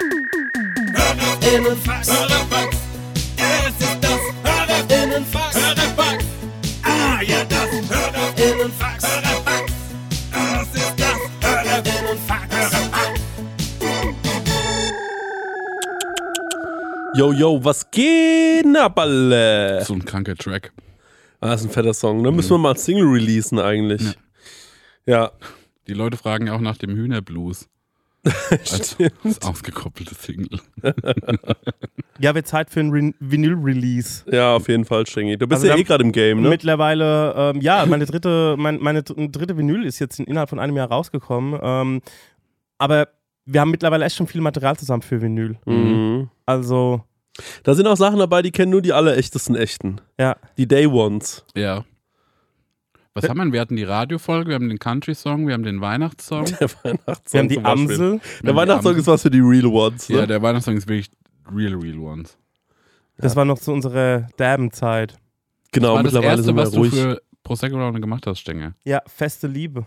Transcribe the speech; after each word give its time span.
Hörerinnenfax. 0.00 2.08
Hörerfax. 2.08 2.76
Es 3.36 3.80
ist 3.84 3.98
das 4.00 4.20
Hörerinnenfax. 4.44 5.56
Hörerfax. 5.56 6.24
Ah, 6.84 7.20
ja, 7.22 7.44
das 7.44 7.70
Hörerinnenfax. 7.90 9.04
Hörerfax. 9.04 9.72
Es 10.62 10.68
ist 10.80 10.94
das 11.00 11.18
Hörerinnenfax. 11.42 12.54
Hörerfax. 12.54 13.20
Yo, 17.16 17.32
yo, 17.32 17.58
was 17.64 17.90
geht 17.90 18.76
ab, 18.76 19.00
alle? 19.00 19.84
So 19.84 19.94
ein 19.94 20.04
kranker 20.04 20.36
Track. 20.36 20.72
Ah, 21.40 21.54
ist 21.54 21.64
ein 21.64 21.70
fetter 21.70 21.94
Song, 21.94 22.22
ne? 22.22 22.30
Müssen 22.30 22.50
wir 22.50 22.58
mal 22.58 22.76
Single 22.76 23.08
releasen 23.08 23.58
eigentlich. 23.58 24.16
Ja. 25.06 25.32
Die 25.88 25.94
Leute 25.94 26.16
fragen 26.16 26.48
auch 26.50 26.60
nach 26.60 26.76
dem 26.76 26.94
Hühnerblues. 26.94 27.66
Als, 28.50 28.96
als 29.24 29.42
ausgekoppelte 29.42 30.14
Single. 30.14 30.60
Ja, 32.20 32.34
wird 32.34 32.48
Zeit 32.48 32.68
für 32.68 32.80
ein 32.80 32.90
Re 32.90 33.12
Vinyl-Release. 33.20 34.24
Ja, 34.28 34.56
auf 34.56 34.66
jeden 34.66 34.84
Fall, 34.84 35.06
Schengi. 35.06 35.36
Du 35.38 35.46
bist 35.46 35.62
Also 35.62 35.68
ja 35.72 35.76
eh 35.78 35.84
gerade 35.84 36.02
im 36.02 36.10
Game, 36.10 36.40
ne? 36.42 36.48
Mittlerweile, 36.48 37.32
ähm, 37.36 37.60
ja, 37.60 37.86
meine 37.86 38.06
dritte, 38.06 38.56
mein, 38.58 38.80
meine 38.80 39.04
dr- 39.04 39.28
dritte 39.30 39.56
Vinyl 39.56 39.84
ist 39.84 40.00
jetzt 40.00 40.18
innerhalb 40.18 40.48
von 40.50 40.58
einem 40.58 40.76
Jahr 40.76 40.88
rausgekommen. 40.88 41.60
Ähm, 41.62 42.00
aber 42.76 43.06
wir 43.44 43.60
haben 43.60 43.70
mittlerweile 43.70 44.04
echt 44.04 44.16
schon 44.16 44.26
viel 44.26 44.40
Material 44.40 44.76
zusammen 44.76 45.02
für 45.02 45.22
Vinyl. 45.22 45.58
Mhm. 45.64 46.28
Also, 46.44 47.04
Da 47.62 47.74
sind 47.76 47.86
auch 47.86 47.96
Sachen 47.96 48.18
dabei, 48.18 48.42
die 48.42 48.50
kennen 48.50 48.72
nur 48.72 48.82
die 48.82 48.92
allerechtesten 48.92 49.54
Echten. 49.54 50.00
ja. 50.18 50.34
Die 50.56 50.66
Day 50.66 50.86
Ones. 50.88 51.44
Ja. 51.54 51.84
Was 53.22 53.28
haben 53.28 53.38
wir? 53.38 53.52
Wir 53.52 53.60
hatten 53.60 53.76
die 53.76 53.84
Radiofolge, 53.84 54.48
wir 54.48 54.54
haben 54.54 54.68
den 54.68 54.78
Country-Song, 54.78 55.46
wir 55.46 55.54
haben 55.54 55.62
den 55.62 55.80
Weihnachtssong. 55.80 56.44
Der 56.60 56.68
Weihnachtssong. 56.82 57.32
Wir 57.32 57.40
haben 57.40 57.48
die. 57.48 57.64
Amsel. 57.64 58.20
Der 58.42 58.54
Weihnachtssong 58.56 58.90
Amsel. 58.90 59.00
ist 59.00 59.06
was 59.06 59.22
für 59.22 59.30
die 59.30 59.40
Real 59.40 59.66
Ones. 59.66 60.08
Ne? 60.08 60.16
Ja, 60.18 60.26
der 60.26 60.42
Weihnachtssong 60.42 60.76
ist 60.76 60.88
wirklich 60.88 61.10
real, 61.54 61.74
real 61.74 61.98
ones. 61.98 62.36
Das 63.16 63.34
war 63.34 63.44
noch 63.44 63.58
zu 63.58 63.72
unserer 63.72 64.28
Derben-Zeit. 64.38 65.16
genau, 65.72 65.94
war 65.94 66.02
das 66.02 66.12
mittlerweile 66.12 66.30
erste, 66.32 66.44
sind 66.44 66.56
wir 66.56 66.62
was 66.62 66.70
du 66.70 66.78
ruhig. 66.78 66.94
für 66.94 67.20
Prosecco 67.42 67.76
Laune 67.76 68.00
gemacht 68.00 68.26
hast, 68.26 68.38
Stenge. 68.38 68.74
Ja, 68.84 69.02
feste 69.06 69.46
Liebe. 69.46 69.86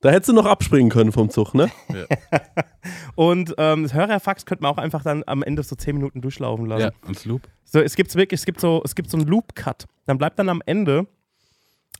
Da 0.00 0.10
hättest 0.10 0.30
du 0.30 0.32
noch 0.32 0.46
abspringen 0.46 0.90
können 0.90 1.12
vom 1.12 1.30
Zug, 1.30 1.54
ne? 1.54 1.70
Und 3.14 3.54
ähm, 3.56 3.84
das 3.84 3.94
Hörerfax 3.94 4.46
könnte 4.46 4.62
man 4.62 4.72
auch 4.72 4.78
einfach 4.78 5.02
dann 5.04 5.22
am 5.26 5.42
Ende 5.44 5.62
so 5.62 5.76
10 5.76 5.94
Minuten 5.94 6.20
durchlaufen 6.20 6.66
lassen. 6.66 6.82
Ja, 6.82 6.90
ans 7.04 7.24
Loop. 7.24 7.42
So, 7.64 7.80
es 7.80 7.94
gibt 7.94 8.14
wirklich, 8.16 8.40
es 8.40 8.44
gibt 8.44 8.60
so, 8.60 8.82
es 8.84 8.94
gibt 8.96 9.10
so 9.10 9.16
einen 9.16 9.26
Loop-Cut. 9.26 9.86
Dann 10.06 10.18
bleibt 10.18 10.38
dann 10.38 10.48
am 10.48 10.60
Ende, 10.66 11.06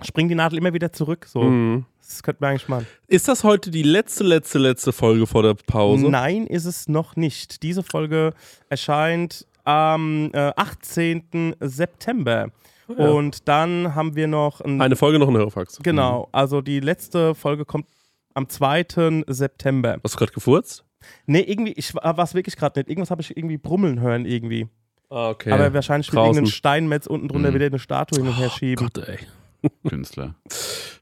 springt 0.04 0.30
die 0.30 0.34
Nadel 0.34 0.58
immer 0.58 0.72
wieder 0.72 0.92
zurück. 0.92 1.26
So. 1.28 1.42
Mhm. 1.42 1.84
Das 2.00 2.22
könnte 2.22 2.42
man 2.42 2.50
eigentlich 2.50 2.68
machen. 2.68 2.86
Ist 3.06 3.28
das 3.28 3.42
heute 3.44 3.70
die 3.70 3.82
letzte, 3.82 4.24
letzte, 4.24 4.58
letzte 4.58 4.92
Folge 4.92 5.26
vor 5.26 5.42
der 5.42 5.54
Pause? 5.54 6.08
Nein, 6.10 6.46
ist 6.46 6.64
es 6.66 6.88
noch 6.88 7.16
nicht. 7.16 7.62
Diese 7.62 7.82
Folge 7.82 8.34
erscheint 8.68 9.46
am 9.64 10.30
äh, 10.34 10.52
18. 10.56 11.56
September. 11.60 12.50
Und 12.88 13.48
dann 13.48 13.94
haben 13.94 14.16
wir 14.16 14.26
noch 14.26 14.60
ein, 14.60 14.80
Eine 14.82 14.96
Folge 14.96 15.18
noch 15.18 15.28
ein 15.28 15.36
Hörerfax. 15.36 15.78
Genau, 15.82 16.28
also 16.32 16.60
die 16.60 16.80
letzte 16.80 17.34
Folge 17.34 17.64
kommt 17.64 17.86
am 18.34 18.48
2. 18.48 19.22
September. 19.28 19.98
Hast 20.04 20.14
du 20.14 20.18
gerade 20.18 20.32
gefurzt? 20.32 20.84
Nee, 21.26 21.40
irgendwie, 21.40 21.72
ich 21.72 21.94
war 21.94 22.18
es 22.18 22.34
wirklich 22.34 22.56
gerade 22.56 22.78
nicht. 22.80 22.88
Irgendwas 22.90 23.10
habe 23.10 23.22
ich 23.22 23.34
irgendwie 23.34 23.56
brummeln 23.56 24.00
hören 24.00 24.26
irgendwie. 24.26 24.66
Ah, 25.08 25.30
okay. 25.30 25.52
Aber 25.52 25.72
wahrscheinlich 25.72 26.12
wird 26.12 26.22
irgendein 26.22 26.46
Steinmetz 26.46 27.06
unten 27.06 27.28
drunter 27.28 27.50
Mhm. 27.50 27.54
wieder 27.54 27.66
eine 27.66 27.78
Statue 27.78 28.18
hin 28.18 28.28
und 28.28 28.36
her 28.38 28.50
schieben. 28.50 28.90
Gott, 28.92 29.08
ey. 29.08 29.18
Künstler. 29.88 30.34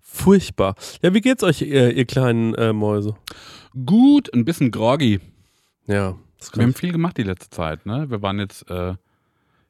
Furchtbar. 0.03 0.75
Ja, 1.03 1.14
wie 1.14 1.20
geht's 1.20 1.42
euch, 1.42 1.62
ihr, 1.62 1.94
ihr 1.97 2.05
kleinen 2.05 2.55
äh, 2.55 2.72
Mäuse? 2.72 3.14
Gut, 3.86 4.33
ein 4.34 4.44
bisschen 4.44 4.70
groggy. 4.70 5.20
Ja, 5.86 6.16
das 6.39 6.55
Wir 6.55 6.62
haben 6.64 6.75
viel 6.75 6.92
gemacht 6.92 7.16
die 7.16 7.22
letzte 7.22 7.50
Zeit, 7.50 7.86
ne? 7.86 8.11
Wir 8.11 8.22
waren 8.22 8.38
jetzt 8.38 8.69
äh, 8.70 8.94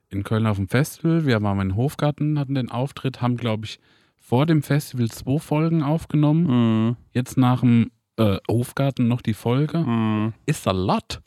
in 0.08 0.24
Köln 0.24 0.46
auf 0.46 0.56
dem 0.56 0.68
Festival, 0.68 1.26
wir 1.26 1.40
waren 1.42 1.60
in 1.60 1.76
Hofgarten, 1.76 2.38
hatten 2.38 2.54
den 2.54 2.70
Auftritt, 2.70 3.20
haben, 3.22 3.36
glaube 3.36 3.66
ich, 3.66 3.80
vor 4.16 4.46
dem 4.46 4.62
Festival 4.62 5.08
zwei 5.08 5.38
Folgen 5.38 5.82
aufgenommen. 5.82 6.86
Mhm. 6.88 6.96
Jetzt 7.12 7.36
nach 7.36 7.60
dem 7.60 7.90
äh, 8.20 8.38
Hofgarten 8.50 9.08
noch 9.08 9.22
die 9.22 9.34
Folge. 9.34 9.78
Mhm. 9.78 10.32
Ist 10.46 10.66
a 10.68 10.72
lot. 10.72 11.20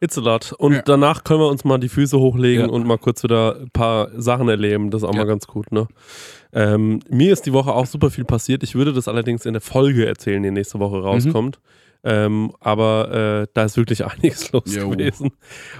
It's 0.00 0.18
a 0.18 0.20
lot. 0.20 0.52
Und 0.52 0.74
Ja. 0.74 0.82
danach 0.84 1.24
können 1.24 1.40
wir 1.40 1.48
uns 1.48 1.64
mal 1.64 1.78
die 1.78 1.88
Füße 1.88 2.18
hochlegen 2.18 2.66
Ja. 2.66 2.70
und 2.72 2.86
mal 2.86 2.98
kurz 2.98 3.22
wieder 3.22 3.56
ein 3.60 3.70
paar 3.72 4.08
Sachen 4.20 4.48
erleben. 4.48 4.90
Das 4.90 5.02
ist 5.02 5.08
auch 5.08 5.14
Ja. 5.14 5.20
mal 5.20 5.26
ganz 5.26 5.46
gut, 5.46 5.72
ne? 5.72 5.86
Ähm, 6.52 7.00
mir 7.08 7.32
ist 7.32 7.46
die 7.46 7.52
Woche 7.52 7.72
auch 7.72 7.86
super 7.86 8.10
viel 8.10 8.24
passiert. 8.24 8.62
Ich 8.62 8.74
würde 8.74 8.92
das 8.92 9.08
allerdings 9.08 9.44
in 9.46 9.54
der 9.54 9.62
Folge 9.62 10.06
erzählen, 10.06 10.42
die 10.42 10.50
nächste 10.50 10.78
Woche 10.78 10.98
rauskommt. 11.02 11.58
Ähm, 12.06 12.52
aber 12.60 13.44
äh, 13.44 13.46
da 13.54 13.64
ist 13.64 13.78
wirklich 13.78 14.04
einiges 14.06 14.52
los 14.52 14.74
Jo. 14.74 14.90
gewesen. 14.90 15.30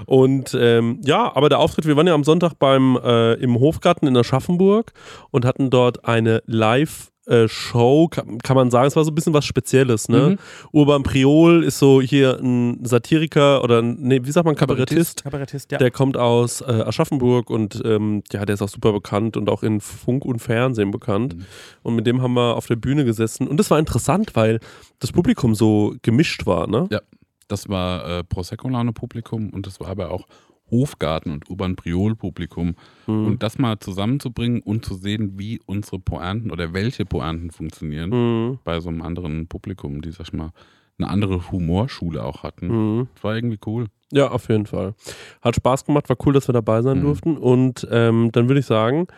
Und 0.07 0.57
ähm, 0.59 0.99
ja, 1.05 1.31
aber 1.37 1.51
der 1.51 1.59
Auftritt, 1.59 1.87
wir 1.87 1.97
waren 1.97 2.07
ja 2.07 2.15
am 2.15 2.25
Sonntag 2.25 2.55
beim 2.59 2.97
äh, 3.05 3.35
im 3.35 3.61
Hofgarten 3.61 4.07
in 4.07 4.17
Aschaffenburg 4.17 4.93
und 5.31 5.45
hatten 5.45 5.69
dort 5.69 6.07
eine 6.07 6.43
Live- 6.47 7.11
äh, 7.27 7.49
Show, 7.49 8.09
kann, 8.09 8.39
kann 8.39 8.57
man 8.57 8.71
sagen, 8.71 8.89
es 8.89 8.97
war 8.97 9.05
so 9.05 9.11
ein 9.11 9.15
bisschen 9.15 9.35
was 9.35 9.45
Spezielles, 9.45 10.09
ne? 10.09 10.31
Mhm. 10.31 10.39
Urban 10.73 11.03
Priol 11.03 11.65
ist 11.65 11.79
so 11.79 12.01
hier 12.01 12.39
ein 12.41 12.85
Satiriker 12.85 13.63
oder 13.65 13.81
ein, 13.81 13.97
nee, 14.01 14.21
wie 14.23 14.31
sagt 14.31 14.45
man, 14.45 14.55
Kabarettist. 14.55 15.25
Kabarettist, 15.25 15.73
ja. 15.73 15.79
Der 15.79 15.91
kommt 15.91 16.17
aus 16.17 16.61
äh, 16.61 16.65
Aschaffenburg 16.65 17.51
und 17.51 17.83
ähm, 17.85 18.23
ja, 18.33 18.45
der 18.45 18.55
ist 18.55 18.63
auch 18.63 18.69
super 18.69 18.93
bekannt 18.93 19.37
und 19.37 19.49
auch 19.49 19.63
in 19.63 19.81
Funk 19.81 20.25
und 20.25 20.41
Fernsehen 20.41 20.91
bekannt. 20.91 21.37
Mhm. 21.37 21.47
Und 21.83 21.97
mit 21.97 22.07
dem 22.07 22.21
haben 22.23 22.35
wir 22.35 22.57
auf 22.57 22.67
der 22.67 22.77
Bühne 22.77 23.05
gesessen. 23.05 23.49
Und 23.49 23.59
das 23.59 23.71
war 23.71 23.79
interessant, 23.79 24.35
weil 24.35 24.61
das 24.99 25.13
Publikum 25.13 25.55
so 25.55 25.95
gemischt 26.03 26.47
war, 26.47 26.67
ne? 26.67 26.89
Ja. 26.91 27.01
Das 27.49 27.69
war 27.69 28.21
äh, 28.21 28.25
Prosecco-Laune-Publikum 28.25 29.51
und 29.51 29.67
das 29.67 29.79
war 29.79 29.89
aber 29.89 30.11
auch 30.11 30.27
Hofgarten 30.71 31.31
und 31.31 31.49
Urban-Priol-Publikum. 31.51 32.75
Mhm. 33.07 33.27
Und 33.27 33.43
das 33.43 33.59
mal 33.59 33.79
zusammenzubringen 33.79 34.61
und 34.63 34.85
zu 34.85 34.95
sehen, 34.95 35.39
wie 35.39 35.61
unsere 35.67 35.99
Pointen 35.99 36.51
oder 36.51 36.73
welche 36.73 37.05
Pointen 37.05 37.51
funktionieren 37.51 38.11
Mhm. 38.11 38.59
bei 38.65 38.81
so 38.81 38.89
einem 38.89 39.03
anderen 39.03 39.47
Publikum, 39.47 40.01
die, 40.03 40.11
sag 40.11 40.29
ich 40.29 40.33
mal, 40.33 40.51
eine 40.99 41.09
andere 41.09 41.51
Humorschule 41.51 42.23
auch 42.25 42.43
hatten. 42.43 42.69
Mhm. 42.99 43.09
Das 43.15 43.25
war 43.25 43.35
irgendwie 43.35 43.59
cool. 43.67 43.87
Ja, 44.13 44.31
auf 44.31 44.49
jeden 44.49 44.67
Fall. 44.67 44.95
Hat 45.43 45.57
Spaß 45.57 45.85
gemacht, 45.87 46.09
war 46.09 46.17
cool, 46.25 46.33
dass 46.33 46.49
wir 46.49 46.53
dabei 46.53 46.83
sein 46.83 46.99
Mhm. 47.01 47.03
durften. 47.03 47.37
Und 47.37 47.87
ähm, 47.91 48.31
dann 48.33 48.49
würde 48.49 48.61
ich 48.61 48.67
sagen, 48.67 49.09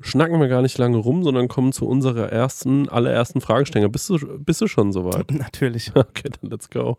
schnacken 0.00 0.40
wir 0.40 0.48
gar 0.48 0.60
nicht 0.62 0.76
lange 0.76 0.96
rum, 0.96 1.22
sondern 1.22 1.46
kommen 1.46 1.72
zu 1.72 1.86
unserer 1.86 2.30
ersten, 2.32 2.88
allerersten 2.88 3.40
Fragestellung. 3.40 3.92
Bist 3.92 4.10
du, 4.10 4.18
bist 4.40 4.60
du 4.60 4.66
schon 4.66 4.92
soweit? 4.92 5.30
Natürlich. 5.32 5.92
Okay, 5.94 6.30
dann 6.40 6.50
let's 6.50 6.68
go. 6.68 6.98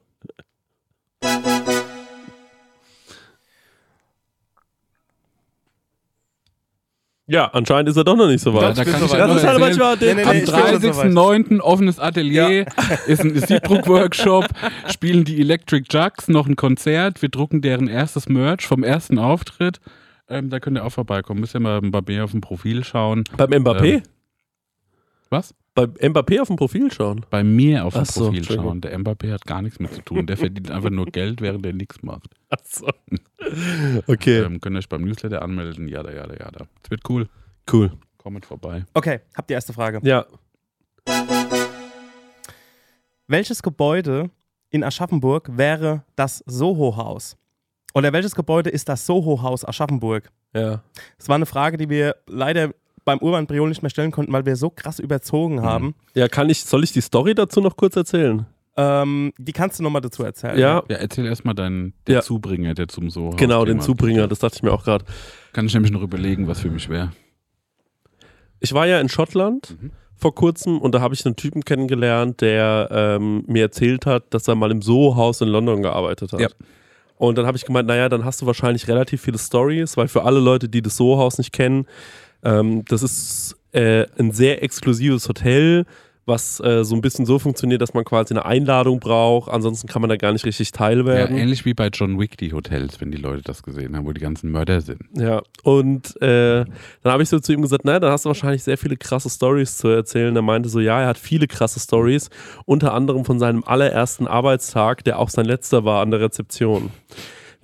Ja, 7.27 7.47
anscheinend 7.47 7.89
ist 7.89 7.97
er 7.97 8.03
doch 8.03 8.15
noch 8.15 8.27
nicht 8.27 8.41
so 8.41 8.53
weit. 8.53 8.77
da 8.77 8.83
ja 8.83 9.27
Das 9.27 9.37
ist 9.37 9.47
halt 9.47 9.59
manchmal 9.59 9.97
den, 9.97 10.17
Nee, 10.17 10.23
nee, 10.23 10.29
Am 10.29 10.35
ich 10.35 10.45
bin 10.45 10.53
schon 10.53 10.81
soweit. 10.93 11.07
30.09. 11.11 11.59
offenes 11.59 11.99
Atelier, 11.99 12.65
ist 13.07 13.23
ein 13.23 13.35
Siebdruck-Workshop, 13.35 14.45
spielen 14.91 15.23
die 15.23 15.41
Electric 15.41 15.85
Jugs 15.89 16.27
noch 16.27 16.45
ein 16.47 16.55
Konzert. 16.55 17.21
Wir 17.23 17.29
drucken 17.29 17.61
deren 17.61 17.87
erstes 17.87 18.29
Merch 18.29 18.67
vom 18.67 18.83
ersten 18.83 19.17
Auftritt. 19.17 19.79
Ähm, 20.29 20.49
da 20.49 20.59
könnt 20.59 20.77
ihr 20.77 20.85
auch 20.85 20.91
vorbeikommen. 20.91 21.39
Müsst 21.39 21.55
ihr 21.55 21.59
mal 21.59 21.81
bei 21.81 22.01
mir 22.05 22.23
auf 22.23 22.31
dem 22.31 22.41
Profil 22.41 22.83
schauen. 22.83 23.23
Beim 23.37 23.49
Mbappé? 23.51 23.85
Ähm, 23.95 24.01
Was? 25.35 25.53
Beim 25.73 25.91
Mbappé 25.91 26.39
auf 26.39 26.47
dem 26.47 26.55
Profil 26.55 26.89
schauen. 26.91 27.25
Bei 27.29 27.43
mir 27.43 27.83
auf 27.85 27.93
dem 27.93 28.05
so, 28.05 28.25
Profil 28.27 28.43
schauen. 28.45 28.79
Der 28.79 28.97
Mbappé 28.97 29.33
hat 29.33 29.45
gar 29.45 29.61
nichts 29.61 29.79
mit 29.79 29.93
zu 29.93 30.01
tun. 30.01 30.25
Der 30.25 30.37
verdient 30.37 30.71
einfach 30.71 30.89
nur 30.89 31.05
Geld, 31.07 31.41
während 31.41 31.65
er 31.65 31.73
nichts 31.73 32.01
macht. 32.01 32.27
Achso. 32.49 32.87
Okay, 34.07 34.39
Ähm, 34.39 34.61
könnt 34.61 34.75
ihr 34.75 34.79
euch 34.79 34.87
beim 34.89 35.01
Newsletter 35.03 35.41
anmelden. 35.41 35.87
Jada, 35.89 36.11
jada, 36.13 36.33
jada. 36.35 36.67
Es 36.81 36.89
wird 36.89 37.01
cool. 37.09 37.27
cool. 37.71 37.91
Kommt 38.17 38.45
vorbei. 38.45 38.85
Okay, 38.93 39.19
habt 39.35 39.49
die 39.49 39.53
erste 39.53 39.73
Frage. 39.73 39.99
Ja, 40.03 40.25
Welches 43.27 43.61
Gebäude 43.61 44.29
in 44.69 44.83
Aschaffenburg 44.83 45.49
wäre 45.57 46.03
das 46.15 46.43
Soho-Haus? 46.47 47.37
Oder 47.93 48.11
welches 48.13 48.35
Gebäude 48.35 48.69
ist 48.69 48.87
das 48.89 49.05
Soho-Haus 49.05 49.65
Aschaffenburg? 49.65 50.31
ja. 50.53 50.81
Das 51.17 51.27
war 51.27 51.35
eine 51.35 51.45
Frage, 51.45 51.77
die 51.77 51.89
wir 51.89 52.15
leider 52.27 52.71
beim 53.05 53.19
Urban 53.19 53.47
Priol 53.47 53.69
nicht 53.69 53.81
mehr 53.83 53.89
stellen 53.91 54.11
konnten, 54.11 54.33
weil 54.33 54.45
wir 54.45 54.55
so 54.55 54.69
krass 54.69 54.99
überzogen 54.99 55.61
haben. 55.61 55.95
Ja, 56.15 56.27
kann 56.27 56.49
ich, 56.49 56.65
soll 56.65 56.83
ich 56.83 56.91
die 56.91 57.01
Story 57.01 57.35
dazu 57.35 57.61
noch 57.61 57.77
kurz 57.77 57.95
erzählen? 57.95 58.45
Ähm, 58.77 59.31
die 59.37 59.53
kannst 59.53 59.79
du 59.79 59.83
nochmal 59.83 60.01
dazu 60.01 60.23
erzählen. 60.23 60.57
Ja, 60.59 60.83
Ja, 60.89 60.97
erzähl 60.97 61.25
erstmal 61.25 61.55
deinen 61.55 61.93
der 62.07 62.15
Ja. 62.15 62.21
Zubringer, 62.21 62.73
der 62.73 62.87
zum 62.89 63.09
so 63.09 63.29
genau, 63.29 63.63
den 63.63 63.79
Zubringer, 63.79 64.27
das 64.27 64.39
dachte 64.39 64.55
ich 64.57 64.63
mir 64.63 64.73
auch 64.73 64.83
gerade. 64.83 65.05
Kann 65.53 65.65
ich 65.65 65.73
nämlich 65.73 65.91
noch 65.93 66.01
überlegen, 66.01 66.47
was 66.47 66.59
für 66.59 66.69
mich 66.69 66.89
wäre. 66.89 67.11
Ich 68.59 68.73
war 68.73 68.85
ja 68.87 68.99
in 68.99 69.09
Schottland 69.09 69.77
Mhm. 69.81 69.91
vor 70.15 70.33
kurzem 70.35 70.79
und 70.79 70.93
da 70.95 71.01
habe 71.01 71.13
ich 71.13 71.25
einen 71.25 71.35
Typen 71.35 71.63
kennengelernt, 71.63 72.41
der 72.41 72.89
ähm, 72.91 73.43
mir 73.47 73.63
erzählt 73.63 74.05
hat, 74.05 74.33
dass 74.33 74.47
er 74.47 74.55
mal 74.55 74.71
im 74.71 74.81
Soho-Haus 74.81 75.41
in 75.41 75.47
London 75.49 75.81
gearbeitet 75.81 76.33
hat. 76.33 76.39
Ja. 76.41 76.47
Und 77.17 77.37
dann 77.37 77.45
habe 77.45 77.55
ich 77.55 77.63
gemeint, 77.65 77.87
naja, 77.87 78.09
dann 78.09 78.25
hast 78.25 78.41
du 78.41 78.45
wahrscheinlich 78.45 78.89
relativ 78.89 79.21
viele 79.21 79.37
Stories, 79.37 79.95
weil 79.95 80.09
für 80.09 80.23
alle 80.23 80.39
Leute, 80.39 80.67
die 80.67 80.81
das 80.81 80.97
Soho-Haus 80.97 81.37
nicht 81.37 81.53
kennen, 81.53 81.85
ähm, 82.45 82.85
das 82.85 83.03
ist 83.03 83.57
äh, 83.73 84.05
ein 84.17 84.31
sehr 84.31 84.63
exklusives 84.63 85.27
Hotel 85.27 85.85
was 86.25 86.59
äh, 86.59 86.83
so 86.83 86.95
ein 86.95 87.01
bisschen 87.01 87.25
so 87.25 87.39
funktioniert, 87.39 87.81
dass 87.81 87.93
man 87.93 88.03
quasi 88.03 88.33
eine 88.33 88.45
Einladung 88.45 88.99
braucht. 88.99 89.51
Ansonsten 89.51 89.87
kann 89.87 90.01
man 90.01 90.09
da 90.09 90.17
gar 90.17 90.33
nicht 90.33 90.45
richtig 90.45 90.71
Teil 90.71 91.05
Ja, 91.05 91.27
ähnlich 91.37 91.65
wie 91.65 91.73
bei 91.73 91.89
John 91.89 92.19
Wick, 92.19 92.37
die 92.37 92.51
Hotels, 92.53 92.99
wenn 92.99 93.11
die 93.11 93.17
Leute 93.17 93.43
das 93.43 93.63
gesehen 93.63 93.95
haben, 93.95 94.05
wo 94.05 94.11
die 94.11 94.21
ganzen 94.21 94.51
Mörder 94.51 94.81
sind. 94.81 95.01
Ja, 95.13 95.43
und 95.63 96.19
äh, 96.21 96.65
dann 97.03 97.13
habe 97.13 97.23
ich 97.23 97.29
so 97.29 97.39
zu 97.39 97.53
ihm 97.53 97.61
gesagt, 97.61 97.85
na, 97.85 97.99
dann 97.99 98.11
hast 98.11 98.25
du 98.25 98.29
wahrscheinlich 98.29 98.63
sehr 98.63 98.77
viele 98.77 98.97
krasse 98.97 99.29
Stories 99.29 99.77
zu 99.77 99.87
erzählen. 99.87 100.35
Er 100.35 100.41
meinte 100.41 100.69
so, 100.69 100.79
ja, 100.79 101.01
er 101.01 101.07
hat 101.07 101.17
viele 101.17 101.47
krasse 101.47 101.79
Stories, 101.79 102.29
unter 102.65 102.93
anderem 102.93 103.23
von 103.23 103.39
seinem 103.39 103.63
allerersten 103.63 104.27
Arbeitstag, 104.27 105.03
der 105.03 105.19
auch 105.19 105.29
sein 105.29 105.45
letzter 105.45 105.85
war 105.85 106.01
an 106.01 106.11
der 106.11 106.21
Rezeption. 106.21 106.91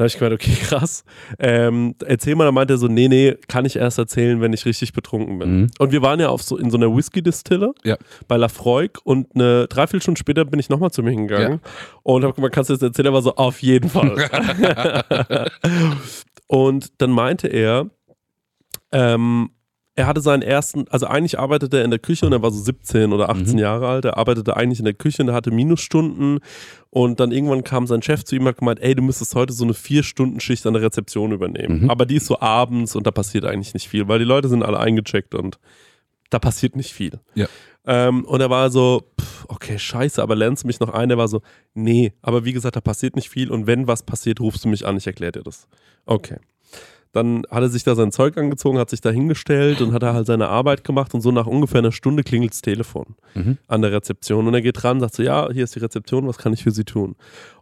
Da 0.02 0.06
habe 0.06 0.08
ich 0.08 0.18
gemeint, 0.18 0.34
okay, 0.34 0.56
krass. 0.64 1.04
Ähm, 1.38 1.94
erzähl 2.04 2.34
mal, 2.34 2.46
dann 2.46 2.56
meinte 2.56 2.74
er 2.74 2.78
so, 2.78 2.88
nee, 2.88 3.08
nee, 3.08 3.36
kann 3.48 3.66
ich 3.66 3.76
erst 3.76 4.00
erzählen, 4.00 4.42
wenn 4.42 4.52
ich 4.52 4.66
richtig 4.66 4.94
betrunken 4.94 5.38
bin. 5.38 5.56
Mhm. 5.60 5.72
Und 5.78 5.92
wir 5.92 6.02
waren 6.02 6.20
ja 6.20 6.30
auf 6.30 6.42
so, 6.42 6.58
in 6.58 6.72
so 6.72 6.78
einer 6.78 6.88
Whisky-Distille 6.96 7.76
Ja. 7.84 7.98
bei 8.28 8.36
Lafroig 8.36 8.98
und 9.04 9.28
eine 9.36 9.68
Dreiviertelstunde 9.68 10.18
später 10.18 10.44
bin 10.44 10.60
ich 10.60 10.70
nochmal 10.70 10.90
zu 10.90 11.04
mir 11.04 11.12
hingegangen 11.12 11.60
und 12.02 12.24
habe 12.24 12.34
gemeint, 12.34 12.52
kannst 12.52 12.72
du 12.72 12.74
das 12.74 12.82
erzählen? 12.82 13.06
Er 13.10 13.14
war 13.14 13.22
so, 13.22 13.36
auf 13.36 13.62
jeden 13.62 13.92
Fall. 13.92 14.28
und 16.48 17.00
dann 17.00 17.12
meinte 17.12 17.48
er, 17.48 17.86
ähm, 18.92 19.52
er 20.02 20.08
hatte 20.08 20.22
seinen 20.22 20.42
ersten, 20.42 20.86
also 20.90 21.06
eigentlich 21.06 21.38
arbeitete 21.38 21.78
er 21.78 21.86
in 21.86 21.92
der 21.92 22.00
Küche 22.00 22.26
und 22.26 22.34
er 22.34 22.42
war 22.42 22.52
so 22.52 22.60
17 22.60 23.14
oder 23.14 23.30
18 23.30 23.54
Mhm. 23.54 23.60
Jahre 23.60 23.88
alt. 23.88 24.06
Er 24.06 24.18
arbeitete 24.18 24.58
eigentlich 24.58 24.80
in 24.80 24.86
der 24.86 24.96
Küche 24.96 25.22
und 25.22 25.30
er 25.30 25.36
hatte 25.36 25.52
Minusstunden. 25.52 26.40
Und 26.90 27.20
dann 27.20 27.32
irgendwann 27.32 27.64
kam 27.64 27.86
sein 27.88 28.02
Chef 28.02 28.24
zu 28.24 28.36
ihm 28.36 28.42
und 28.42 28.48
hat 28.50 28.58
gemeint, 28.58 28.82
ey, 28.82 28.96
du 28.96 29.02
müsstest 29.04 29.36
heute 29.36 29.54
so 29.54 29.64
eine 29.64 29.74
Vier-Stunden-Schicht 29.76 30.66
an 30.66 30.74
der 30.74 30.82
Rezeption 30.82 31.32
übernehmen. 31.32 31.84
Mhm. 31.84 31.90
Aber 31.92 32.06
die 32.06 32.16
ist 32.16 32.26
so 32.26 32.40
abends 32.40 32.96
und 32.96 33.06
da 33.06 33.12
passiert 33.12 33.46
eigentlich 33.46 33.74
nicht 33.74 33.88
viel, 33.88 34.08
weil 34.08 34.20
die 34.20 34.26
Leute 34.26 34.50
sind 34.50 34.64
alle 34.64 34.80
eingecheckt 34.80 35.36
und 35.36 35.60
da 36.32 36.40
passiert 36.40 36.76
nicht 36.76 36.94
viel. 36.94 37.20
Ja. 37.36 37.48
Ähm, 37.86 38.26
und 38.26 38.42
er 38.42 38.50
war 38.50 38.70
so, 38.72 39.04
pff, 39.20 39.46
okay, 39.50 39.78
scheiße, 39.80 40.22
aber 40.22 40.36
lernst 40.36 40.64
du 40.64 40.68
mich 40.68 40.80
noch 40.80 40.90
ein? 40.94 41.10
Er 41.10 41.18
war 41.18 41.28
so, 41.28 41.42
nee, 41.74 42.14
aber 42.22 42.44
wie 42.46 42.54
gesagt, 42.54 42.76
da 42.76 42.82
passiert 42.82 43.16
nicht 43.16 43.30
viel 43.30 43.52
und 43.52 43.68
wenn 43.68 43.88
was 43.88 44.04
passiert, 44.04 44.40
rufst 44.40 44.66
du 44.66 44.70
mich 44.70 44.86
an, 44.86 44.98
ich 44.98 45.08
erkläre 45.08 45.32
dir 45.34 45.44
das. 45.44 45.68
Okay. 46.06 46.38
Dann 47.14 47.44
hat 47.52 47.62
er 47.64 47.70
sich 47.70 47.84
da 47.84 47.94
sein 47.96 48.12
Zeug 48.12 48.38
angezogen, 48.38 48.78
hat 48.78 48.90
sich 48.90 49.02
da 49.02 49.10
hingestellt 49.10 49.82
und 49.82 49.92
hat 49.92 50.02
er 50.04 50.14
halt 50.14 50.28
seine 50.28 50.48
Arbeit 50.48 50.84
gemacht 50.86 51.14
und 51.14 51.20
so 51.22 51.32
nach 51.32 51.46
ungefähr 51.46 51.80
einer 51.80 51.92
Stunde 51.92 52.24
klingelt 52.24 52.52
das 52.54 52.62
Telefon 52.62 53.16
Mhm. 53.36 53.58
an 53.68 53.82
der 53.82 53.92
Rezeption 53.92 54.48
und 54.48 54.54
er 54.54 54.62
geht 54.62 54.84
ran, 54.86 55.00
sagt 55.02 55.16
so, 55.16 55.24
ja, 55.24 55.50
hier 55.52 55.66
ist 55.66 55.76
die 55.76 55.80
Rezeption, 55.80 56.26
was 56.28 56.38
kann 56.38 56.54
ich 56.54 56.64
für 56.64 56.72
Sie 56.72 56.86
tun? 56.86 57.16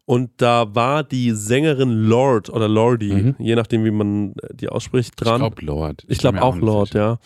Und 0.06 0.30
da 0.38 0.74
war 0.76 1.04
die 1.04 1.32
Sängerin 1.32 1.92
Lord 2.08 2.50
oder 2.50 2.68
Lordi, 2.68 3.14
Mhm. 3.14 3.36
je 3.40 3.56
nachdem, 3.56 3.86
wie 3.86 3.92
man 3.92 4.34
äh, 4.42 4.54
die 4.54 4.70
ausspricht, 4.70 5.14
Ich 5.20 5.26
dran. 5.28 5.40
glaube 5.40 5.66
Lord. 5.66 6.02
Ich 6.04 6.08
bin 6.08 6.18
glaube 6.20 6.42
auch 6.44 6.56
Lord, 6.58 6.90
sicher. 6.90 7.00
ja. 7.00 7.20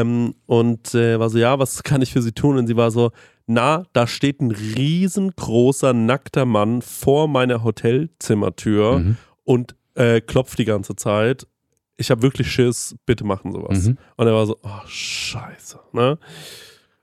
Ähm, 0.00 0.34
und 0.46 0.94
äh, 0.94 1.18
war 1.18 1.30
so, 1.30 1.38
ja, 1.38 1.58
was 1.58 1.82
kann 1.82 2.02
ich 2.02 2.12
für 2.12 2.20
sie 2.22 2.32
tun? 2.32 2.58
Und 2.58 2.66
sie 2.66 2.76
war 2.76 2.90
so, 2.90 3.10
na, 3.46 3.84
da 3.92 4.06
steht 4.06 4.40
ein 4.40 4.50
riesengroßer, 4.50 5.92
nackter 5.94 6.44
Mann 6.44 6.82
vor 6.82 7.28
meiner 7.28 7.64
Hotelzimmertür 7.64 8.98
Mhm. 8.98 9.16
und 9.44 9.74
äh, 9.94 10.20
klopft 10.20 10.58
die 10.58 10.64
ganze 10.64 10.96
Zeit. 10.96 11.46
Ich 11.96 12.10
habe 12.10 12.22
wirklich 12.22 12.50
Schiss, 12.50 12.96
bitte 13.06 13.24
machen 13.24 13.52
sowas. 13.52 13.86
Mhm. 13.86 13.98
Und 14.16 14.26
er 14.26 14.32
war 14.32 14.46
so, 14.46 14.56
oh, 14.62 14.86
scheiße. 14.86 15.78
Ne? 15.92 16.18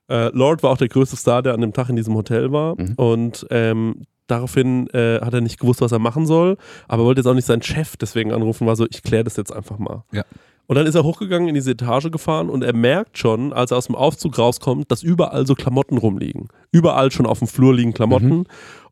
Äh, 0.10 0.30
Lord 0.30 0.64
war 0.64 0.72
auch 0.72 0.78
der 0.78 0.88
größte 0.88 1.16
Star, 1.16 1.44
der 1.44 1.54
an 1.54 1.62
dem 1.62 1.74
Tag 1.74 1.90
in 1.90 1.96
diesem 1.96 2.16
Hotel 2.16 2.52
war. 2.52 2.80
Mhm. 2.80 2.94
Und 2.96 3.46
ähm, 3.52 4.06
daraufhin 4.28 4.90
äh, 4.90 5.20
hat 5.22 5.34
er 5.34 5.42
nicht 5.42 5.60
gewusst, 5.60 5.82
was 5.82 5.92
er 5.92 6.00
machen 6.00 6.26
soll, 6.26 6.58
aber 6.88 7.04
wollte 7.06 7.20
jetzt 7.20 7.28
auch 7.28 7.34
nicht 7.34 7.46
seinen 7.46 7.62
Chef 7.62 7.98
deswegen 7.98 8.34
anrufen, 8.34 8.68
war 8.68 8.76
so, 8.76 8.86
ich 8.90 9.04
kläre 9.04 9.24
das 9.24 9.38
jetzt 9.38 9.54
einfach 9.54 9.80
mal. 9.80 10.04
Ja. 10.12 10.24
Und 10.68 10.76
dann 10.76 10.86
ist 10.86 10.96
er 10.96 11.04
hochgegangen 11.04 11.48
in 11.48 11.56
diese 11.56 11.72
Etage 11.72 12.12
gefahren 12.12 12.50
und 12.50 12.62
er 12.62 12.76
merkt 12.76 13.18
schon, 13.18 13.54
als 13.54 13.72
er 13.72 13.78
aus 13.78 13.86
dem 13.86 13.96
Aufzug 13.96 14.38
rauskommt, 14.38 14.92
dass 14.92 15.02
überall 15.02 15.48
so 15.48 15.56
Klamotten 15.56 15.98
rumliegen. 15.98 16.50
Überall 16.72 17.10
schon 17.10 17.26
auf 17.26 17.40
dem 17.40 17.48
Flur 17.48 17.74
liegen 17.74 17.94
Klamotten. 17.94 18.40
Mhm. 18.40 18.46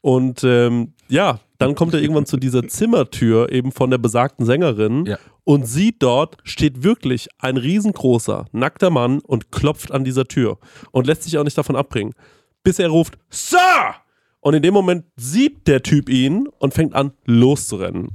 Und 0.05 0.43
ähm, 0.43 0.93
ja, 1.07 1.39
dann 1.57 1.73
kommt 1.73 1.95
er 1.95 1.99
irgendwann 1.99 2.27
zu 2.27 2.37
dieser 2.37 2.67
Zimmertür 2.67 3.51
eben 3.51 3.71
von 3.71 3.89
der 3.89 3.97
besagten 3.97 4.45
Sängerin 4.45 5.07
Ja. 5.07 5.17
und 5.45 5.65
sieht 5.67 6.03
dort, 6.03 6.37
steht 6.43 6.83
wirklich 6.83 7.27
ein 7.39 7.57
riesengroßer, 7.57 8.45
nackter 8.51 8.91
Mann 8.91 9.17
und 9.21 9.51
klopft 9.51 9.91
an 9.91 10.03
dieser 10.03 10.25
Tür 10.25 10.59
und 10.91 11.07
lässt 11.07 11.23
sich 11.23 11.39
auch 11.39 11.43
nicht 11.43 11.57
davon 11.57 11.75
abbringen. 11.75 12.13
Bis 12.61 12.77
er 12.77 12.89
ruft, 12.89 13.17
Sir! 13.31 13.95
Und 14.41 14.53
in 14.53 14.61
dem 14.61 14.75
Moment 14.75 15.05
sieht 15.15 15.65
der 15.65 15.81
Typ 15.81 16.07
ihn 16.07 16.47
und 16.59 16.75
fängt 16.75 16.93
an, 16.93 17.13
loszurennen. 17.25 18.09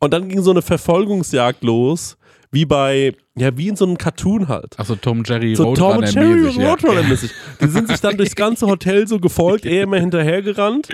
Und 0.00 0.12
dann 0.12 0.28
ging 0.28 0.42
so 0.42 0.50
eine 0.50 0.62
Verfolgungsjagd 0.62 1.62
los, 1.62 2.16
wie 2.54 2.64
bei, 2.64 3.12
ja, 3.36 3.56
wie 3.56 3.68
in 3.68 3.76
so 3.76 3.84
einem 3.84 3.98
Cartoon 3.98 4.48
halt. 4.48 4.78
Achso, 4.78 4.94
Tom 4.96 5.22
Jerry 5.26 5.54
So 5.56 5.74
Tom 5.74 5.98
und 5.98 6.14
Jerry 6.14 6.48
Roadrunner-mäßig. 6.48 7.30
ja. 7.60 7.66
Die 7.66 7.70
sind 7.72 7.88
sich 7.88 8.00
dann 8.00 8.16
durchs 8.16 8.34
ganze 8.36 8.66
Hotel 8.66 9.06
so 9.08 9.18
gefolgt, 9.18 9.66
er 9.66 9.82
immer 9.82 9.98
hinterhergerannt. 9.98 10.88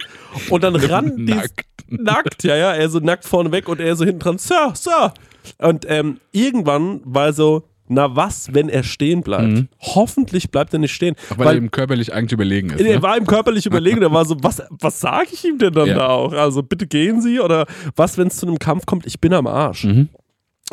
Und 0.48 0.64
dann 0.64 0.74
rannten 0.76 1.26
die 1.26 1.34
Nackt. 1.34 1.64
nackt, 1.88 2.42
ja, 2.44 2.56
ja, 2.56 2.72
er 2.72 2.88
so 2.88 2.98
nackt 2.98 3.24
vorne 3.24 3.52
weg 3.52 3.68
und 3.68 3.80
er 3.80 3.94
so 3.96 4.04
hinten 4.04 4.20
dran, 4.20 4.38
Sir, 4.38 4.72
Sir. 4.74 5.12
Und 5.58 5.86
ähm, 5.88 6.18
irgendwann 6.32 7.00
war 7.04 7.26
er 7.26 7.32
so, 7.32 7.64
na 7.92 8.14
was, 8.14 8.54
wenn 8.54 8.68
er 8.68 8.84
stehen 8.84 9.22
bleibt? 9.22 9.48
Mhm. 9.48 9.68
Hoffentlich 9.80 10.50
bleibt 10.52 10.72
er 10.72 10.78
nicht 10.78 10.92
stehen. 10.94 11.16
Auch 11.30 11.38
weil, 11.38 11.48
er 11.48 11.54
ihm 11.56 11.70
körperlich 11.72 12.12
eigentlich 12.14 12.32
überlegen 12.32 12.70
ist. 12.70 12.80
Er 12.80 12.96
Ne? 12.96 13.02
war 13.02 13.16
ihm 13.18 13.26
körperlich 13.26 13.66
überlegen, 13.66 13.98
der 14.00 14.12
war 14.12 14.24
so, 14.24 14.36
was, 14.42 14.62
was 14.70 15.00
sage 15.00 15.28
ich 15.32 15.44
ihm 15.44 15.58
denn 15.58 15.72
dann 15.72 15.88
Ja. 15.88 15.94
da 15.96 16.06
auch? 16.08 16.32
Also 16.32 16.62
bitte 16.62 16.86
gehen 16.86 17.20
Sie 17.20 17.40
oder 17.40 17.66
was, 17.96 18.16
wenn 18.16 18.28
es 18.28 18.36
zu 18.36 18.46
einem 18.46 18.60
Kampf 18.60 18.86
kommt, 18.86 19.06
ich 19.06 19.18
bin 19.20 19.32
am 19.34 19.46
Arsch. 19.48 19.84
Mhm. 19.84 20.08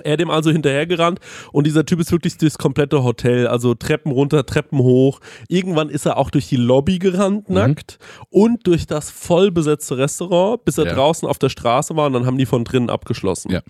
Er 0.04 0.18
dem 0.18 0.30
also 0.30 0.52
hinterhergerannt 0.52 1.20
und 1.52 1.66
dieser 1.68 1.86
Typ 1.86 2.00
ist 2.00 2.12
wirklich 2.12 2.38
durchs 2.38 2.58
komplette 2.58 3.04
Hotel, 3.04 3.48
also 3.48 3.74
Treppen 3.74 4.12
runter, 4.12 4.46
Treppen 4.46 4.80
hoch. 4.80 5.20
Irgendwann 5.48 5.90
ist 5.90 6.06
er 6.06 6.18
auch 6.18 6.30
durch 6.30 6.48
die 6.50 6.56
Lobby 6.58 7.00
gerannt, 7.00 7.50
nackt, 7.50 7.98
und 8.30 8.66
durch 8.68 8.86
das 8.86 9.10
vollbesetzte 9.10 9.98
Restaurant, 9.98 10.64
bis 10.66 10.78
er 10.78 10.86
Ja. 10.86 10.94
draußen 10.94 11.28
auf 11.28 11.40
der 11.40 11.50
Straße 11.50 11.96
war 11.96 12.08
und 12.08 12.14
dann 12.14 12.26
haben 12.26 12.38
die 12.38 12.46
von 12.46 12.64
drinnen 12.64 12.90
abgeschlossen. 12.90 13.52
Ja. 13.52 13.62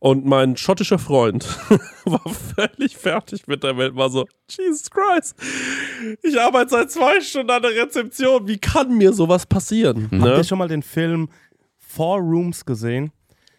Und 0.00 0.26
mein 0.26 0.58
schottischer 0.58 0.98
Freund 0.98 1.46
war 2.04 2.20
völlig 2.54 2.96
fertig 2.98 3.46
mit 3.46 3.62
der 3.62 3.78
Welt, 3.78 3.96
war 3.96 4.10
so, 4.10 4.26
Jesus 4.50 4.90
Christ, 4.90 5.34
ich 6.22 6.38
arbeite 6.38 6.70
seit 6.72 6.90
zwei 6.90 7.20
Stunden 7.22 7.50
an 7.50 7.62
der 7.62 7.70
Rezeption, 7.74 8.46
wie 8.46 8.58
kann 8.58 8.98
mir 8.98 9.14
sowas 9.14 9.46
passieren? 9.46 10.04
Habt 10.12 10.12
ihr 10.12 10.36
Ne? 10.38 10.44
schon 10.44 10.58
mal 10.58 10.68
den 10.68 10.82
Film 10.82 11.28
Four 11.78 12.18
Rooms 12.18 12.66
gesehen? 12.66 13.12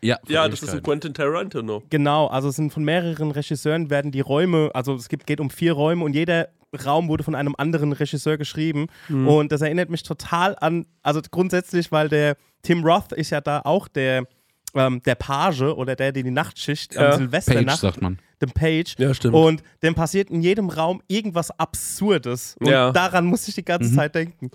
Ja, 0.06 0.18
Ja, 0.28 0.48
das 0.48 0.62
ist 0.64 0.70
ein 0.74 0.84
Quentin 0.84 1.14
Tarantino. 1.14 1.84
Genau, 1.90 2.28
also 2.28 2.50
es 2.50 2.56
sind 2.56 2.72
von 2.72 2.84
mehreren 2.84 3.32
Regisseuren 3.32 3.90
werden 3.90 4.12
die 4.12 4.22
Räume, 4.22 4.70
also 4.74 4.94
es 4.96 5.10
gibt, 5.10 5.26
geht 5.28 5.40
um 5.40 5.50
vier 5.50 5.74
Räume 5.74 6.04
und 6.04 6.14
jeder 6.14 6.50
Raum 6.86 7.08
wurde 7.08 7.24
von 7.24 7.36
einem 7.36 7.56
anderen 7.58 7.94
Regisseur 7.94 8.38
geschrieben. 8.38 8.88
Mhm. 9.08 9.28
Und 9.28 9.52
das 9.52 9.62
erinnert 9.62 9.90
mich 9.90 10.04
total 10.04 10.56
an, 10.60 10.86
also 11.04 11.22
grundsätzlich, 11.32 11.92
weil 11.92 12.10
der 12.10 12.36
Tim 12.64 12.84
Roth 12.84 13.14
ist 13.14 13.30
ja 13.30 13.40
da 13.42 13.62
auch 13.64 13.88
der, 13.88 14.26
ähm, 14.74 15.02
der 15.06 15.16
Page 15.16 15.62
oder 15.62 15.96
der, 15.96 16.12
der 16.12 16.24
die 16.24 16.32
Nachtschicht 16.32 16.96
Ja. 16.96 17.12
am 17.12 17.18
Silvesternacht, 17.20 17.66
Page, 17.68 17.80
sagt 17.80 18.02
man. 18.02 18.20
dem 18.42 18.52
Page. 18.52 18.94
Ja, 18.98 19.14
stimmt. 19.14 19.36
Und 19.36 19.64
dem 19.84 19.96
passiert 19.96 20.30
in 20.30 20.42
jedem 20.42 20.70
Raum 20.70 21.02
irgendwas 21.08 21.50
Absurdes. 21.58 22.58
Und 22.60 22.68
Ja. 22.68 22.92
daran 22.92 23.26
muss 23.26 23.48
ich 23.48 23.56
die 23.56 23.64
ganze 23.64 23.90
Mhm. 23.92 23.96
Zeit 23.96 24.16
denken. 24.16 24.52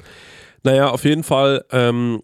Naja, 0.63 0.91
auf 0.91 1.05
jeden 1.05 1.23
Fall 1.23 1.65
ähm, 1.71 2.21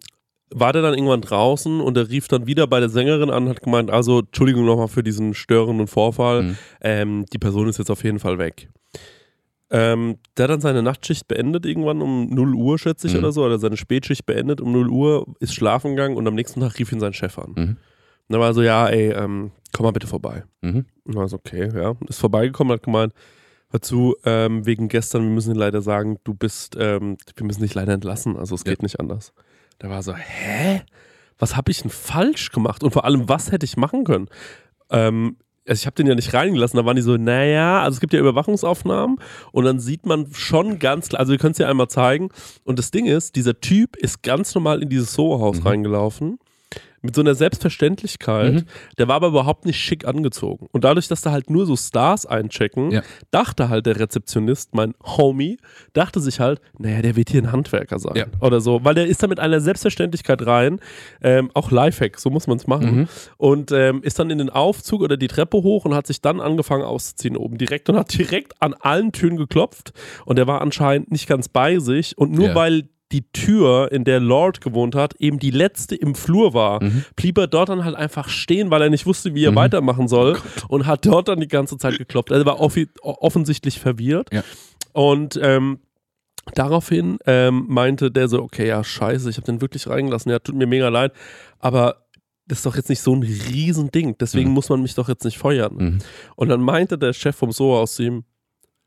war 0.51 0.71
der 0.73 0.81
dann 0.81 0.93
irgendwann 0.93 1.21
draußen 1.21 1.81
und 1.81 1.97
er 1.97 2.09
rief 2.09 2.27
dann 2.27 2.47
wieder 2.47 2.67
bei 2.67 2.79
der 2.79 2.89
Sängerin 2.89 3.29
an 3.29 3.43
und 3.43 3.49
hat 3.49 3.61
gemeint, 3.61 3.91
also 3.91 4.19
Entschuldigung 4.19 4.65
nochmal 4.65 4.87
für 4.87 5.03
diesen 5.03 5.33
störenden 5.33 5.87
Vorfall, 5.87 6.43
Mhm. 6.43 6.57
ähm, 6.81 7.25
die 7.33 7.37
Person 7.37 7.67
ist 7.67 7.77
jetzt 7.79 7.91
auf 7.91 8.03
jeden 8.03 8.19
Fall 8.19 8.37
weg. 8.37 8.69
Ähm, 9.69 10.15
der 10.37 10.43
hat 10.45 10.51
dann 10.51 10.61
seine 10.61 10.81
Nachtschicht 10.81 11.27
beendet 11.27 11.65
irgendwann 11.65 12.01
um 12.01 12.29
0 12.29 12.55
Uhr, 12.55 12.79
schätze 12.79 13.07
ich, 13.07 13.13
Mhm. 13.13 13.19
oder 13.19 13.31
so, 13.33 13.43
oder 13.43 13.59
seine 13.59 13.75
Spätschicht 13.75 14.25
beendet 14.25 14.61
um 14.61 14.71
0 14.71 14.89
Uhr, 14.89 15.25
ist 15.41 15.53
schlafen 15.53 15.91
gegangen 15.95 16.15
und 16.15 16.25
am 16.25 16.35
nächsten 16.35 16.61
Tag 16.61 16.79
rief 16.79 16.91
ihn 16.93 17.01
sein 17.01 17.13
Chef 17.13 17.37
an. 17.37 17.51
Mhm. 17.55 17.61
Und 17.71 17.77
dann 18.33 18.39
war 18.39 18.47
er 18.47 18.53
so, 18.53 18.61
ja, 18.61 18.87
ey, 18.87 19.11
ähm, 19.11 19.51
komm 19.73 19.83
mal 19.85 19.91
bitte 19.91 20.07
vorbei. 20.07 20.43
Mhm. 20.61 20.85
Und 21.03 21.15
war 21.15 21.27
so, 21.27 21.35
okay, 21.35 21.69
ja. 21.75 21.95
Ist 22.07 22.19
vorbeigekommen, 22.19 22.71
hat 22.71 22.83
gemeint, 22.83 23.11
hör 23.69 23.81
zu, 23.81 24.15
ähm, 24.23 24.65
wegen 24.65 24.87
gestern, 24.87 25.23
wir 25.23 25.29
müssen 25.31 25.53
dir 25.53 25.59
leider 25.59 25.81
sagen, 25.81 26.17
du 26.23 26.33
bist, 26.33 26.77
ähm, 26.79 27.17
wir 27.35 27.45
müssen 27.45 27.61
dich 27.61 27.73
leider 27.75 27.91
entlassen, 27.91 28.37
also 28.37 28.55
es 28.55 28.63
Ja. 28.65 28.71
geht 28.71 28.83
nicht 28.83 29.01
anders. 29.01 29.33
Da 29.79 29.89
war 29.89 30.01
so, 30.03 30.13
hä? 30.15 30.81
Was 31.37 31.55
habe 31.55 31.71
ich 31.71 31.81
denn 31.81 31.91
falsch 31.91 32.51
gemacht? 32.51 32.83
Und 32.83 32.91
vor 32.91 33.05
allem, 33.05 33.29
was 33.29 33.51
hätte 33.51 33.65
ich 33.65 33.77
machen 33.77 34.03
können? 34.05 34.27
Ähm, 34.89 35.37
also 35.67 35.81
ich 35.81 35.85
habe 35.85 35.95
den 35.95 36.07
ja 36.07 36.15
nicht 36.15 36.33
reingelassen, 36.33 36.77
da 36.77 36.85
waren 36.85 36.95
die 36.95 37.01
so, 37.01 37.17
naja, 37.17 37.81
also 37.83 37.97
es 37.97 37.99
gibt 37.99 38.13
ja 38.13 38.19
Überwachungsaufnahmen 38.19 39.17
und 39.51 39.65
dann 39.65 39.79
sieht 39.79 40.05
man 40.05 40.27
schon 40.33 40.79
ganz 40.79 41.09
klar, 41.09 41.19
also 41.19 41.33
wir 41.33 41.37
können 41.39 41.51
es 41.51 41.57
ja 41.57 41.67
einmal 41.69 41.89
zeigen. 41.89 42.29
Und 42.63 42.79
das 42.79 42.89
Ding 42.89 43.05
ist, 43.05 43.35
dieser 43.35 43.59
Typ 43.59 43.97
ist 43.97 44.23
ganz 44.23 44.55
normal 44.55 44.81
in 44.81 44.87
dieses 44.89 45.13
Soho-Haus 45.13 45.59
Mhm. 45.59 45.67
reingelaufen 45.67 46.39
mit 47.07 47.15
so 47.15 47.21
einer 47.21 47.33
Selbstverständlichkeit. 47.35 48.53
Mhm. 48.53 48.63
Der 48.97 49.07
war 49.07 49.15
aber 49.15 49.27
überhaupt 49.27 49.65
nicht 49.65 49.77
schick 49.79 50.05
angezogen. 50.05 50.67
Und 50.71 50.83
dadurch, 50.83 51.07
dass 51.07 51.21
da 51.21 51.31
halt 51.31 51.49
nur 51.49 51.65
so 51.65 51.75
Stars 51.75 52.25
einchecken, 52.25 52.91
Ja. 52.91 53.01
dachte 53.31 53.69
halt 53.69 53.85
der 53.85 53.99
Rezeptionist, 53.99 54.75
mein 54.75 54.93
Homie, 55.03 55.57
dachte 55.93 56.19
sich 56.19 56.39
halt, 56.39 56.61
naja, 56.77 57.01
der 57.01 57.15
wird 57.15 57.29
hier 57.29 57.41
ein 57.41 57.51
Handwerker 57.51 57.99
sein. 57.99 58.15
Ja. 58.15 58.25
Oder 58.41 58.61
so. 58.61 58.83
Weil 58.83 58.95
der 58.95 59.07
ist 59.07 59.23
da 59.23 59.27
mit 59.27 59.39
einer 59.39 59.59
Selbstverständlichkeit 59.61 60.45
rein. 60.45 60.79
Ähm, 61.21 61.49
auch 61.53 61.71
Lifehack, 61.71 62.19
so 62.19 62.29
muss 62.29 62.47
man 62.47 62.57
es 62.57 62.67
machen. 62.67 62.95
Mhm. 63.01 63.07
Und 63.37 63.71
ähm, 63.71 64.01
ist 64.03 64.19
dann 64.19 64.29
in 64.29 64.37
den 64.37 64.49
Aufzug 64.49 65.01
oder 65.01 65.17
die 65.17 65.27
Treppe 65.27 65.57
hoch 65.57 65.85
und 65.85 65.93
hat 65.95 66.07
sich 66.07 66.21
dann 66.21 66.39
angefangen 66.41 66.83
auszuziehen 66.83 67.37
oben 67.37 67.57
direkt 67.57 67.89
und 67.89 67.97
hat 67.97 68.13
direkt 68.17 68.61
an 68.61 68.73
allen 68.73 69.11
Türen 69.11 69.37
geklopft. 69.37 69.93
Und 70.25 70.37
der 70.37 70.47
war 70.47 70.61
anscheinend 70.61 71.11
nicht 71.11 71.27
ganz 71.27 71.47
bei 71.47 71.79
sich. 71.79 72.17
Und 72.17 72.31
nur 72.33 72.49
Ja. 72.49 72.55
weil 72.55 72.89
die 73.11 73.23
Tür, 73.31 73.89
in 73.91 74.03
der 74.03 74.19
Lord 74.19 74.59
gewohnt 74.61 74.93
hat, 74.95 75.15
eben 75.19 75.39
die 75.39 75.51
letzte 75.51 75.95
im 75.95 76.13
Flur 76.15 76.53
war, 76.53 76.83
Mhm. 76.83 77.05
blieb 77.15 77.37
er 77.37 77.47
dort 77.47 77.69
dann 77.69 77.85
halt 77.85 77.95
einfach 77.95 78.27
stehen, 78.27 78.69
weil 78.69 78.81
er 78.81 78.89
nicht 78.89 79.05
wusste, 79.05 79.33
wie 79.33 79.45
er 79.45 79.55
weitermachen 79.55 80.07
soll 80.09 80.37
und 80.67 80.85
hat 80.85 81.05
dort 81.05 81.29
dann 81.29 81.39
die 81.39 81.47
ganze 81.47 81.77
Zeit 81.77 81.97
geklopft. 81.97 82.31
Also 82.31 82.43
er 82.43 82.45
war 82.47 82.59
offi 82.59 82.89
offensichtlich 83.01 83.79
verwirrt. 83.79 84.27
Ja. 84.33 84.43
Und 84.91 85.39
ähm, 85.41 85.79
daraufhin 86.53 87.17
ähm, 87.25 87.65
meinte 87.69 88.11
der 88.11 88.27
so, 88.27 88.41
okay, 88.41 88.67
ja, 88.67 88.83
scheiße, 88.83 89.29
ich 89.29 89.37
habe 89.37 89.45
den 89.45 89.61
wirklich 89.61 89.87
reingelassen. 89.87 90.31
Ja, 90.31 90.39
tut 90.39 90.55
mir 90.55 90.67
mega 90.67 90.89
leid, 90.89 91.13
aber 91.59 92.03
das 92.47 92.59
ist 92.59 92.65
doch 92.65 92.75
jetzt 92.75 92.89
nicht 92.89 93.01
so 93.01 93.13
ein 93.13 93.23
Riesending, 93.23 94.17
deswegen 94.19 94.49
Mhm. 94.49 94.53
muss 94.55 94.69
man 94.69 94.81
mich 94.81 94.95
doch 94.95 95.09
jetzt 95.09 95.23
nicht 95.25 95.37
feuern. 95.37 95.75
Mhm. 95.75 95.97
Und 96.35 96.49
dann 96.49 96.61
meinte 96.61 96.97
der 96.97 97.13
Chef 97.13 97.35
vom 97.35 97.51
Soho 97.51 97.79
aus 97.81 97.99
ihm, 97.99 98.23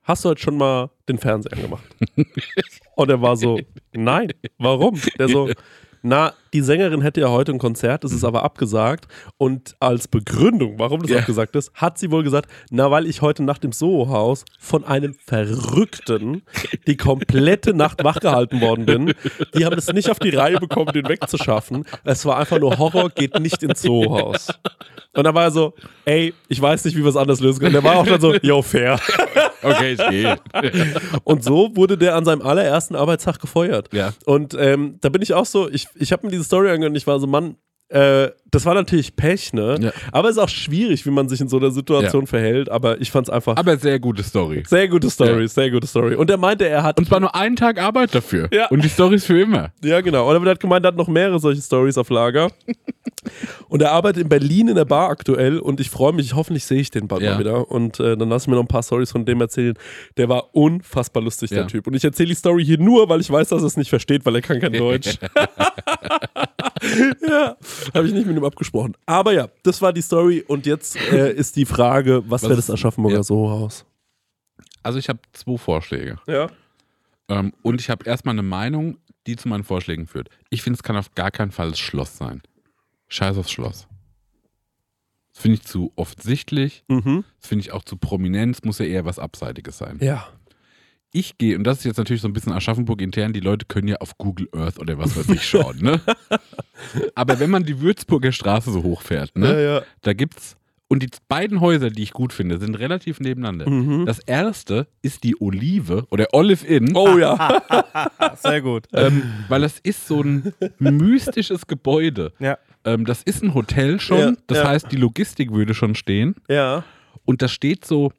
hast 0.03 0.25
du 0.25 0.31
heute 0.31 0.41
schon 0.43 0.57
mal 0.57 0.91
den 1.09 1.19
Fernseher 1.19 1.53
angemacht? 1.55 1.85
Und 3.01 3.09
er 3.09 3.23
war 3.23 3.35
so, 3.35 3.59
nein, 3.95 4.31
warum? 4.59 5.01
Der 5.19 5.27
so, 5.27 5.49
na, 6.03 6.35
die 6.53 6.63
Sängerin 6.63 7.01
hätte 7.03 7.21
ja 7.21 7.29
heute 7.29 7.53
ein 7.53 7.59
Konzert, 7.59 8.05
das 8.05 8.13
ist 8.13 8.25
aber 8.25 8.43
abgesagt. 8.43 9.07
Und 9.37 9.77
als 9.81 10.09
Begründung, 10.09 10.75
warum 10.79 11.01
das 11.03 11.11
Ja. 11.11 11.19
abgesagt 11.19 11.55
ist, 11.57 11.73
hat 11.75 11.99
sie 11.99 12.11
wohl 12.11 12.23
gesagt, 12.23 12.51
na, 12.71 12.91
weil 12.91 13.07
ich 13.07 13.23
heute 13.23 13.43
Nacht 13.43 13.65
im 13.65 13.73
Soho-Haus 13.73 14.45
von 14.59 14.85
einem 14.85 15.15
Verrückten 15.15 16.43
die 16.87 16.97
komplette 16.97 17.75
Nacht 17.75 18.03
wachgehalten 18.05 18.61
worden 18.61 18.87
bin. 18.87 19.15
Die 19.57 19.65
haben 19.65 19.79
es 19.79 19.93
nicht 19.93 20.11
auf 20.11 20.19
die 20.19 20.31
Reihe 20.31 20.59
bekommen, 20.59 20.93
den 20.93 21.09
wegzuschaffen. 21.09 21.85
Es 22.05 22.25
war 22.27 22.39
einfach 22.39 22.59
nur 22.59 22.79
Horror, 22.79 23.11
geht 23.11 23.39
nicht 23.41 23.63
ins 23.63 23.83
Soho-Haus. 23.83 24.49
Und 25.13 25.25
da 25.25 25.35
war 25.35 25.45
er 25.45 25.51
so, 25.51 25.75
ey, 26.05 26.33
ich 26.49 26.61
weiß 26.63 26.85
nicht, 26.85 26.97
wie 26.97 27.03
wir 27.03 27.09
es 27.09 27.17
anders 27.17 27.41
lösen 27.41 27.59
können. 27.61 27.73
Der 27.73 27.83
war 27.83 27.97
auch 27.97 28.07
dann 28.07 28.21
so, 28.21 28.33
yo, 28.43 28.63
fair. 28.63 28.99
Okay, 29.63 29.93
ich 29.95 30.09
gehe. 30.09 30.39
Und 31.25 31.43
so 31.45 31.71
wurde 31.75 31.99
der 31.99 32.15
an 32.15 32.25
seinem 32.25 32.43
allerersten 32.43 32.95
Arbeitstag 32.95 33.41
gefeuert. 33.41 33.89
Ja. 33.93 34.13
Und 34.25 34.55
ähm, 34.59 34.99
da 35.01 35.09
bin 35.09 35.21
ich 35.21 35.35
auch 35.35 35.47
so, 35.47 35.69
ich, 35.69 35.89
ich 35.97 36.13
habe 36.13 36.27
mir 36.27 36.31
diese 36.33 36.40
Story 36.45 36.71
angehört 36.71 36.91
und 36.91 36.97
ich 36.97 37.07
war 37.07 37.19
so, 37.21 37.27
Mann, 37.27 37.57
äh, 37.91 38.31
das 38.53 38.67
war 38.67 38.75
natürlich 38.75 39.15
Pech, 39.15 39.53
ne? 39.53 39.77
Ja. 39.81 39.93
Aber 40.11 40.29
es 40.29 40.37
ist 40.37 40.43
auch 40.43 40.49
schwierig, 40.49 41.07
wie 41.07 41.11
man 41.11 41.29
sich 41.29 41.41
in 41.41 41.49
so 41.49 41.59
einer 41.59 41.71
Situation 41.71 42.27
verhält. 42.27 42.69
Aber 42.69 43.01
ich 43.01 43.11
fand 43.13 43.29
es 43.29 43.33
einfach 43.33 43.57
Aber 43.57 43.77
sehr 43.77 44.01
gute 44.01 44.25
Story. 44.25 44.65
sehr 44.67 44.89
gute 44.89 45.09
Story, 45.09 45.43
Ja. 45.43 45.49
sehr 45.49 45.71
gute 45.71 45.87
Story. 45.87 46.17
Und 46.17 46.29
er 46.31 46.37
meinte, 46.37 46.67
er 46.69 46.83
hat 46.83 46.99
Und 46.99 47.07
zwar 47.07 47.21
nur 47.21 47.33
einen 47.35 47.55
Tag 47.55 47.81
Arbeit 47.81 48.13
dafür. 48.15 48.49
Ja. 48.53 48.67
Und 48.69 48.83
die 48.83 48.89
Story 48.89 49.17
ist 49.17 49.27
für 49.27 49.41
immer. 49.41 49.71
Ja, 49.85 50.01
genau. 50.01 50.29
Und 50.29 50.45
er 50.45 50.51
hat 50.51 50.59
gemeint, 50.61 50.85
er 50.85 50.89
hat 50.89 50.97
noch 50.97 51.07
mehrere 51.07 51.39
solche 51.39 51.63
Stories 51.63 51.97
auf 51.97 52.11
Lager. 52.11 52.51
und 53.69 53.83
er 53.83 53.93
arbeitet 53.93 54.23
in 54.25 54.29
Berlin 54.29 54.67
in 54.69 54.75
der 54.75 54.85
Bar 54.85 55.11
aktuell 55.11 55.59
und 55.61 55.79
ich 55.79 55.89
freue 55.91 56.13
mich, 56.13 56.35
hoffentlich 56.35 56.65
sehe 56.65 56.81
ich 56.81 56.91
den 56.91 57.07
bald 57.07 57.23
Ja. 57.23 57.35
mal 57.35 57.39
wieder. 57.41 57.71
Und 57.71 58.01
äh, 58.01 58.17
dann 58.17 58.29
lass 58.31 58.43
ich 58.45 58.49
mir 58.49 58.57
noch 58.57 58.63
ein 58.65 58.69
paar 58.69 58.83
Stories 58.83 59.13
von 59.13 59.25
dem 59.25 59.41
erzählen. 59.41 59.75
Der 60.17 60.29
war 60.29 60.57
unfassbar 60.57 61.23
lustig, 61.23 61.51
der 61.51 61.61
Ja. 61.61 61.65
Typ. 61.67 61.87
Und 61.87 61.95
ich 61.95 62.03
erzähle 62.05 62.31
die 62.31 62.35
Story 62.35 62.65
hier 62.65 62.79
nur, 62.79 63.09
weil 63.09 63.21
ich 63.21 63.31
weiß, 63.31 63.49
dass 63.51 63.63
er 63.63 63.67
es 63.67 63.77
nicht 63.77 63.91
versteht, 63.91 64.27
weil 64.27 64.35
er 64.35 64.43
kann 64.43 64.59
kein 64.61 64.73
Deutsch. 64.81 65.19
ja, 67.29 67.57
habe 67.95 68.07
ich 68.07 68.13
nicht 68.13 68.27
mit 68.27 68.37
ihm 68.37 68.45
abgesprochen. 68.45 68.97
Aber 69.07 69.33
ja, 69.33 69.49
das 69.63 69.83
war 69.83 69.93
die 69.93 70.03
Story 70.03 70.45
und 70.47 70.67
jetzt 70.67 70.97
äh, 70.97 71.33
ist 71.33 71.57
die 71.57 71.67
Frage, 71.67 72.23
was, 72.27 72.43
Was 72.43 72.49
wäre 72.49 72.57
das 72.57 72.71
Aschaffenburger 72.71 73.19
ja. 73.19 73.23
Soho-Haus? 73.23 73.85
Also 74.83 74.99
ich 74.99 75.09
habe 75.09 75.21
zwei 75.33 75.59
Vorschläge. 75.59 76.17
Ja. 76.27 76.51
Ähm, 77.29 77.53
und 77.63 77.81
ich 77.81 77.91
habe 77.91 78.07
erstmal 78.07 78.35
eine 78.35 78.43
Meinung, 78.43 78.99
die 79.27 79.37
zu 79.37 79.49
meinen 79.49 79.65
Vorschlägen 79.65 80.07
führt. 80.07 80.29
Ich 80.49 80.63
finde, 80.63 80.77
es 80.77 80.83
kann 80.83 80.97
auf 80.97 81.15
gar 81.15 81.31
keinen 81.31 81.51
Fall 81.51 81.71
das 81.71 81.79
Schloss 81.79 82.17
sein. 82.17 82.43
Scheiß 83.09 83.37
aufs 83.37 83.51
Schloss. 83.51 83.87
Das 85.33 85.43
finde 85.43 85.57
ich 85.57 85.63
zu 85.63 85.93
offensichtlich. 85.97 86.85
Mhm. 86.89 87.25
Das 87.39 87.49
finde 87.49 87.63
ich 87.65 87.73
auch 87.73 87.85
zu 87.85 87.97
prominent. 87.97 88.57
Es 88.57 88.65
muss 88.65 88.79
ja 88.79 88.87
eher 88.87 89.05
was 89.05 89.19
Abseitiges 89.19 89.79
sein. 89.79 89.99
Ja. 90.01 90.29
Ich 91.13 91.39
gehe, 91.39 91.57
und 91.57 91.65
das 91.65 91.79
ist 91.79 91.85
jetzt 91.85 91.97
natürlich 91.97 92.23
so 92.23 92.29
ein 92.29 92.33
bisschen 92.33 92.53
Aschaffenburg 92.53 93.03
intern, 93.03 93.33
die 93.33 93.41
Leute 93.41 93.67
können 93.67 93.89
ja 93.89 93.97
auf 93.97 94.17
Google 94.19 94.49
Earth 94.55 94.79
oder 94.79 94.97
was 94.99 95.17
weiß 95.17 95.29
ich 95.31 95.43
schauen, 95.45 95.79
ne? 95.81 96.01
Aber 97.15 97.41
wenn 97.41 97.51
man 97.51 97.65
die 97.65 97.81
Würzburger 97.81 98.31
Straße 98.33 98.71
so 98.71 98.83
hochfährt, 98.83 99.37
ne? 99.37 99.49
Ja, 99.53 99.59
ja. 99.77 99.83
Da 100.03 100.13
gibt's, 100.13 100.57
und 100.87 101.03
die 101.03 101.09
beiden 101.29 101.61
Häuser, 101.61 101.91
die 101.91 102.03
ich 102.05 102.13
gut 102.13 102.33
finde, 102.33 102.59
sind 102.59 102.77
relativ 102.77 103.19
nebeneinander. 103.21 103.69
Mhm. 103.69 104.07
Das 104.07 104.19
erste 104.21 104.87
ist 105.03 105.25
die 105.25 105.41
Olive 105.41 106.07
oder 106.11 106.29
Olive 106.33 106.65
Inn. 106.67 106.97
Oh 106.97 107.19
ja. 107.19 107.61
Sehr 108.43 108.61
gut. 108.63 108.87
Ähm, 108.93 109.23
weil 109.49 109.63
das 109.63 109.79
ist 109.81 110.07
so 110.07 110.21
ein 110.23 110.53
mystisches 110.79 111.67
Gebäude. 111.67 112.33
Ja. 112.39 112.59
Ähm, 112.85 113.05
das 113.05 113.23
ist 113.23 113.43
ein 113.43 113.55
Hotel 113.55 114.01
schon, 114.01 114.19
Ja, 114.19 114.33
das 114.47 114.59
ja. 114.59 114.69
heißt, 114.69 114.91
die 114.93 114.97
Logistik 114.97 115.53
würde 115.53 115.75
schon 115.75 115.95
stehen. 115.95 116.37
ja. 116.49 116.85
Und 117.25 117.43
das 117.43 117.53
steht 117.53 117.85
so 117.85 118.13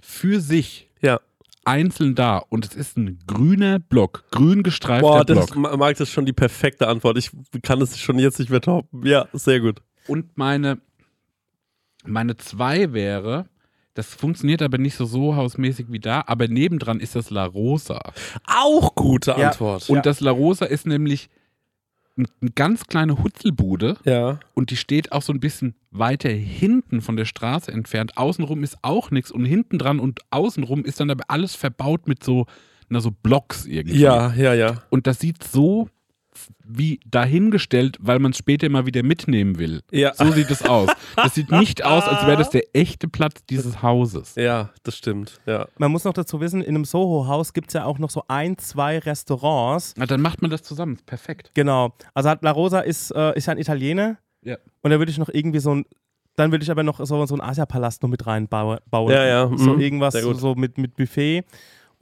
für 0.00 0.40
sich 0.40 0.90
Ja. 1.00 1.20
Einzeln 1.64 2.14
da. 2.14 2.38
Und 2.38 2.64
es 2.66 2.74
ist 2.74 2.96
ein 2.96 3.18
grüner 3.26 3.78
Block, 3.78 4.24
grün 4.30 4.62
gestreifter 4.62 5.02
Boah, 5.08 5.24
das 5.24 5.36
Block. 5.36 5.48
ist, 5.50 5.56
Ma- 5.56 5.76
Marc, 5.76 5.96
das 5.98 6.08
ist 6.08 6.14
schon 6.14 6.26
die 6.26 6.32
perfekte 6.32 6.88
Antwort. 6.88 7.16
Ich 7.18 7.30
kann 7.62 7.80
es 7.80 7.98
schon 7.98 8.18
jetzt 8.18 8.38
nicht 8.38 8.50
mehr 8.50 8.60
toppen. 8.60 9.04
Ja, 9.06 9.26
sehr 9.32 9.60
gut. 9.60 9.80
Und 10.06 10.36
meine, 10.36 10.78
meine 12.04 12.36
zwei 12.36 12.92
wäre, 12.92 13.46
das 13.94 14.12
funktioniert 14.14 14.60
aber 14.62 14.78
nicht 14.78 14.96
so 14.96 15.04
Sohausmäßig 15.06 15.86
wie 15.90 16.00
da, 16.00 16.24
aber 16.26 16.48
nebendran 16.48 17.00
ist 17.00 17.14
das 17.14 17.30
La 17.30 17.44
Rosa. 17.44 18.00
Auch 18.46 18.94
gute 18.94 19.32
Ja. 19.32 19.48
Antwort. 19.50 19.88
Und 19.88 20.04
das 20.04 20.20
La 20.20 20.30
Rosa 20.32 20.64
ist 20.66 20.86
nämlich 20.86 21.30
eine 22.16 22.50
ganz 22.54 22.84
kleine 22.86 23.22
Hutzelbude 23.22 23.96
ja. 24.04 24.38
und 24.54 24.70
die 24.70 24.76
steht 24.76 25.12
auch 25.12 25.22
so 25.22 25.32
ein 25.32 25.40
bisschen 25.40 25.74
weiter 25.90 26.28
hinten 26.28 27.00
von 27.00 27.16
der 27.16 27.24
Straße 27.24 27.72
entfernt. 27.72 28.16
Außenrum 28.16 28.62
ist 28.62 28.78
auch 28.82 29.10
nichts 29.10 29.30
und 29.30 29.44
hinten 29.44 29.78
dran 29.78 29.98
und 29.98 30.20
außenrum 30.30 30.84
ist 30.84 31.00
dann 31.00 31.10
aber 31.10 31.24
alles 31.28 31.54
verbaut 31.54 32.06
mit 32.06 32.22
so, 32.22 32.46
na, 32.88 33.00
so 33.00 33.10
Blocks 33.10 33.66
irgendwie. 33.66 33.98
Ja, 33.98 34.32
ja, 34.34 34.54
ja. 34.54 34.82
Und 34.90 35.06
das 35.06 35.18
sieht 35.18 35.42
so 35.42 35.88
wie 36.64 37.00
dahingestellt, 37.06 37.96
weil 38.00 38.18
man 38.18 38.32
es 38.32 38.38
später 38.38 38.68
mal 38.68 38.86
wieder 38.86 39.02
mitnehmen 39.02 39.58
will. 39.58 39.82
Ja. 39.90 40.14
So 40.14 40.30
sieht 40.32 40.50
es 40.50 40.62
aus. 40.64 40.90
Das 41.16 41.34
sieht 41.34 41.50
nicht 41.50 41.84
aus, 41.84 42.04
als 42.04 42.26
wäre 42.26 42.36
das 42.36 42.50
der 42.50 42.64
echte 42.74 43.08
Platz 43.08 43.44
dieses 43.48 43.82
Hauses. 43.82 44.34
Ja, 44.36 44.70
das 44.82 44.96
stimmt. 44.96 45.40
Ja. 45.46 45.66
Man 45.78 45.90
muss 45.90 46.04
noch 46.04 46.12
dazu 46.12 46.40
wissen, 46.40 46.60
in 46.62 46.74
einem 46.74 46.84
Soho-Haus 46.84 47.52
gibt 47.52 47.68
es 47.68 47.74
ja 47.74 47.84
auch 47.84 47.98
noch 47.98 48.10
so 48.10 48.22
ein, 48.28 48.58
zwei 48.58 48.98
Restaurants. 48.98 49.94
Na, 49.96 50.06
dann 50.06 50.20
macht 50.20 50.42
man 50.42 50.50
das 50.50 50.62
zusammen. 50.62 50.98
Perfekt. 51.06 51.50
Genau. 51.54 51.92
Also 52.14 52.28
hat 52.30 52.42
La 52.42 52.50
Rosa 52.50 52.80
ist, 52.80 53.10
äh, 53.12 53.36
ist 53.36 53.46
ja 53.46 53.52
ein 53.52 53.58
Italiener 53.58 54.16
Ja. 54.42 54.56
und 54.82 54.90
da 54.90 54.98
würde 54.98 55.10
ich 55.10 55.18
noch 55.18 55.28
irgendwie 55.32 55.60
so 55.60 55.74
ein, 55.74 55.84
dann 56.36 56.50
würde 56.50 56.64
ich 56.64 56.70
aber 56.70 56.82
noch 56.82 56.98
so, 57.04 57.26
so 57.26 57.34
einen 57.34 57.42
Asiapalast 57.42 58.02
noch 58.02 58.10
mit 58.10 58.26
reinbauen. 58.26 58.78
Ja, 58.92 59.24
ja, 59.24 59.50
So 59.56 59.74
mhm. 59.74 59.80
irgendwas 59.80 60.14
Sehr 60.14 60.22
so, 60.22 60.32
gut. 60.32 60.40
so 60.40 60.54
mit, 60.54 60.78
mit 60.78 60.96
Buffet. 60.96 61.44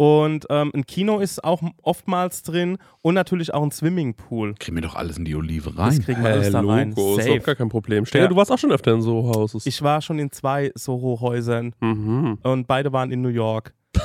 Und 0.02 0.46
ähm, 0.50 0.72
ein 0.74 0.84
Kino 0.84 1.20
ist 1.20 1.44
auch 1.44 1.62
oftmals 1.80 2.42
drin 2.42 2.76
und 3.02 3.14
natürlich 3.14 3.54
auch 3.54 3.62
ein 3.62 3.70
Swimmingpool. 3.70 4.56
Kriegen 4.58 4.76
wir 4.76 4.82
doch 4.82 4.96
alles 4.96 5.16
in 5.16 5.24
die 5.24 5.36
Olive 5.36 5.70
Das 5.70 5.78
rein. 5.78 6.02
kriegen 6.02 6.24
wir 6.24 6.30
alles 6.30 6.50
da 6.50 6.60
rein. 6.60 6.88
Logo, 6.88 7.18
ist 7.18 7.24
Safe. 7.24 7.38
auch 7.38 7.44
gar 7.44 7.54
kein 7.54 7.68
Problem. 7.68 8.04
Stell 8.04 8.22
dir, 8.22 8.24
Ja. 8.24 8.28
du 8.30 8.34
warst 8.34 8.50
auch 8.50 8.58
schon 8.58 8.72
öfter 8.72 8.94
in 8.94 9.00
so 9.00 9.28
Hauses. 9.28 9.64
Ich 9.64 9.80
war 9.80 10.02
schon 10.02 10.18
in 10.18 10.32
zwei 10.32 10.72
Soho-Häusern 10.74 11.72
mhm. 11.78 12.36
und 12.42 12.66
beide 12.66 12.92
waren 12.92 13.12
in 13.12 13.22
New 13.22 13.28
York. 13.28 13.74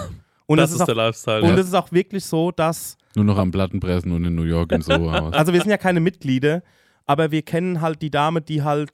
Und 0.46 0.58
das 0.60 0.70
es 0.70 0.75
ist, 0.75 0.82
ist, 0.82 0.86
der 0.86 0.94
auch, 0.94 0.98
Lifestyle. 1.00 1.42
und 1.42 1.50
ja. 1.50 1.56
es 1.58 1.66
ist 1.68 1.74
auch 1.74 1.92
wirklich 1.92 2.24
so, 2.24 2.51
dass 2.51 2.96
Nur 3.16 3.25
noch 3.25 3.38
am 3.39 3.51
Plattenpressen 3.51 4.12
und 4.13 4.24
in 4.24 4.34
New 4.36 4.44
York 4.44 4.72
im 4.72 4.82
Soho-Haus. 4.84 5.34
Also 5.34 5.51
wir 5.51 5.60
sind 5.60 5.72
ja 5.72 5.77
keine 5.77 6.00
Mitglieder, 6.00 6.62
aber 7.06 7.32
wir 7.32 7.42
kennen 7.42 7.82
halt 7.82 8.01
die 8.04 8.12
Dame, 8.12 8.39
die 8.42 8.62
halt 8.63 8.92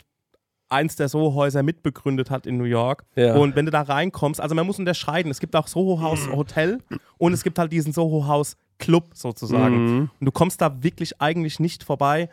eins 0.74 0.96
der 0.98 1.08
Soho-Häuser 1.08 1.64
mitbegründet 1.64 2.30
hat 2.30 2.46
in 2.46 2.58
New 2.58 2.64
York. 2.66 3.06
Ja. 3.16 3.36
Und 3.36 3.56
wenn 3.56 3.66
du 3.66 3.72
da 3.72 3.82
reinkommst, 3.82 4.42
also 4.42 4.54
man 4.56 4.66
muss 4.66 4.80
unterscheiden, 4.80 5.32
es 5.32 5.40
gibt 5.40 5.56
auch 5.56 5.68
Soho-Haus 5.68 6.30
Hotel 6.30 6.80
und 7.18 7.32
es 7.34 7.44
gibt 7.44 7.58
halt 7.60 7.72
diesen 7.72 7.94
Soho-Haus 7.94 8.58
Club 8.80 9.12
sozusagen. 9.14 9.86
Mhm. 9.86 10.10
Und 10.20 10.26
du 10.26 10.32
kommst 10.32 10.60
da 10.62 10.84
wirklich 10.84 11.22
eigentlich 11.22 11.60
nicht 11.60 11.84
vorbei 11.84 12.30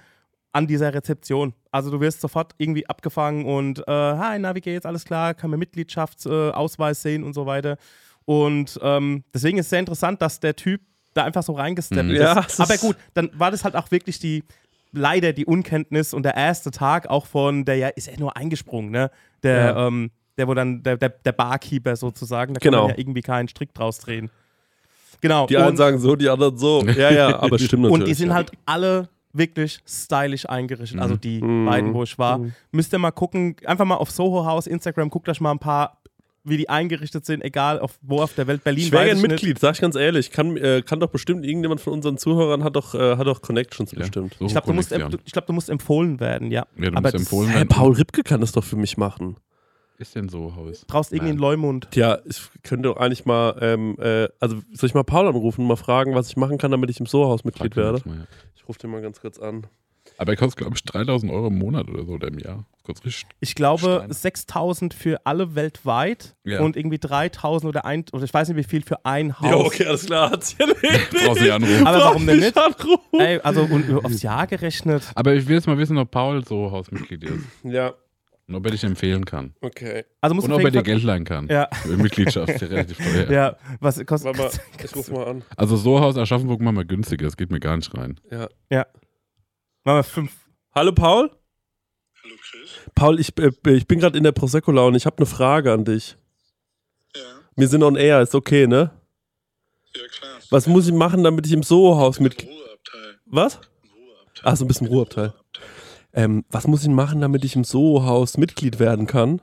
an 0.52 0.66
dieser 0.66 0.92
Rezeption. 0.92 1.52
Also 1.70 1.90
du 1.92 2.00
wirst 2.00 2.20
sofort 2.20 2.54
irgendwie 2.58 2.88
abgefangen 2.88 3.44
und 3.44 3.86
äh, 3.86 3.92
hi, 3.92 4.36
na, 4.40 4.54
wie 4.56 4.60
geht's, 4.60 4.84
alles 4.84 5.04
klar, 5.04 5.34
kann 5.34 5.50
man 5.50 5.60
Mitgliedschaftsausweis 5.60 6.98
äh, 6.98 7.02
sehen 7.02 7.22
und 7.24 7.34
so 7.34 7.46
weiter. 7.46 7.76
Und 8.24 8.78
ähm, 8.82 9.22
deswegen 9.32 9.58
ist 9.58 9.66
es 9.66 9.70
sehr 9.70 9.78
interessant, 9.80 10.20
dass 10.22 10.40
der 10.40 10.56
Typ 10.56 10.80
da 11.14 11.24
einfach 11.24 11.42
so 11.42 11.52
reingesteppt 11.52 12.04
Mhm. 12.08 12.14
ist. 12.14 12.20
Ja, 12.20 12.46
Aber 12.58 12.76
gut, 12.78 12.96
dann 13.14 13.30
war 13.34 13.50
das 13.50 13.64
halt 13.64 13.76
auch 13.76 13.90
wirklich 13.90 14.18
die, 14.18 14.44
leider 14.92 15.32
die 15.32 15.46
Unkenntnis 15.46 16.12
und 16.14 16.24
der 16.24 16.34
erste 16.36 16.70
Tag 16.70 17.08
auch 17.08 17.26
von, 17.26 17.64
der 17.64 17.76
ja, 17.76 17.88
ist 17.88 18.06
ja 18.08 18.14
nur 18.18 18.36
eingesprungen, 18.36 18.90
ne? 18.90 19.10
Der, 19.42 19.56
Ja. 19.74 19.86
ähm, 19.86 20.10
der 20.38 20.48
wo 20.48 20.54
dann, 20.54 20.82
der, 20.82 20.96
der, 20.96 21.10
der 21.10 21.32
Barkeeper 21.32 21.96
sozusagen, 21.96 22.54
da 22.54 22.58
Genau. 22.60 22.78
kann 22.78 22.86
man 22.88 22.90
ja 22.96 22.98
irgendwie 22.98 23.20
keinen 23.22 23.48
Strick 23.48 23.74
draus 23.74 23.98
drehen. 23.98 24.30
Genau. 25.20 25.46
Die 25.46 25.56
einen 25.56 25.68
und, 25.68 25.76
sagen 25.76 25.98
so, 25.98 26.16
die 26.16 26.28
anderen 26.28 26.56
so. 26.56 26.82
Ja, 26.84 27.10
ja, 27.10 27.38
aber 27.40 27.58
stimmt 27.58 27.82
natürlich. 27.82 27.92
und 28.02 28.08
die 28.08 28.14
sind 28.14 28.32
halt 28.32 28.50
alle 28.64 29.08
wirklich 29.32 29.78
stylisch 29.86 30.48
eingerichtet. 30.48 30.96
Mhm. 30.96 31.02
Also 31.02 31.16
die 31.16 31.42
Mhm. 31.42 31.66
beiden, 31.66 31.94
wo 31.94 32.02
ich 32.02 32.18
war. 32.18 32.38
Mhm. 32.38 32.52
Müsst 32.72 32.92
ihr 32.92 32.98
mal 32.98 33.10
gucken, 33.10 33.54
einfach 33.64 33.84
mal 33.84 33.96
auf 33.96 34.10
Soho 34.10 34.44
House, 34.46 34.66
Instagram, 34.66 35.10
guckt 35.10 35.28
euch 35.28 35.40
mal 35.40 35.50
ein 35.52 35.58
paar, 35.58 35.99
wie 36.44 36.56
die 36.56 36.68
eingerichtet 36.68 37.26
sind, 37.26 37.42
egal 37.44 37.78
auf, 37.78 37.98
wo 38.02 38.20
auf 38.22 38.34
der 38.34 38.46
Welt. 38.46 38.64
Berlin 38.64 38.84
Ich 38.84 38.92
wäre 38.92 39.06
gern. 39.06 39.20
Mitglied, 39.20 39.58
sag 39.58 39.74
ich 39.74 39.80
ganz 39.80 39.94
ehrlich. 39.94 40.30
Kann, 40.30 40.56
äh, 40.56 40.82
kann 40.82 40.98
doch 41.00 41.10
bestimmt 41.10 41.44
irgendjemand 41.44 41.80
von 41.80 41.92
unseren 41.92 42.16
Zuhörern 42.18 42.64
hat 42.64 42.76
doch, 42.76 42.94
äh, 42.94 43.16
hat 43.16 43.26
doch 43.26 43.42
Connections 43.42 43.92
Ja, 43.92 43.98
bestimmt. 43.98 44.36
so 44.38 44.46
Ich 44.46 44.52
glaube, 44.52 44.66
du, 44.66 44.72
musst 44.72 44.92
ich 44.92 45.32
glaub, 45.32 45.46
du 45.46 45.52
musst 45.52 45.68
empfohlen 45.68 46.18
werden, 46.20 46.50
ja. 46.50 46.66
Ja, 46.76 46.90
du 46.90 46.96
Aber 46.96 47.00
musst 47.02 47.14
empfohlen 47.14 47.48
Hey, 47.50 47.58
werden. 47.58 47.68
Paul 47.68 47.92
Ripke 47.92 48.22
kann 48.22 48.40
das 48.40 48.52
doch 48.52 48.64
für 48.64 48.76
mich 48.76 48.96
machen. 48.96 49.36
ist 49.98 50.14
denn 50.16 50.30
so 50.30 50.56
Haus? 50.56 50.84
Brauchst 50.86 51.12
irgendwie 51.12 51.30
einen 51.32 51.38
Nein. 51.40 51.50
Leumund. 51.50 51.88
Tja, 51.90 52.20
ich 52.24 52.40
könnte 52.62 52.88
doch 52.88 52.96
eigentlich 52.96 53.26
mal, 53.26 53.56
ähm, 53.60 53.96
äh, 54.00 54.28
also 54.40 54.56
soll 54.72 54.86
ich 54.88 54.94
mal 54.94 55.04
Paul 55.04 55.26
anrufen 55.28 55.60
und 55.62 55.66
mal 55.68 55.76
fragen, 55.76 56.14
was 56.14 56.28
ich 56.28 56.36
machen 56.38 56.56
kann, 56.56 56.70
damit 56.70 56.88
ich 56.88 56.98
im 57.00 57.06
Soho-Haus 57.06 57.44
Mitglied 57.44 57.76
werde? 57.76 58.00
mal, 58.06 58.16
ja. 58.16 58.24
Ich 58.56 58.66
rufe 58.66 58.78
den 58.78 58.90
mal 58.90 59.02
ganz 59.02 59.20
kurz 59.20 59.38
an. 59.38 59.66
Aber 60.20 60.32
er 60.32 60.36
kostet, 60.36 60.58
glaube 60.58 60.74
ich, 60.76 60.84
3000 60.84 61.32
Euro 61.32 61.46
im 61.46 61.56
Monat 61.58 61.88
oder 61.88 62.04
so 62.04 62.12
oder 62.12 62.28
im 62.28 62.38
Jahr. 62.38 62.66
Kurz 62.82 63.02
richtig. 63.06 63.26
Ich 63.40 63.54
glaube, 63.54 64.02
Stein. 64.04 64.12
6000 64.12 64.92
für 64.92 65.18
alle 65.24 65.54
weltweit 65.54 66.36
Ja. 66.44 66.60
und 66.60 66.76
irgendwie 66.76 66.98
3000 66.98 67.68
oder 67.70 67.86
ein, 67.86 68.04
oder 68.12 68.24
ich 68.24 68.34
weiß 68.34 68.48
nicht 68.48 68.56
wie 68.58 68.64
viel 68.64 68.82
für 68.82 69.02
ein 69.06 69.40
Haus. 69.40 69.48
Ja, 69.48 69.56
okay, 69.56 69.86
alles 69.86 70.04
klar. 70.04 70.30
Hat's 70.30 70.54
ja 70.58 70.66
nicht. 70.66 71.10
Brauchst 71.24 71.40
du 71.42 71.54
anrufen. 71.54 71.86
Aber 71.86 71.98
warum 72.00 72.26
denn 72.26 72.38
nicht? 72.40 72.54
Anrufen. 72.56 73.18
Ey, 73.18 73.40
also 73.40 73.62
und 73.62 74.04
aufs 74.04 74.20
Jahr 74.20 74.46
gerechnet. 74.46 75.04
Aber 75.14 75.32
ich 75.34 75.46
will 75.48 75.54
jetzt 75.56 75.66
mal 75.66 75.78
wissen, 75.78 75.96
ob 75.96 76.10
Paul 76.10 76.44
so 76.44 76.70
Hausmitglied 76.70 77.24
ist. 77.24 77.44
Ja, 77.62 77.94
Und 78.46 78.56
ob 78.56 78.64
er 78.66 78.72
dich 78.72 78.84
empfehlen 78.84 79.24
kann. 79.24 79.54
okay. 79.62 80.04
Also 80.20 80.34
muss 80.34 80.44
Und 80.44 80.52
ob 80.52 80.60
er 80.62 80.70
dir 80.70 80.82
Geld 80.82 81.02
leihen 81.02 81.24
kann. 81.24 81.46
Ja, 81.48 81.66
Für 81.82 81.96
Mitgliedschaft 81.96 82.50
ist 82.50 82.60
ja 82.60 82.66
relativ 82.68 82.98
teuer. 83.26 83.30
ja. 83.30 83.56
Was 83.80 84.04
kostet. 84.04 84.36
Warte 84.38 84.58
mal, 84.58 84.64
ich 84.84 84.94
ruf 84.96 85.10
mal 85.10 85.26
an. 85.28 85.42
Also 85.56 85.76
so 85.76 85.98
Haus 85.98 86.18
Aschaffenburg 86.18 86.60
machen 86.60 86.76
wir 86.76 86.84
günstiger. 86.84 87.24
Das 87.24 87.38
geht 87.38 87.50
mir 87.50 87.60
gar 87.60 87.76
nicht 87.76 87.96
rein. 87.96 88.20
Ja. 88.70 88.86
Machen 89.84 89.96
wir 89.96 90.04
fünf. 90.04 90.32
Hallo 90.74 90.92
Paul? 90.92 91.30
Hallo 92.22 92.34
Chris. 92.50 92.70
Paul, 92.94 93.18
ich, 93.18 93.36
äh, 93.38 93.50
ich 93.74 93.86
bin 93.86 93.98
gerade 93.98 94.18
in 94.18 94.24
der 94.24 94.32
Prosecco-Laune. 94.32 94.96
Ich 94.96 95.06
habe 95.06 95.16
eine 95.16 95.26
Frage 95.26 95.72
an 95.72 95.84
dich. 95.86 96.16
Ja, 97.16 97.22
Wir 97.56 97.66
sind 97.68 97.82
on 97.82 97.96
air, 97.96 98.20
ist 98.20 98.34
okay, 98.34 98.66
ne? 98.66 98.90
ja 99.96 100.06
klar. 100.08 100.38
Was 100.50 100.66
muss 100.66 100.86
ich 100.86 100.92
machen, 100.92 101.24
damit 101.24 101.46
ich 101.46 101.52
im 101.52 101.62
Soho-Haus 101.62 102.20
mit... 102.20 102.42
Ruheabteil. 102.44 103.20
Was? 103.24 103.54
Ruheabteil. 103.56 104.42
Ach, 104.44 104.56
so 104.56 104.64
ein 104.64 104.68
bisschen 104.68 104.86
Ruheabteil. 104.88 105.34
Ähm, 106.12 106.44
was 106.50 106.66
muss 106.66 106.82
ich 106.82 106.88
machen, 106.88 107.20
damit 107.22 107.44
ich 107.44 107.56
im 107.56 107.64
Soho-Haus 107.64 108.36
Mitglied 108.36 108.78
werden 108.80 109.06
kann? 109.06 109.40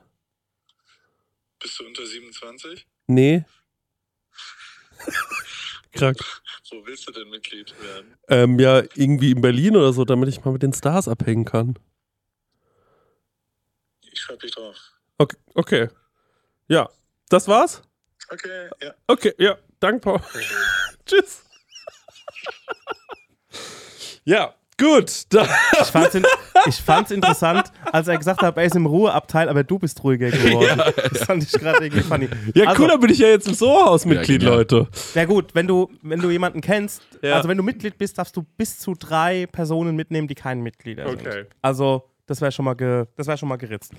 Bist 1.58 1.80
du 1.80 1.84
unter 1.84 2.06
27? 2.06 2.86
Nee. 3.08 3.44
Krank. 5.92 6.18
Wo 6.70 6.84
willst 6.86 7.08
du 7.08 7.12
denn 7.12 7.28
Mitglied 7.30 7.74
werden? 7.80 8.14
Ähm, 8.28 8.58
ja, 8.58 8.82
irgendwie 8.94 9.30
in 9.30 9.40
Berlin 9.40 9.76
oder 9.76 9.92
so, 9.92 10.04
damit 10.04 10.28
ich 10.28 10.44
mal 10.44 10.52
mit 10.52 10.62
den 10.62 10.72
Stars 10.72 11.08
abhängen 11.08 11.44
kann. 11.44 11.78
Ich 14.12 14.20
schreib 14.20 14.40
dich 14.40 14.50
drauf. 14.50 14.76
Okay, 15.18 15.36
okay. 15.54 15.88
Ja, 16.68 16.88
das 17.28 17.48
war's? 17.48 17.82
Okay, 18.30 18.68
ja. 18.82 18.94
Okay, 19.06 19.32
ja, 19.38 19.58
danke, 19.80 20.00
Paul. 20.00 20.20
Tschüss. 21.06 21.44
ja, 24.24 24.54
gut. 24.78 25.24
Da, 25.30 25.46
Ich 25.80 25.88
fand's, 25.88 26.14
in, 26.14 26.24
ich 26.66 26.76
fand's 26.76 27.10
interessant, 27.10 27.70
als 27.92 28.08
er 28.08 28.16
gesagt 28.18 28.42
hat, 28.42 28.56
er 28.56 28.64
ist 28.64 28.76
im 28.76 28.86
Ruheabteil, 28.86 29.48
aber 29.48 29.64
du 29.64 29.78
bist 29.78 30.02
ruhiger 30.04 30.30
geworden. 30.30 30.80
Das 31.12 31.24
fand 31.24 31.42
ich 31.42 31.52
gerade 31.52 31.84
irgendwie 31.84 32.02
funny. 32.02 32.28
ja, 32.54 32.68
also, 32.68 32.82
cool, 32.82 32.88
dann 32.88 33.00
bin 33.00 33.10
ich 33.10 33.18
ja 33.18 33.28
jetzt 33.28 33.46
im 33.48 33.54
Soho-Haus-Mitglied, 33.54 34.42
Ja. 34.42 34.50
Leute. 34.50 34.88
Ja 35.14 35.24
gut, 35.24 35.54
wenn 35.54 35.66
du, 35.66 35.90
wenn 36.02 36.20
du 36.20 36.30
jemanden 36.30 36.60
kennst, 36.60 37.02
Ja. 37.22 37.34
also 37.36 37.48
wenn 37.48 37.56
du 37.56 37.62
Mitglied 37.62 37.98
bist, 37.98 38.18
darfst 38.18 38.36
du 38.36 38.42
bis 38.56 38.78
zu 38.78 38.94
drei 38.94 39.46
Personen 39.46 39.96
mitnehmen, 39.96 40.28
die 40.28 40.34
kein 40.34 40.60
Mitglieder 40.60 41.08
sind. 41.08 41.26
Okay. 41.26 41.44
Also 41.62 42.04
das 42.26 42.40
wäre 42.40 42.52
schon, 42.52 42.64
mal 42.66 42.74
ge, 42.74 43.06
das 43.16 43.26
wär 43.26 43.36
schon 43.36 43.48
mal 43.48 43.56
geritzt. 43.56 43.92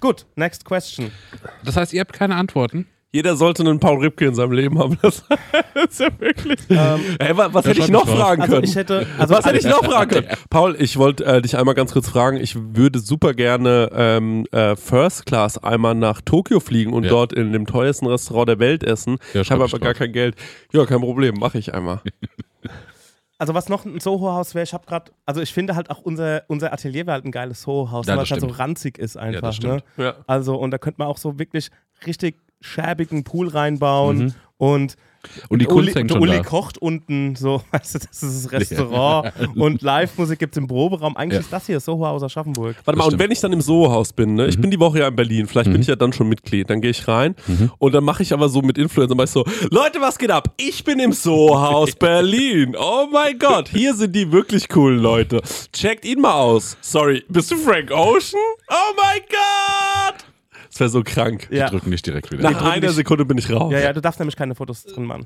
Gut, 0.00 0.26
next 0.34 0.64
question. 0.64 1.12
Das 1.64 1.76
heißt, 1.76 1.92
ihr 1.92 2.00
habt 2.00 2.12
keine 2.12 2.34
Antworten? 2.34 2.86
Jeder 3.12 3.36
sollte 3.36 3.62
einen 3.62 3.78
Paul 3.80 3.98
Ripke 4.00 4.26
in 4.26 4.34
seinem 4.34 4.52
Leben 4.52 4.78
haben. 4.78 4.98
Das 5.76 5.90
ist 5.90 6.00
ja 6.00 6.08
wirklich. 6.18 6.58
Ey, 6.70 7.36
wa- 7.36 7.50
was 7.52 7.64
Ja, 7.66 7.70
hätte 7.70 7.80
ich 7.82 7.88
noch 7.90 8.08
fragen 8.08 8.40
Also 8.42 8.54
können? 8.54 8.64
ich 8.64 8.74
hätte, 8.76 9.06
also 9.18 9.34
was 9.34 9.44
hätte 9.44 9.58
ich 9.58 9.64
noch 9.66 9.84
fragen 9.84 10.10
können? 10.10 10.28
Paul, 10.50 10.74
ich 10.78 10.96
wollte 10.96 11.24
äh, 11.24 11.42
dich 11.42 11.56
einmal 11.56 11.74
ganz 11.74 11.92
kurz 11.92 12.08
fragen. 12.08 12.38
Ich 12.38 12.56
würde 12.56 12.98
super 12.98 13.34
gerne 13.34 13.90
ähm, 13.94 14.46
äh, 14.52 14.74
First 14.74 15.26
Class 15.26 15.58
einmal 15.62 15.94
nach 15.94 16.22
Tokio 16.22 16.60
fliegen 16.60 16.94
und 16.94 17.04
Ja. 17.04 17.10
dort 17.10 17.32
in 17.34 17.52
dem 17.52 17.66
teuersten 17.66 18.06
Restaurant 18.06 18.48
der 18.48 18.58
Welt 18.58 18.82
essen. 18.84 19.18
Ja, 19.34 19.42
ich 19.42 19.50
habe 19.50 19.64
aber 19.64 19.78
gar 19.78 19.92
kein 19.94 20.12
Geld. 20.12 20.34
Ja, 20.72 20.86
kein 20.86 21.00
Problem, 21.00 21.34
mache 21.38 21.58
ich 21.58 21.74
einmal. 21.74 22.00
Also 23.38 23.52
was 23.52 23.68
noch 23.68 23.84
ein 23.84 24.00
Soho-Haus 24.00 24.54
wäre, 24.54 24.62
ich 24.64 24.72
habe 24.72 24.86
gerade, 24.86 25.12
also 25.26 25.42
ich 25.42 25.52
finde 25.52 25.76
halt 25.76 25.90
auch 25.90 25.98
unser, 26.00 26.44
unser 26.48 26.72
Atelier 26.72 27.04
wäre 27.06 27.16
halt 27.16 27.26
ein 27.26 27.30
geiles 27.32 27.60
Soho-Haus, 27.60 28.06
Ja, 28.06 28.16
weil 28.16 28.24
es 28.24 28.30
halt 28.30 28.40
so 28.40 28.46
ranzig 28.46 28.96
ist 28.96 29.18
einfach. 29.18 29.42
das 29.42 29.60
ne? 29.60 29.82
Ja. 29.98 30.14
Also 30.26 30.56
und 30.56 30.70
da 30.70 30.78
könnte 30.78 31.00
man 31.00 31.08
auch 31.08 31.18
so 31.18 31.38
wirklich 31.38 31.68
richtig 32.06 32.36
schäbigen 32.60 33.24
Pool 33.24 33.48
reinbauen 33.48 34.18
Mhm. 34.18 34.34
und 34.58 34.96
Und 35.48 35.60
die 35.60 35.66
Uli, 35.66 35.74
Kunst 35.86 35.96
hängt 35.96 36.10
der 36.10 36.14
schon 36.14 36.22
Uli 36.22 36.36
da. 36.36 36.42
kocht 36.44 36.78
unten, 36.78 37.34
so, 37.34 37.60
weißt 37.72 37.96
du, 37.96 37.98
das 37.98 38.22
ist 38.22 38.44
das 38.44 38.52
Restaurant 38.52 39.32
und 39.56 39.82
Live-Musik 39.82 40.38
gibt 40.38 40.54
es 40.54 40.58
im 40.58 40.68
Proberaum. 40.68 41.16
Eigentlich 41.16 41.34
Ja. 41.34 41.40
ist 41.40 41.52
das 41.52 41.66
hier 41.66 41.80
Soho 41.80 42.06
aus 42.06 42.22
Aschaffenburg. 42.22 42.76
Warte 42.84 42.96
mal, 42.96 43.06
und 43.08 43.18
wenn 43.18 43.32
ich 43.32 43.40
dann 43.40 43.52
im 43.52 43.60
Soho-Haus 43.60 44.12
bin, 44.12 44.34
ne? 44.34 44.46
ich 44.46 44.60
bin 44.60 44.70
die 44.70 44.78
Woche 44.78 45.00
ja 45.00 45.08
in 45.08 45.16
Berlin, 45.16 45.48
vielleicht 45.48 45.72
bin 45.72 45.80
ich 45.80 45.88
ja 45.88 45.96
dann 45.96 46.12
schon 46.12 46.28
Mitglied, 46.28 46.70
dann 46.70 46.80
gehe 46.80 46.92
ich 46.92 47.08
rein 47.08 47.34
und 47.78 47.92
dann 47.92 48.04
mache 48.04 48.22
ich 48.22 48.32
aber 48.32 48.48
so 48.48 48.62
mit 48.62 48.78
Influencern, 48.78 49.16
mach 49.16 49.24
ich 49.24 49.30
so, 49.30 49.44
Leute, 49.72 50.00
was 50.00 50.16
geht 50.16 50.30
ab? 50.30 50.54
Ich 50.58 50.84
bin 50.84 51.00
im 51.00 51.10
Soho-Haus 51.12 51.94
Berlin. 51.98 52.76
Oh 52.78 53.08
mein 53.12 53.36
Gott, 53.36 53.68
hier 53.68 53.94
sind 53.94 54.14
die 54.14 54.30
wirklich 54.30 54.68
coolen 54.68 55.00
Leute. 55.00 55.40
Checkt 55.72 56.04
ihn 56.04 56.20
mal 56.20 56.34
aus. 56.34 56.76
Sorry, 56.80 57.24
bist 57.28 57.50
du 57.50 57.56
Frank 57.56 57.90
Ocean? 57.90 58.40
Oh 58.70 58.94
mein 58.96 59.22
Gott! 59.28 60.24
Das 60.76 60.80
wäre 60.80 60.90
so 60.90 61.02
krank. 61.02 61.48
Ja. 61.50 61.70
Drücken 61.70 61.88
nicht 61.88 62.04
direkt 62.04 62.30
wieder. 62.30 62.42
Nach 62.50 62.62
einer 62.70 62.90
Sekunde 62.90 63.24
bin 63.24 63.38
ich 63.38 63.50
raus. 63.50 63.72
Ja, 63.72 63.78
ja, 63.78 63.92
du 63.94 64.02
darfst 64.02 64.20
nämlich 64.20 64.36
keine 64.36 64.54
Fotos 64.54 64.84
drin 64.84 65.04
machen. 65.06 65.24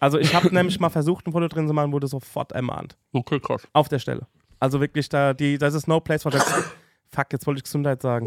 Also 0.00 0.18
ich 0.18 0.34
habe 0.34 0.52
nämlich 0.52 0.80
mal 0.80 0.90
versucht, 0.90 1.24
ein 1.24 1.30
Foto 1.32 1.46
drin 1.46 1.68
zu 1.68 1.72
machen, 1.72 1.92
wurde 1.92 2.08
sofort 2.08 2.50
ermahnt. 2.50 2.96
Okay, 3.12 3.38
krass. 3.38 3.62
Auf 3.74 3.88
der 3.88 4.00
Stelle. 4.00 4.26
Also 4.58 4.80
wirklich 4.80 5.08
da, 5.08 5.34
die, 5.34 5.56
das 5.56 5.74
ist 5.74 5.86
no 5.86 6.00
place 6.00 6.24
for 6.24 6.32
jokes. 6.32 6.52
Fuck, 7.10 7.26
jetzt 7.30 7.46
wollte 7.46 7.58
ich 7.58 7.62
Gesundheit 7.62 8.02
sagen. 8.02 8.26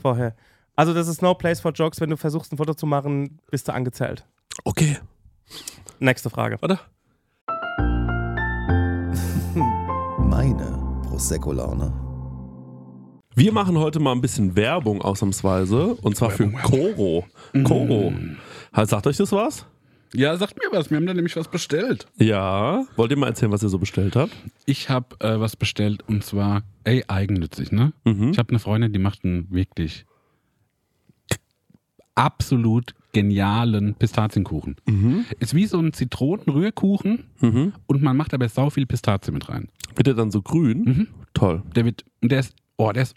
Vorher. 0.00 0.34
Also 0.74 0.94
das 0.94 1.06
ist 1.06 1.20
no 1.20 1.34
place 1.34 1.60
for 1.60 1.72
jokes. 1.72 2.00
Wenn 2.00 2.08
du 2.08 2.16
versuchst, 2.16 2.50
ein 2.50 2.56
Foto 2.56 2.72
zu 2.72 2.86
machen, 2.86 3.38
bist 3.50 3.68
du 3.68 3.74
angezählt. 3.74 4.24
Okay, 4.64 4.96
Nächste 5.98 6.30
Frage. 6.30 6.56
warte. 6.62 6.80
Meine 10.18 10.78
Prosecco-Laune. 11.06 12.03
Wir 13.36 13.52
machen 13.52 13.78
heute 13.78 14.00
mal 14.00 14.12
ein 14.12 14.20
bisschen 14.20 14.54
Werbung 14.56 15.02
ausnahmsweise 15.02 15.94
und 15.96 16.16
zwar 16.16 16.30
für 16.30 16.48
Koro. 16.50 17.26
Koro. 17.64 18.12
Halt, 18.72 18.88
Sagt 18.88 19.06
euch 19.06 19.16
das 19.16 19.32
was? 19.32 19.66
Ja, 20.12 20.36
sagt 20.36 20.56
mir 20.56 20.70
was. 20.76 20.90
Wir 20.90 20.96
haben 20.96 21.06
da 21.06 21.14
nämlich 21.14 21.34
was 21.34 21.48
bestellt. 21.48 22.06
Ja. 22.16 22.84
Wollt 22.94 23.10
ihr 23.10 23.16
mal 23.18 23.26
erzählen, 23.26 23.50
was 23.50 23.64
ihr 23.64 23.68
so 23.68 23.78
bestellt 23.80 24.14
habt? 24.14 24.32
Ich 24.64 24.88
habe 24.88 25.16
äh, 25.18 25.40
was 25.40 25.56
bestellt 25.56 26.04
und 26.06 26.22
zwar, 26.24 26.62
ey, 26.84 27.02
eigennützig, 27.08 27.72
ne? 27.72 27.92
Mhm. 28.04 28.30
Ich 28.30 28.38
habe 28.38 28.50
eine 28.50 28.60
Freundin, 28.60 28.92
die 28.92 29.00
macht 29.00 29.24
einen 29.24 29.48
wirklich 29.50 30.06
absolut 32.14 32.94
genialen 33.12 33.94
Pistazienkuchen. 33.94 34.76
Ist 35.40 35.54
wie 35.54 35.66
so 35.66 35.80
ein 35.80 35.92
Zitronenrührkuchen 35.92 37.24
Mhm. 37.40 37.72
und 37.86 38.02
man 38.02 38.16
macht 38.16 38.32
aber 38.34 38.48
sau 38.48 38.70
viel 38.70 38.86
Pistazie 38.86 39.32
mit 39.32 39.48
rein. 39.48 39.68
Wird 39.96 40.06
der 40.06 40.14
dann 40.14 40.30
so 40.30 40.40
grün? 40.40 40.84
Mhm. 40.84 41.08
Toll. 41.32 41.62
Der 41.74 41.84
wird, 41.84 42.04
und 42.22 42.30
der 42.30 42.38
ist, 42.40 42.54
oh, 42.76 42.92
der 42.92 43.02
ist, 43.02 43.16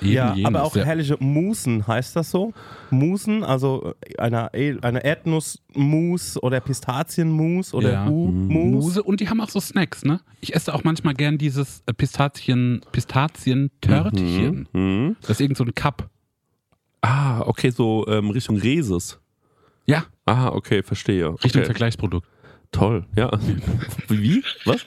Eben 0.00 0.12
ja, 0.12 0.34
jenes, 0.34 0.46
aber 0.46 0.62
auch 0.64 0.74
ja. 0.76 0.84
herrliche 0.84 1.16
Musen, 1.20 1.86
heißt 1.86 2.16
das 2.16 2.30
so? 2.30 2.52
Musen, 2.90 3.44
also 3.44 3.94
äh, 4.06 4.18
eine, 4.18 4.52
eine 4.82 5.04
Erdnussmus 5.04 6.42
oder 6.42 6.60
Pistazienmus 6.60 7.74
oder 7.74 7.92
Ja. 7.92 8.08
U-Mus. 8.08 8.84
Muse 8.84 9.02
und 9.02 9.20
die 9.20 9.28
haben 9.28 9.40
auch 9.40 9.50
so 9.50 9.60
Snacks, 9.60 10.04
ne? 10.04 10.20
Ich 10.40 10.54
esse 10.54 10.74
auch 10.74 10.84
manchmal 10.84 11.14
gern 11.14 11.38
dieses 11.38 11.82
äh, 11.86 11.92
Pistazien, 11.92 12.80
Pistazien-Törtchen. 12.92 14.68
Mhm. 14.72 15.16
Das 15.22 15.30
ist 15.30 15.40
irgend 15.40 15.56
so 15.58 15.64
ein 15.64 15.74
Cup. 15.74 16.08
Ah, 17.02 17.40
okay, 17.42 17.70
so 17.70 18.06
ähm, 18.08 18.30
Richtung 18.30 18.56
Reses. 18.58 19.18
Ja, 19.86 20.04
Ah, 20.26 20.50
okay, 20.50 20.84
verstehe. 20.84 21.30
Richtung 21.42 21.62
okay. 21.62 21.64
Vergleichsprodukt. 21.64 22.28
Toll, 22.70 23.04
ja. 23.16 23.30
Wie? 24.08 24.44
Was? 24.64 24.86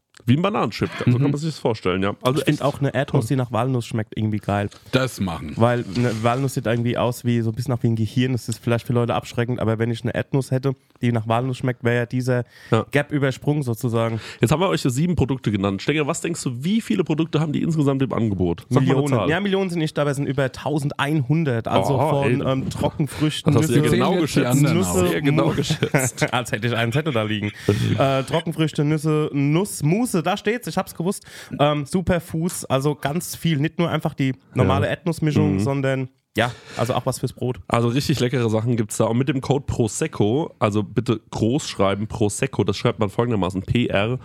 Wie 0.25 0.35
ein 0.37 0.41
Bananenchip. 0.41 0.89
So 1.05 1.13
kann 1.13 1.21
man 1.31 1.37
sich 1.37 1.49
das 1.49 1.59
vorstellen, 1.59 2.03
ja. 2.03 2.15
Also 2.21 2.39
ich 2.39 2.45
finde 2.45 2.65
auch 2.65 2.79
eine 2.79 2.93
Erdnuss, 2.93 3.27
die 3.27 3.35
nach 3.35 3.51
Walnuss 3.51 3.85
schmeckt, 3.85 4.13
irgendwie 4.17 4.37
geil. 4.37 4.69
Das 4.91 5.19
machen. 5.19 5.53
Weil 5.55 5.85
eine 5.95 6.11
Walnuss 6.23 6.53
sieht 6.55 6.65
irgendwie 6.65 6.97
aus 6.97 7.25
wie 7.25 7.41
so 7.41 7.49
ein 7.51 7.55
bisschen 7.55 7.73
nach 7.73 7.83
wie 7.83 7.87
ein 7.87 7.95
Gehirn. 7.95 8.31
Das 8.33 8.47
ist 8.49 8.59
vielleicht 8.63 8.85
für 8.87 8.93
Leute 8.93 9.13
abschreckend, 9.15 9.59
aber 9.59 9.79
wenn 9.79 9.91
ich 9.91 10.03
eine 10.03 10.13
Erdnuss 10.13 10.51
hätte, 10.51 10.75
die 11.01 11.11
nach 11.11 11.27
Walnuss 11.27 11.57
schmeckt, 11.57 11.83
wäre 11.83 11.95
ja 11.97 12.05
dieser 12.05 12.43
Ja. 12.71 12.85
Gap 12.91 13.11
übersprungen 13.11 13.63
sozusagen. 13.63 14.19
Jetzt 14.39 14.51
haben 14.51 14.59
wir 14.59 14.69
euch 14.69 14.81
so 14.81 14.89
sieben 14.89 15.15
Produkte 15.15 15.51
genannt. 15.51 15.81
Stenger, 15.81 16.05
was 16.07 16.21
denkst 16.21 16.43
du, 16.43 16.63
wie 16.63 16.81
viele 16.81 17.03
Produkte 17.03 17.39
haben 17.39 17.51
die 17.53 17.61
insgesamt 17.61 18.01
im 18.01 18.13
Angebot? 18.13 18.65
Sag 18.69 18.83
Millionen. 18.83 19.29
Ja, 19.29 19.39
Millionen 19.39 19.69
sind 19.69 19.79
nicht 19.79 19.97
dabei, 19.97 20.11
es 20.11 20.17
sind 20.17 20.27
über 20.27 20.43
1100. 20.43 21.67
Also 21.67 21.99
Oh, 21.99 22.23
von 22.23 22.41
ähm, 22.45 22.69
Trockenfrüchten, 22.69 23.53
Das 23.53 23.63
hast 23.63 23.69
ja 23.71 23.81
Nüsse- 23.81 23.91
genau 23.91 24.15
geschätzt. 24.15 24.61
Nüsse, 24.61 25.21
genau 25.21 25.47
Mu- 25.47 25.53
geschätzt. 25.55 26.21
Als 26.33 26.51
hätte 26.51 26.67
ich 26.67 26.75
einen 26.75 26.91
Zettel 26.91 27.13
da 27.13 27.23
liegen. 27.23 27.51
äh, 27.97 28.23
Trockenfrüchte, 28.23 28.83
Nüsse, 28.83 29.29
Nuss, 29.33 29.83
Muße, 30.13 30.23
da 30.23 30.37
steht's, 30.37 30.67
ich 30.67 30.77
hab's 30.77 30.95
gewusst. 30.95 31.25
Ähm, 31.59 31.85
Superfuß, 31.85 32.65
also 32.65 32.95
ganz 32.95 33.35
viel. 33.35 33.57
Nicht 33.59 33.79
nur 33.79 33.89
einfach 33.89 34.13
die 34.13 34.33
normale 34.53 34.85
Ja. 34.85 34.91
Erdnussmischung, 34.91 35.55
Mhm. 35.55 35.59
sondern 35.59 36.09
ja, 36.37 36.51
also 36.77 36.93
auch 36.93 37.05
was 37.05 37.19
fürs 37.19 37.33
Brot. 37.33 37.59
Also 37.67 37.89
richtig 37.89 38.19
leckere 38.21 38.49
Sachen 38.49 38.77
gibt 38.77 38.91
es 38.91 38.97
da. 38.97 39.05
Und 39.05 39.17
mit 39.17 39.27
dem 39.29 39.41
Code 39.41 39.65
Prosecco, 39.65 40.53
also 40.59 40.81
bitte 40.83 41.19
groß 41.29 41.67
schreiben, 41.67 42.07
Prosecco, 42.07 42.63
das 42.63 42.77
schreibt 42.77 42.99
man 42.99 43.09
folgendermaßen: 43.09 43.63
P-R-O-S-E-C-C-O. 43.63 44.19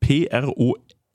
P-R-O-S-E-C-C-O. 0.00 0.76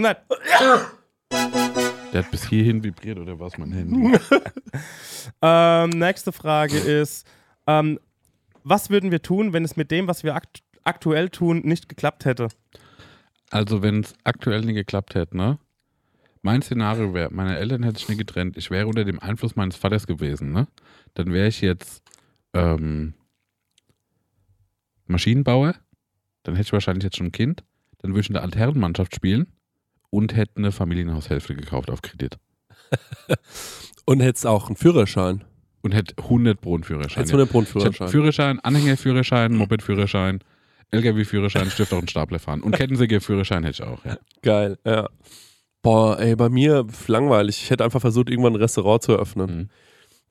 Gesundheit. 0.00 0.22
Der 2.12 2.24
hat 2.24 2.30
bis 2.30 2.48
hierhin 2.48 2.82
vibriert 2.82 3.18
oder 3.18 3.38
was 3.38 3.58
mein 3.58 3.72
Handy? 3.72 4.18
Ähm, 5.42 5.90
nächste 5.90 6.32
Frage 6.32 6.76
ist, 6.76 7.26
ähm, 7.66 8.00
was 8.64 8.90
würden 8.90 9.10
wir 9.10 9.22
tun, 9.22 9.52
wenn 9.52 9.64
es 9.64 9.76
mit 9.76 9.90
dem, 9.90 10.06
was 10.06 10.24
wir 10.24 10.34
akt 10.34 10.62
aktuell 10.82 11.28
tun, 11.28 11.60
nicht 11.64 11.88
geklappt 11.88 12.24
hätte? 12.24 12.48
Also, 13.50 13.82
wenn 13.82 14.00
es 14.00 14.14
aktuell 14.24 14.62
nicht 14.62 14.74
geklappt 14.74 15.14
hätte, 15.14 15.36
ne? 15.36 15.58
Mein 16.42 16.62
Szenario 16.62 17.12
wäre, 17.14 17.30
meine 17.32 17.58
Eltern 17.58 17.82
hätten 17.82 17.96
sich 17.96 18.08
nicht 18.08 18.18
getrennt. 18.18 18.56
Ich 18.56 18.70
wäre 18.70 18.86
unter 18.86 19.04
dem 19.04 19.20
Einfluss 19.20 19.56
meines 19.56 19.76
Vaters 19.76 20.06
gewesen, 20.06 20.52
ne? 20.52 20.68
Dann 21.14 21.32
wäre 21.32 21.48
ich 21.48 21.60
jetzt 21.60 22.02
ähm, 22.54 23.14
Maschinenbauer. 25.06 25.74
Dann 26.42 26.54
hätte 26.54 26.66
ich 26.66 26.72
wahrscheinlich 26.72 27.04
jetzt 27.04 27.18
schon 27.18 27.26
ein 27.26 27.32
Kind. 27.32 27.62
Dann 27.98 28.12
würde 28.12 28.20
ich 28.20 28.28
in 28.28 28.34
der 28.34 28.42
Altherrenmannschaft 28.42 29.14
spielen 29.14 29.46
und 30.10 30.36
hätte 30.36 30.56
eine 30.56 30.72
Familienhaushälfte 30.72 31.54
gekauft 31.54 31.90
auf 31.90 32.02
Kredit. 32.02 32.36
Und 34.04 34.20
hättest 34.20 34.46
auch 34.46 34.66
einen 34.66 34.76
Führerschein. 34.76 35.44
Und 35.82 35.92
hätte 35.92 36.14
100 36.18 36.60
Pro 36.60 36.74
einen 36.74 36.84
Führerschein. 36.84 37.24
Hättest 37.24 37.32
du 37.32 37.58
einen 37.58 37.66
Führerschein. 37.66 38.08
Führerschein, 38.08 38.60
Anhängerführerschein, 38.60 39.54
Mopedführerschein, 39.54 40.40
LKW-Führerschein, 40.90 41.68
auch 41.68 41.92
einen 41.92 42.08
Stapler 42.08 42.38
fahren. 42.38 42.60
Und 42.60 42.74
Kettensäge-Führerschein 42.74 43.64
hätte 43.64 43.82
ich 43.82 43.88
auch, 43.88 44.04
ja. 44.04 44.18
Geil, 44.42 44.78
ja. 44.84 45.08
Boah, 45.82 46.18
ey, 46.18 46.36
bei 46.36 46.50
mir 46.50 46.86
langweilig. 47.06 47.62
Ich 47.62 47.70
hätte 47.70 47.84
einfach 47.84 48.00
versucht, 48.00 48.28
irgendwann 48.28 48.54
ein 48.54 48.60
Restaurant 48.60 49.02
zu 49.02 49.12
eröffnen. 49.12 49.56
Mhm. 49.56 49.68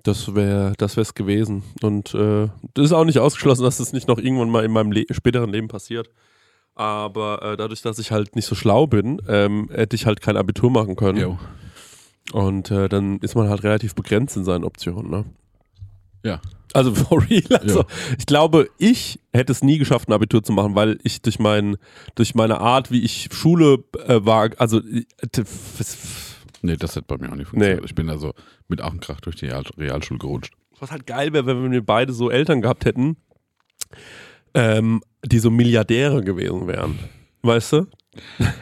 Das 0.03 0.35
wäre 0.35 0.73
das 0.77 0.95
wär's 0.95 1.15
gewesen. 1.15 1.63
Und 1.81 2.13
äh, 2.13 2.49
das 2.73 2.85
ist 2.85 2.91
auch 2.91 3.05
nicht 3.05 3.19
ausgeschlossen, 3.19 3.63
dass 3.63 3.77
das 3.77 3.91
nicht 3.91 4.07
noch 4.07 4.17
irgendwann 4.17 4.49
mal 4.49 4.63
in 4.63 4.71
meinem 4.71 4.91
Le 4.91 5.05
späteren 5.11 5.51
Leben 5.51 5.67
passiert. 5.67 6.09
Aber 6.79 7.41
äh, 7.43 7.57
dadurch, 7.57 7.81
dass 7.81 7.99
ich 7.99 8.11
halt 8.11 8.37
nicht 8.37 8.45
so 8.45 8.55
schlau 8.55 8.87
bin, 8.87 9.21
ähm, 9.27 9.67
hätte 9.69 9.97
ich 9.97 10.05
halt 10.05 10.21
kein 10.21 10.37
Abitur 10.37 10.71
machen 10.71 10.95
können. 10.95 11.17
Jo. 11.19 11.37
Und 12.31 12.71
äh, 12.71 12.87
dann 12.87 13.19
ist 13.19 13.35
man 13.35 13.49
halt 13.49 13.63
relativ 13.63 13.95
begrenzt 13.95 14.37
in 14.37 14.45
seinen 14.45 14.63
Optionen, 14.63 15.09
ne? 15.09 15.25
Ja. 16.23 16.39
Also 16.73 16.95
for 16.95 17.21
real. 17.29 17.43
Also, 17.59 17.79
Ja. 17.81 17.85
ich 18.17 18.25
glaube, 18.25 18.69
ich 18.77 19.19
hätte 19.33 19.51
es 19.51 19.61
nie 19.61 19.77
geschafft, 19.77 20.07
ein 20.07 20.13
Abitur 20.13 20.41
zu 20.41 20.53
machen, 20.53 20.73
weil 20.75 20.99
ich 21.03 21.21
durch, 21.21 21.37
mein, 21.37 21.75
durch 22.15 22.33
meine 22.33 22.61
Art, 22.61 22.91
wie 22.91 23.01
ich 23.03 23.27
Schule 23.31 23.83
äh, 24.07 24.25
war, 24.25 24.49
also 24.57 24.79
äh, 24.79 25.03
Nee, 26.61 26.77
das 26.77 26.95
hätte 26.95 27.05
bei 27.07 27.17
mir 27.17 27.31
auch 27.31 27.35
nicht 27.35 27.47
funktioniert. 27.49 27.81
Nee. 27.81 27.85
Ich 27.85 27.95
bin 27.95 28.09
also 28.09 28.33
mit 28.69 28.81
Ach 28.81 28.91
und 28.91 29.01
Krach 29.01 29.19
durch 29.21 29.35
die 29.35 29.47
Real 29.47 29.63
Realschule 29.77 30.19
gerutscht. 30.19 30.53
was 30.79 30.91
halt 30.91 31.05
geil 31.07 31.33
wäre, 31.33 31.45
wenn 31.45 31.71
wir 31.71 31.85
beide 31.85 32.13
so 32.13 32.29
Eltern 32.29 32.61
gehabt 32.61 32.85
hätten, 32.85 33.17
ähm, 34.53 35.01
die 35.25 35.39
so 35.39 35.49
Milliardäre 35.51 36.23
gewesen 36.23 36.67
wären. 36.67 36.97
Weißt 37.41 37.73
du? 37.73 37.87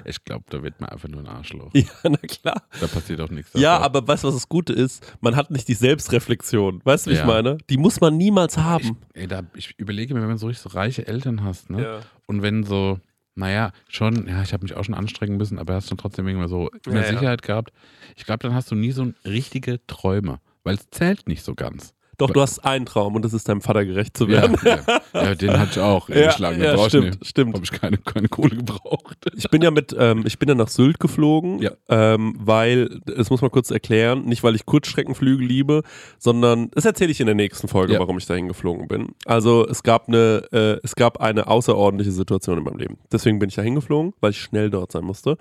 Ich 0.05 0.23
glaube, 0.23 0.43
da 0.49 0.61
wird 0.61 0.79
man 0.81 0.89
einfach 0.89 1.07
nur 1.07 1.21
ein 1.21 1.27
Arschloch. 1.27 1.71
Ja, 1.73 1.83
na 2.03 2.17
klar. 2.17 2.63
Da 2.79 2.87
passiert 2.87 3.21
auch 3.21 3.29
nichts. 3.29 3.51
Ja, 3.53 3.73
davor. 3.79 3.85
aber 3.85 4.07
weißt 4.07 4.23
du, 4.23 4.27
was 4.27 4.35
das 4.35 4.49
Gute 4.49 4.73
ist? 4.73 5.15
Man 5.21 5.35
hat 5.35 5.49
nicht 5.51 5.67
die 5.67 5.73
Selbstreflexion. 5.73 6.81
Weißt 6.83 7.05
du, 7.05 7.09
wie 7.09 7.13
ich 7.15 7.19
Ja. 7.21 7.25
meine? 7.25 7.57
Die 7.69 7.77
muss 7.77 7.99
man 8.01 8.17
niemals 8.17 8.57
haben. 8.57 8.97
Ich, 9.13 9.21
ey, 9.21 9.27
da, 9.27 9.43
ich 9.55 9.73
überlege 9.77 10.13
mir, 10.13 10.21
wenn 10.21 10.27
man 10.27 10.37
so 10.37 10.47
richtig 10.47 10.63
so 10.71 10.77
reiche 10.77 11.07
Eltern 11.07 11.43
hast, 11.43 11.69
ne? 11.69 11.81
Ja. 11.81 11.99
Und 12.27 12.41
wenn 12.41 12.63
so, 12.63 12.99
naja, 13.35 13.71
schon, 13.87 14.27
ja, 14.27 14.41
ich 14.43 14.53
habe 14.53 14.63
mich 14.63 14.75
auch 14.75 14.83
schon 14.83 14.95
anstrengen 14.95 15.37
müssen, 15.37 15.59
aber 15.59 15.75
hast 15.75 15.89
dann 15.89 15.97
trotzdem 15.97 16.27
irgendwann 16.27 16.49
so 16.49 16.69
Ja, 16.85 16.93
ja. 16.95 17.03
Sicherheit 17.05 17.41
gehabt. 17.41 17.71
Ich 18.15 18.25
glaube, 18.25 18.39
dann 18.39 18.53
hast 18.53 18.69
du 18.69 18.75
nie 18.75 18.91
so 18.91 19.11
richtige 19.25 19.79
Träume, 19.87 20.39
weil 20.63 20.75
es 20.75 20.89
zählt 20.91 21.27
nicht 21.27 21.43
so 21.43 21.55
ganz. 21.55 21.93
Doch, 22.19 22.31
du 22.31 22.41
hast 22.41 22.65
einen 22.65 22.85
Traum 22.87 23.15
und 23.15 23.23
das 23.23 23.33
ist 23.33 23.47
deinem 23.47 23.61
Vater 23.61 23.85
gerecht 23.85 24.17
zu 24.17 24.25
Ja, 24.27 24.41
werden. 24.41 24.57
ja, 24.65 25.01
ja, 25.13 25.35
den 25.35 25.51
hatte 25.59 25.71
ich 25.73 25.79
auch. 25.79 26.09
Ja, 26.17 26.31
ja, 26.39 26.77
stimmt, 26.89 27.05
nicht. 27.19 27.27
stimmt. 27.27 27.53
Habe 27.53 27.63
ich 27.63 27.71
keine, 27.71 27.97
keine 27.99 28.27
Kohle 28.27 28.55
gebraucht. 28.55 29.17
Ich 29.35 29.47
bin 29.49 29.61
ja 29.61 29.69
mit, 29.69 29.95
ähm, 29.99 30.23
ich 30.25 30.39
bin 30.39 30.49
ja 30.49 30.55
nach 30.55 30.67
Sylt 30.69 30.99
geflogen, 30.99 31.59
Ja. 31.59 31.71
ähm, 31.89 32.35
weil, 32.39 33.01
das 33.05 33.29
muss 33.29 33.41
man 33.41 33.51
kurz 33.51 33.69
erklären, 33.69 34.25
nicht 34.25 34.41
weil 34.43 34.55
ich 34.55 34.65
Kurzstreckenflüge 34.65 35.45
liebe, 35.45 35.83
sondern, 36.17 36.71
das 36.71 36.85
erzähle 36.85 37.11
ich 37.11 37.19
in 37.19 37.27
der 37.27 37.35
nächsten 37.35 37.67
Folge, 37.67 37.93
Ja. 37.93 37.99
warum 37.99 38.17
ich 38.17 38.25
dahin 38.25 38.47
geflogen 38.47 38.87
bin. 38.87 39.09
Also 39.25 39.67
es 39.67 39.83
gab 39.83 40.07
eine, 40.07 40.43
äh, 40.51 40.79
es 40.83 40.95
gab 40.95 41.21
eine 41.21 41.47
außerordentliche 41.47 42.11
Situation 42.11 42.57
in 42.57 42.63
meinem 42.63 42.77
Leben. 42.79 42.97
Deswegen 43.11 43.37
bin 43.37 43.49
ich 43.49 43.55
dahin 43.55 43.75
geflogen, 43.75 44.13
weil 44.21 44.31
ich 44.31 44.41
schnell 44.41 44.71
dort 44.71 44.91
sein 44.91 45.03
musste. 45.03 45.37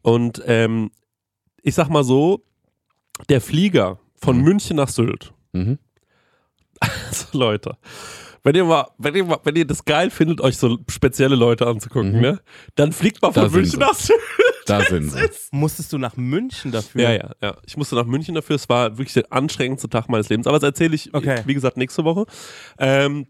Und 0.00 0.42
ähm, 0.46 0.90
ich 1.62 1.74
sag 1.74 1.90
mal 1.90 2.04
so, 2.04 2.42
der 3.28 3.42
Flieger 3.42 3.98
von 4.14 4.38
Mhm. 4.38 4.44
München 4.44 4.76
nach 4.78 4.88
Sylt, 4.88 5.32
Mhm. 5.52 5.78
Also 6.80 7.26
Leute, 7.38 7.76
wenn 8.42 8.54
ihr 8.54 8.64
mal, 8.64 8.86
wenn 8.98 9.14
ihr 9.14 9.24
mal, 9.24 9.38
wenn 9.44 9.56
ihr 9.56 9.66
das 9.66 9.84
geil 9.84 10.10
findet, 10.10 10.40
euch 10.40 10.56
so 10.56 10.78
spezielle 10.88 11.34
Leute 11.36 11.66
anzugucken, 11.66 12.12
Mhm. 12.12 12.20
ne, 12.20 12.40
dann 12.76 12.92
fliegt 12.92 13.20
mal 13.22 13.32
von 13.32 13.50
München 13.50 13.80
nach 13.80 13.94
Sylt. 13.94 14.18
Da 14.66 14.80
sind 14.82 15.10
sie. 15.12 15.28
Musstest 15.52 15.92
du 15.92 15.98
nach 15.98 16.16
München 16.16 16.72
dafür? 16.72 17.00
Ja, 17.02 17.12
ja, 17.12 17.30
ja. 17.40 17.56
Ich 17.66 17.76
musste 17.76 17.94
nach 17.94 18.04
München 18.06 18.34
dafür. 18.34 18.56
Es 18.56 18.68
war 18.68 18.98
wirklich 18.98 19.14
der 19.14 19.32
anstrengendste 19.32 19.88
Tag 19.88 20.08
meines 20.08 20.28
Lebens. 20.28 20.48
Aber 20.48 20.58
das 20.58 20.66
erzähle 20.68 20.96
ich, 20.96 21.14
Okay. 21.14 21.42
wie 21.46 21.54
gesagt, 21.54 21.76
nächste 21.76 22.02
Woche. 22.04 22.26
Ähm, 22.78 23.26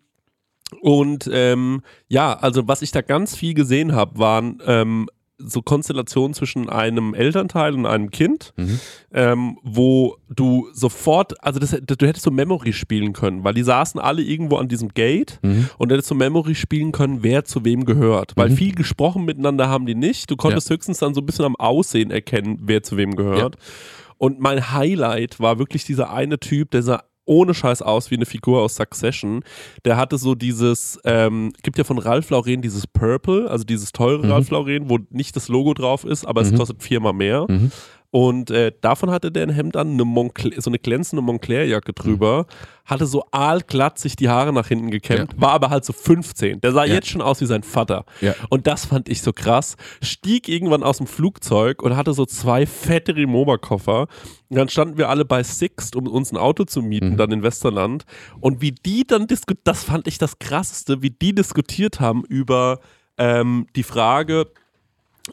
und 0.80 1.28
ähm, 1.32 1.82
ja, 2.08 2.32
also 2.38 2.66
was 2.66 2.80
ich 2.82 2.90
da 2.90 3.02
ganz 3.02 3.36
viel 3.36 3.52
gesehen 3.54 3.94
habe, 3.94 4.18
waren 4.18 4.62
ähm, 4.66 5.08
so 5.38 5.60
Konstellationen 5.62 6.32
zwischen 6.34 6.68
einem 6.70 7.12
Elternteil 7.14 7.74
und 7.74 7.84
einem 7.86 8.10
Kind, 8.10 8.52
Mhm. 8.56 8.80
ähm, 9.12 9.58
wo 9.62 10.16
du 10.28 10.68
sofort, 10.72 11.42
also 11.44 11.60
das, 11.60 11.70
du 11.70 12.06
hättest 12.06 12.24
so 12.24 12.30
Memory 12.30 12.72
spielen 12.72 13.12
können, 13.12 13.44
weil 13.44 13.52
die 13.54 13.62
saßen 13.62 14.00
alle 14.00 14.22
irgendwo 14.22 14.56
an 14.56 14.68
diesem 14.68 14.88
Gate 14.94 15.38
Mhm. 15.42 15.68
und 15.78 15.92
hättest 15.92 16.08
so 16.08 16.14
Memory 16.14 16.54
spielen 16.54 16.92
können, 16.92 17.22
wer 17.22 17.44
zu 17.44 17.64
wem 17.64 17.84
gehört. 17.84 18.32
Weil 18.36 18.48
Mhm. 18.50 18.56
viel 18.56 18.74
gesprochen 18.74 19.24
miteinander 19.24 19.68
haben 19.68 19.84
die 19.86 19.94
nicht. 19.94 20.30
Du 20.30 20.36
konntest 20.36 20.70
höchstens 20.70 20.98
dann 20.98 21.12
so 21.14 21.20
ein 21.20 21.26
bisschen 21.26 21.44
am 21.44 21.56
Aussehen 21.56 22.10
erkennen, 22.10 22.58
wer 22.62 22.82
zu 22.82 22.96
wem 22.96 23.14
gehört. 23.14 23.56
Und 24.18 24.40
mein 24.40 24.72
Highlight 24.72 25.38
war 25.40 25.58
wirklich 25.58 25.84
dieser 25.84 26.10
eine 26.10 26.38
Typ, 26.38 26.70
der 26.70 26.82
sah 26.82 27.02
ohne 27.26 27.52
Scheiß 27.54 27.82
aus 27.82 28.10
wie 28.10 28.14
eine 28.16 28.24
Figur 28.26 28.62
aus 28.62 28.76
Succession. 28.76 29.42
Der 29.84 29.96
hatte 29.96 30.16
so 30.16 30.34
dieses, 30.34 30.98
ähm, 31.04 31.52
gibt 31.62 31.76
ja 31.78 31.84
von 31.84 31.98
Ralph 31.98 32.30
Lauren 32.30 32.62
dieses 32.62 32.86
Purple, 32.86 33.50
also 33.50 33.64
dieses 33.64 33.92
teure 33.92 34.24
Mhm. 34.24 34.32
Ralph 34.32 34.50
Lauren, 34.50 34.88
wo 34.88 34.98
nicht 35.10 35.36
das 35.36 35.48
Logo 35.48 35.74
drauf 35.74 36.04
ist, 36.04 36.24
aber 36.24 36.40
es 36.40 36.52
Mhm. 36.52 36.56
kostet 36.56 36.82
viermal 36.82 37.12
mehr. 37.12 37.44
Mhm. 37.48 37.70
Und 38.10 38.50
äh, 38.50 38.72
davon 38.80 39.10
hatte 39.10 39.30
der 39.32 39.42
ein 39.44 39.50
Hemd 39.50 39.76
an, 39.76 39.92
eine 39.92 40.04
Moncler, 40.04 40.60
so 40.60 40.70
eine 40.70 40.78
glänzende 40.78 41.22
Moncler-Jacke 41.22 41.92
drüber, 41.92 42.46
hatte 42.84 43.04
so 43.06 43.24
aalglatt 43.32 43.98
sich 43.98 44.16
die 44.16 44.28
Haare 44.28 44.52
nach 44.52 44.68
hinten 44.68 44.90
gekämmt, 44.90 45.34
war 45.40 45.50
aber 45.50 45.70
halt 45.70 45.84
so 45.84 45.92
15. 45.92 46.60
Der 46.60 46.72
sah 46.72 46.84
Ja. 46.84 46.94
jetzt 46.94 47.08
schon 47.08 47.20
aus 47.20 47.40
wie 47.40 47.46
sein 47.46 47.62
Vater. 47.64 48.04
Ja. 48.20 48.34
Und 48.48 48.66
das 48.66 48.86
fand 48.86 49.08
ich 49.08 49.22
so 49.22 49.32
krass. 49.32 49.76
Stieg 50.00 50.48
irgendwann 50.48 50.82
aus 50.82 50.98
dem 50.98 51.06
Flugzeug 51.06 51.82
und 51.82 51.96
hatte 51.96 52.12
so 52.14 52.24
zwei 52.26 52.64
fette 52.64 53.14
Rimowa-Koffer. 53.16 54.06
Und 54.48 54.56
dann 54.56 54.68
standen 54.68 54.96
wir 54.98 55.08
alle 55.08 55.24
bei 55.24 55.42
Sixt, 55.42 55.96
um 55.96 56.06
uns 56.06 56.32
ein 56.32 56.36
Auto 56.36 56.64
zu 56.64 56.80
mieten, 56.82 57.10
Mhm. 57.10 57.16
dann 57.16 57.32
in 57.32 57.42
Westerland. 57.42 58.04
Und 58.40 58.60
wie 58.62 58.72
die 58.72 59.04
dann 59.06 59.26
diskutiert, 59.26 59.66
das 59.66 59.82
fand 59.84 60.06
ich 60.06 60.18
das 60.18 60.38
Krasseste, 60.38 61.02
wie 61.02 61.10
die 61.10 61.34
diskutiert 61.34 61.98
haben 62.00 62.24
über 62.24 62.78
ähm, 63.18 63.66
die 63.74 63.82
Frage, 63.82 64.46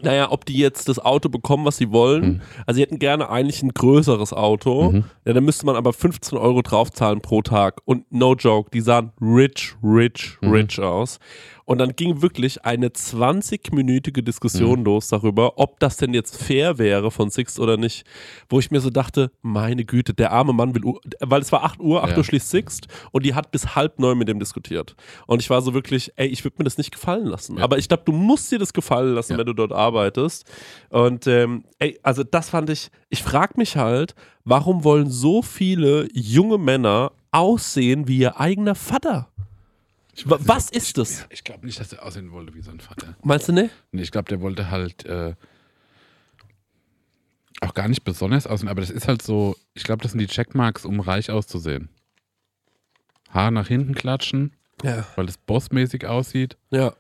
naja, 0.01 0.32
ob 0.32 0.45
die 0.45 0.58
jetzt 0.58 0.89
das 0.89 0.97
Auto 0.99 1.29
bekommen, 1.29 1.65
was 1.65 1.77
sie 1.77 1.91
wollen. 1.91 2.25
Mhm. 2.25 2.41
Also 2.65 2.77
sie 2.77 2.82
hätten 2.82 2.99
gerne 2.99 3.29
eigentlich 3.29 3.62
ein 3.62 3.69
größeres 3.73 4.34
Auto. 4.34 4.91
Mhm. 4.91 5.03
Ja, 5.25 5.34
dann 5.34 5.45
müsste 5.45 5.65
man 5.65 5.75
aber 5.75 5.93
15 5.93 6.38
Euro 6.38 6.62
draufzahlen 6.62 7.21
pro 7.21 7.41
Tag. 7.41 7.82
Und 7.86 8.12
no 8.12 8.34
joke, 8.36 8.69
die 8.71 8.82
sahen 8.82 9.12
rich, 9.21 9.75
rich, 9.84 10.38
Mhm. 10.41 10.51
rich 10.51 10.79
aus. 10.79 11.19
Und 11.65 11.78
dann 11.78 11.95
ging 11.95 12.21
wirklich 12.21 12.65
eine 12.65 12.89
20-minütige 12.89 14.21
Diskussion 14.21 14.80
Mhm. 14.80 14.86
los 14.86 15.08
darüber, 15.08 15.58
ob 15.60 15.80
das 15.80 15.97
denn 15.97 16.13
jetzt 16.13 16.41
fair 16.41 16.78
wäre 16.78 17.10
von 17.12 17.30
Sixt 17.30 17.60
oder 17.60 17.78
nicht. 17.78 18.06
Wo 18.49 18.60
ich 18.60 18.69
mir 18.71 18.82
so 18.82 18.89
dachte, 18.89 19.32
meine 19.41 19.86
Güte, 19.86 20.13
der 20.13 20.32
arme 20.32 20.54
Mann 20.54 20.76
will, 20.76 20.84
weil 21.19 21.41
es 21.41 21.52
war 21.52 21.63
8 21.63 21.80
Uhr, 21.80 22.04
8 22.04 22.12
Ja. 22.12 22.17
Uhr 22.17 22.23
schließt 22.23 22.49
Sixt 22.49 22.88
und 23.12 23.26
die 23.26 23.34
hat 23.34 23.52
bis 23.52 23.76
halb 23.76 23.99
neun 23.99 24.17
mit 24.17 24.28
dem 24.28 24.39
diskutiert. 24.39 24.95
Und 25.28 25.41
ich 25.41 25.49
war 25.49 25.62
so 25.62 25.73
wirklich, 25.73 26.12
ey, 26.17 26.28
ich 26.28 26.43
würde 26.43 26.56
mir 26.60 26.63
das 26.65 26.78
nicht 26.78 26.91
gefallen 26.91 27.26
lassen. 27.28 27.58
Ja. 27.58 27.63
Aber 27.63 27.78
ich 27.78 27.88
glaube, 27.88 28.04
du 28.06 28.12
musst 28.12 28.52
dir 28.52 28.60
das 28.60 28.73
gefallen 28.73 29.13
lassen, 29.15 29.34
Ja. 29.34 29.38
wenn 29.39 29.45
du 29.45 29.54
dort 29.54 29.71
arbeitest. 29.71 30.45
Und 30.89 31.28
ähm, 31.28 31.63
ey, 31.80 31.99
also 32.04 32.23
das 32.23 32.49
fand 32.49 32.69
ich, 32.69 32.89
ich 33.10 33.23
frage 33.23 33.54
mich 33.58 33.78
halt, 33.78 34.15
warum 34.43 34.84
wollen 34.84 35.10
so 35.10 35.41
viele 35.41 36.08
junge 36.13 36.58
Männer 36.58 37.12
aussehen 37.32 38.08
wie 38.08 38.17
ihr 38.19 38.39
eigener 38.39 38.76
Vater? 38.76 39.30
Ich 40.15 40.30
weiß 40.30 40.39
nicht, 40.39 40.47
was 40.49 40.69
ist 40.69 40.97
das? 40.97 41.26
Ich 41.30 41.43
glaube 41.43 41.65
nicht, 41.65 41.80
dass 41.80 41.91
er 41.93 42.04
aussehen 42.06 42.32
wollte 42.32 42.54
wie 42.54 42.62
sein 42.62 42.80
Vater. 42.80 43.15
Meinst 43.23 43.47
du 43.47 43.52
ne? 43.54 43.69
Nee, 43.91 44.04
ich 44.04 44.12
glaube, 44.12 44.30
der 44.30 44.41
wollte 44.41 44.69
halt 44.69 45.06
äh, 45.06 45.34
auch 47.62 47.73
gar 47.73 47.88
nicht 47.88 48.04
besonders 48.04 48.45
aussehen, 48.45 48.69
aber 48.69 48.82
das 48.82 48.89
ist 48.89 49.08
halt 49.08 49.21
so, 49.21 49.56
ich 49.73 49.84
glaube, 49.84 50.04
das 50.04 50.12
sind 50.12 50.19
die 50.19 50.28
Checkmarks, 50.28 50.86
um 50.86 50.99
reich 50.99 51.32
auszusehen. 51.32 51.89
Haar 53.30 53.49
nach 53.52 53.67
hinten 53.67 53.95
klatschen, 53.95 54.54
Ja. 54.84 55.06
weil 55.15 55.28
es 55.28 55.38
bossmäßig 55.38 56.06
aussieht. 56.06 56.58
Ja. 56.69 56.93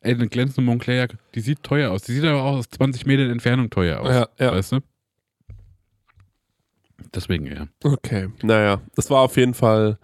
Ey, 0.00 0.14
eine 0.14 0.28
glänzende 0.28 0.62
Moncler, 0.62 1.08
die 1.34 1.40
sieht 1.40 1.62
teuer 1.62 1.90
aus. 1.90 2.02
Die 2.02 2.12
sieht 2.12 2.24
aber 2.24 2.42
auch 2.42 2.56
aus 2.58 2.68
20 2.70 3.06
Metern 3.06 3.30
Entfernung 3.30 3.70
teuer 3.70 4.00
aus. 4.00 4.08
Ja, 4.08 4.28
ja. 4.38 4.52
Weißt 4.52 4.72
du? 4.72 4.80
Deswegen 7.14 7.46
ja. 7.46 7.66
Okay. 7.84 8.28
Naja, 8.42 8.80
es 8.96 9.10
war 9.10 9.20
auf 9.22 9.36
jeden 9.36 9.54
Fall. 9.54 9.98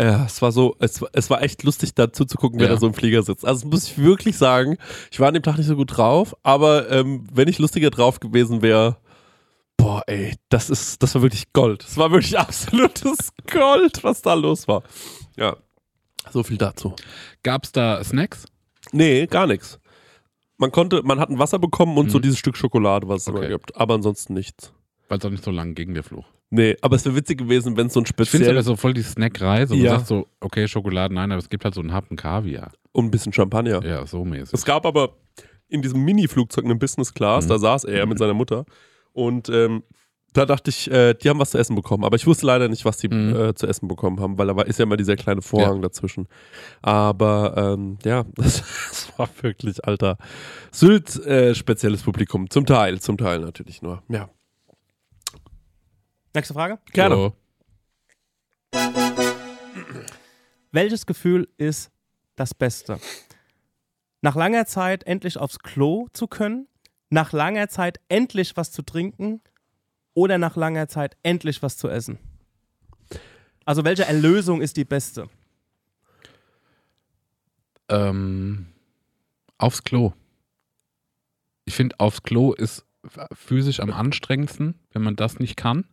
Ja, 0.00 0.24
es 0.24 0.40
war 0.40 0.50
so, 0.50 0.76
es, 0.78 1.04
es 1.12 1.28
war 1.28 1.42
echt 1.42 1.62
lustig 1.62 1.94
dazu 1.94 2.24
zu 2.24 2.38
gucken, 2.38 2.58
wer 2.58 2.68
Ja. 2.68 2.74
da 2.74 2.80
so 2.80 2.86
im 2.86 2.94
Flieger 2.94 3.22
sitzt. 3.22 3.44
Also 3.44 3.62
das 3.62 3.70
muss 3.70 3.84
ich 3.90 3.98
wirklich 3.98 4.38
sagen, 4.38 4.78
ich 5.10 5.20
war 5.20 5.28
an 5.28 5.34
dem 5.34 5.42
Tag 5.42 5.58
nicht 5.58 5.66
so 5.66 5.76
gut 5.76 5.96
drauf, 5.96 6.34
aber 6.42 6.90
ähm, 6.90 7.26
wenn 7.32 7.48
ich 7.48 7.58
lustiger 7.58 7.90
drauf 7.90 8.18
gewesen 8.20 8.62
wäre, 8.62 8.96
boah, 9.76 10.02
ey, 10.06 10.36
das 10.48 10.70
ist, 10.70 11.02
das 11.02 11.14
war 11.14 11.22
wirklich 11.22 11.52
Gold. 11.52 11.84
Es 11.86 11.96
war 11.98 12.10
wirklich 12.12 12.38
absolutes 12.38 13.30
Gold, 13.52 14.02
was 14.02 14.22
da 14.22 14.32
los 14.34 14.66
war. 14.68 14.82
Ja, 15.36 15.56
so 16.30 16.42
viel 16.42 16.56
dazu. 16.56 16.94
Gab 17.42 17.64
es 17.64 17.72
da 17.72 18.02
Snacks? 18.02 18.46
Nee, 18.92 19.26
gar 19.26 19.46
nichts. 19.46 19.78
Man 20.56 20.70
konnte, 20.72 21.02
man 21.02 21.18
hat 21.20 21.28
ein 21.30 21.38
Wasser 21.38 21.58
bekommen 21.58 21.98
und 21.98 22.10
so 22.10 22.18
Mhm. 22.18 22.22
dieses 22.22 22.38
Stück 22.38 22.56
Schokolade, 22.56 23.06
was 23.08 23.22
es 23.22 23.28
immer 23.28 23.38
Okay. 23.40 23.48
gibt, 23.48 23.76
aber 23.76 23.94
ansonsten 23.94 24.32
nichts. 24.34 24.72
Weil 25.10 25.18
es 25.18 25.24
auch 25.24 25.30
nicht 25.30 25.44
so 25.44 25.50
lang 25.50 25.74
ging, 25.74 25.92
der 25.92 26.04
Fluch. 26.04 26.24
Nee, 26.50 26.76
aber 26.82 26.96
es 26.96 27.04
wäre 27.04 27.14
witzig 27.16 27.38
gewesen, 27.38 27.76
wenn 27.76 27.88
es 27.88 27.92
so 27.94 28.00
ein 28.00 28.06
Ich 28.20 28.30
finde 28.30 28.56
es 28.56 28.64
so 28.64 28.76
voll 28.76 28.94
die 28.94 29.02
Snackerei. 29.02 29.66
So, 29.66 29.74
Du 29.74 29.80
Ja. 29.82 29.90
sagst 29.96 30.06
so, 30.06 30.28
okay, 30.40 30.66
Schokolade, 30.68 31.12
nein, 31.12 31.30
aber 31.32 31.38
es 31.40 31.48
gibt 31.48 31.64
halt 31.64 31.74
so 31.74 31.80
einen 31.80 31.92
Happen 31.92 32.16
Kaviar. 32.16 32.72
und 32.92 33.04
ein 33.06 33.10
bisschen 33.10 33.32
Champagner. 33.32 33.84
Ja, 33.84 34.06
so 34.06 34.24
mäßig. 34.24 34.54
Es 34.54 34.64
gab 34.64 34.86
aber 34.86 35.16
in 35.68 35.82
diesem 35.82 36.02
Mini-Flugzeug 36.04 36.64
eine 36.64 36.74
Business 36.76 37.12
Class, 37.12 37.44
Mhm. 37.44 37.48
da 37.50 37.58
saß 37.58 37.84
er 37.84 38.06
mit 38.06 38.18
seiner 38.18 38.34
Mutter. 38.34 38.64
Und 39.12 39.48
ähm, 39.48 39.82
da 40.32 40.46
dachte 40.46 40.70
ich, 40.70 40.88
äh, 40.90 41.14
die 41.14 41.28
haben 41.28 41.40
was 41.40 41.50
zu 41.50 41.58
essen 41.58 41.74
bekommen. 41.74 42.04
Aber 42.04 42.14
ich 42.16 42.24
wusste 42.26 42.46
leider 42.46 42.68
nicht, 42.68 42.84
was 42.84 42.98
die 42.98 43.08
Mhm. 43.08 43.34
äh, 43.36 43.54
zu 43.54 43.66
essen 43.66 43.88
bekommen 43.88 44.20
haben, 44.20 44.38
weil 44.38 44.46
da 44.46 44.54
war, 44.56 44.66
ist 44.66 44.78
ja 44.78 44.84
immer 44.84 44.96
dieser 44.96 45.16
kleine 45.16 45.42
Vorhang 45.42 45.82
dazwischen. 45.82 46.28
Aber 46.82 47.54
ähm, 47.74 47.98
ja, 48.04 48.24
das, 48.36 48.62
das 48.90 49.12
war 49.16 49.28
wirklich, 49.42 49.84
Alter. 49.84 50.18
Sylt, 50.72 51.16
äh, 51.26 51.54
spezielles 51.54 52.02
Publikum. 52.02 52.48
Zum 52.50 52.66
Teil, 52.66 53.00
zum 53.00 53.16
Teil 53.18 53.40
natürlich 53.40 53.82
nur. 53.82 54.02
Ja. 54.08 54.28
Nächste 56.34 56.54
Frage. 56.54 56.78
Gerne. 56.92 57.14
So. 57.14 57.36
Welches 60.72 61.06
Gefühl 61.06 61.48
ist 61.56 61.90
das 62.36 62.54
Beste? 62.54 63.00
Nach 64.22 64.36
langer 64.36 64.66
Zeit 64.66 65.04
endlich 65.04 65.38
aufs 65.38 65.58
Klo 65.58 66.08
zu 66.12 66.28
können? 66.28 66.68
Nach 67.08 67.32
langer 67.32 67.68
Zeit 67.68 68.00
endlich 68.08 68.56
was 68.56 68.70
zu 68.70 68.82
trinken? 68.82 69.40
Oder 70.14 70.38
nach 70.38 70.56
langer 70.56 70.86
Zeit 70.88 71.16
endlich 71.22 71.62
was 71.62 71.76
zu 71.76 71.88
essen? 71.88 72.18
Also 73.64 73.84
welche 73.84 74.04
Erlösung 74.04 74.60
ist 74.60 74.76
die 74.76 74.84
beste? 74.84 75.28
Ähm, 77.88 78.66
aufs 79.58 79.82
Klo. 79.82 80.12
Ich 81.64 81.74
finde, 81.74 81.98
aufs 81.98 82.22
Klo 82.22 82.52
ist 82.52 82.84
physisch 83.32 83.80
am 83.80 83.92
anstrengendsten, 83.92 84.78
wenn 84.92 85.02
man 85.02 85.16
das 85.16 85.38
nicht 85.38 85.56
kann. 85.56 85.86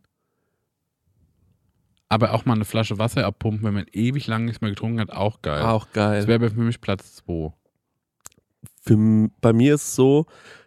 Aber 2.08 2.32
auch 2.32 2.44
mal 2.46 2.54
eine 2.54 2.64
Flasche 2.64 2.98
Wasser 2.98 3.26
abpumpen, 3.26 3.64
wenn 3.64 3.74
man 3.74 3.86
ewig 3.92 4.26
lang 4.26 4.44
nichts 4.46 4.60
mehr 4.60 4.70
getrunken 4.70 5.00
hat, 5.00 5.10
auch 5.10 5.42
geil. 5.42 5.62
Auch 5.62 5.84
Das 5.86 5.92
geil. 5.92 6.26
wäre 6.26 6.50
für 6.50 6.60
mich 6.60 6.80
Platz 6.80 7.16
2. 7.16 7.52
Für, 8.82 8.94
m- 8.94 9.30
bei 9.40 9.52
mir 9.52 9.74
ist 9.74 9.82
es 9.88 9.94
so, 9.94 10.26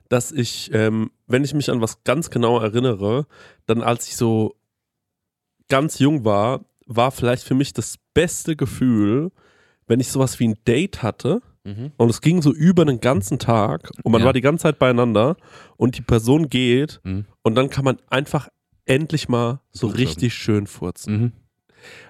dass 0.09 0.31
ich, 0.31 0.69
ähm, 0.73 1.09
wenn 1.27 1.43
ich 1.43 1.53
mich 1.53 1.71
an 1.71 1.81
was 1.81 2.03
ganz 2.03 2.29
genau 2.29 2.59
erinnere, 2.59 3.25
dann 3.65 3.81
als 3.81 4.07
ich 4.07 4.15
so 4.17 4.55
ganz 5.69 5.99
jung 5.99 6.25
war, 6.25 6.65
war 6.85 7.11
vielleicht 7.11 7.43
für 7.43 7.55
mich 7.55 7.73
das 7.73 7.95
beste 8.13 8.55
Gefühl, 8.55 9.31
wenn 9.87 9.99
ich 9.99 10.09
sowas 10.09 10.39
wie 10.39 10.47
ein 10.49 10.57
Date 10.67 11.01
hatte 11.01 11.41
und 11.97 12.09
es 12.09 12.21
ging 12.21 12.41
so 12.41 12.51
über 12.51 12.85
den 12.85 12.99
ganzen 13.01 13.37
Tag 13.37 13.91
und 14.03 14.11
man 14.11 14.21
Ja. 14.21 14.25
war 14.25 14.33
die 14.33 14.41
ganze 14.41 14.63
Zeit 14.63 14.79
beieinander 14.79 15.37
und 15.77 15.95
die 15.97 16.01
Person 16.01 16.49
geht 16.49 16.99
Mhm. 17.03 17.25
und 17.43 17.53
dann 17.55 17.69
kann 17.69 17.85
man 17.85 17.97
einfach 18.09 18.49
endlich 18.91 19.29
mal 19.29 19.59
so 19.71 19.87
Gut, 19.87 19.97
richtig 19.97 20.33
schön 20.33 20.67
furzen. 20.67 21.13
Mhm. 21.21 21.31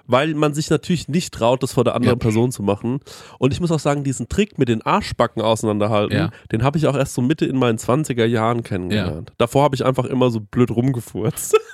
Weil 0.06 0.34
man 0.34 0.52
sich 0.52 0.68
natürlich 0.68 1.08
nicht 1.08 1.32
traut, 1.32 1.62
das 1.62 1.72
vor 1.72 1.84
der 1.84 1.94
anderen 1.94 2.18
Ja. 2.18 2.22
Person 2.22 2.52
zu 2.52 2.62
machen. 2.62 3.00
Und 3.38 3.54
ich 3.54 3.60
muss 3.60 3.70
auch 3.70 3.78
sagen, 3.78 4.04
diesen 4.04 4.28
Trick 4.28 4.58
mit 4.58 4.68
den 4.68 4.82
Arschbacken 4.82 5.40
auseinanderhalten, 5.40 6.16
Ja. 6.16 6.30
den 6.50 6.62
habe 6.62 6.76
ich 6.76 6.86
auch 6.86 6.96
erst 6.96 7.14
so 7.14 7.22
Mitte 7.22 7.46
in 7.46 7.56
meinen 7.56 7.78
20er 7.78 8.26
Jahren 8.26 8.62
kennengelernt. 8.64 9.32
Davor 9.38 9.62
habe 9.64 9.74
ich 9.74 9.84
einfach 9.84 10.04
immer 10.04 10.30
so 10.30 10.40
blöd 10.40 10.70
rumgefurzt. 10.70 11.56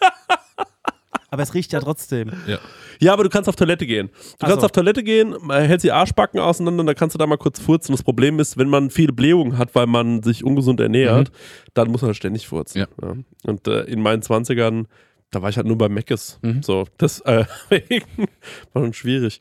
Aber 1.30 1.42
es 1.42 1.52
riecht 1.52 1.72
ja 1.72 1.80
trotzdem. 1.80 2.32
Ja. 2.46 2.58
ja, 3.00 3.12
aber 3.12 3.22
du 3.22 3.28
kannst 3.28 3.48
auf 3.48 3.56
Toilette 3.56 3.86
gehen. 3.86 4.08
Du 4.08 4.14
Ach 4.40 4.48
kannst 4.48 4.60
so. 4.60 4.66
auf 4.66 4.72
Toilette 4.72 5.02
gehen, 5.02 5.36
hältst 5.50 5.84
die 5.84 5.92
Arschbacken 5.92 6.40
auseinander 6.40 6.80
und 6.80 6.86
dann 6.86 6.96
kannst 6.96 7.14
du 7.14 7.18
da 7.18 7.26
mal 7.26 7.36
kurz 7.36 7.60
furzen. 7.60 7.92
Das 7.92 8.02
Problem 8.02 8.40
ist, 8.40 8.56
wenn 8.56 8.68
man 8.68 8.88
viele 8.90 9.12
Blähungen 9.12 9.58
hat, 9.58 9.74
weil 9.74 9.86
man 9.86 10.22
sich 10.22 10.42
ungesund 10.42 10.80
ernährt, 10.80 11.30
dann 11.74 11.90
muss 11.90 12.00
man 12.00 12.14
ständig 12.14 12.48
furzen. 12.48 12.86
Mhm. 12.96 13.02
Ja. 13.02 13.50
Und 13.50 13.68
äh, 13.68 13.82
in 13.82 14.00
meinen 14.00 14.22
20ern, 14.22 14.86
da 15.30 15.42
war 15.42 15.50
ich 15.50 15.58
halt 15.58 15.66
nur 15.66 15.76
bei 15.76 15.90
Meckes. 15.90 16.38
Mhm. 16.40 16.62
So, 16.62 16.86
das 16.96 17.20
äh, 17.20 17.44
war 18.72 18.82
schon 18.82 18.94
schwierig. 18.94 19.40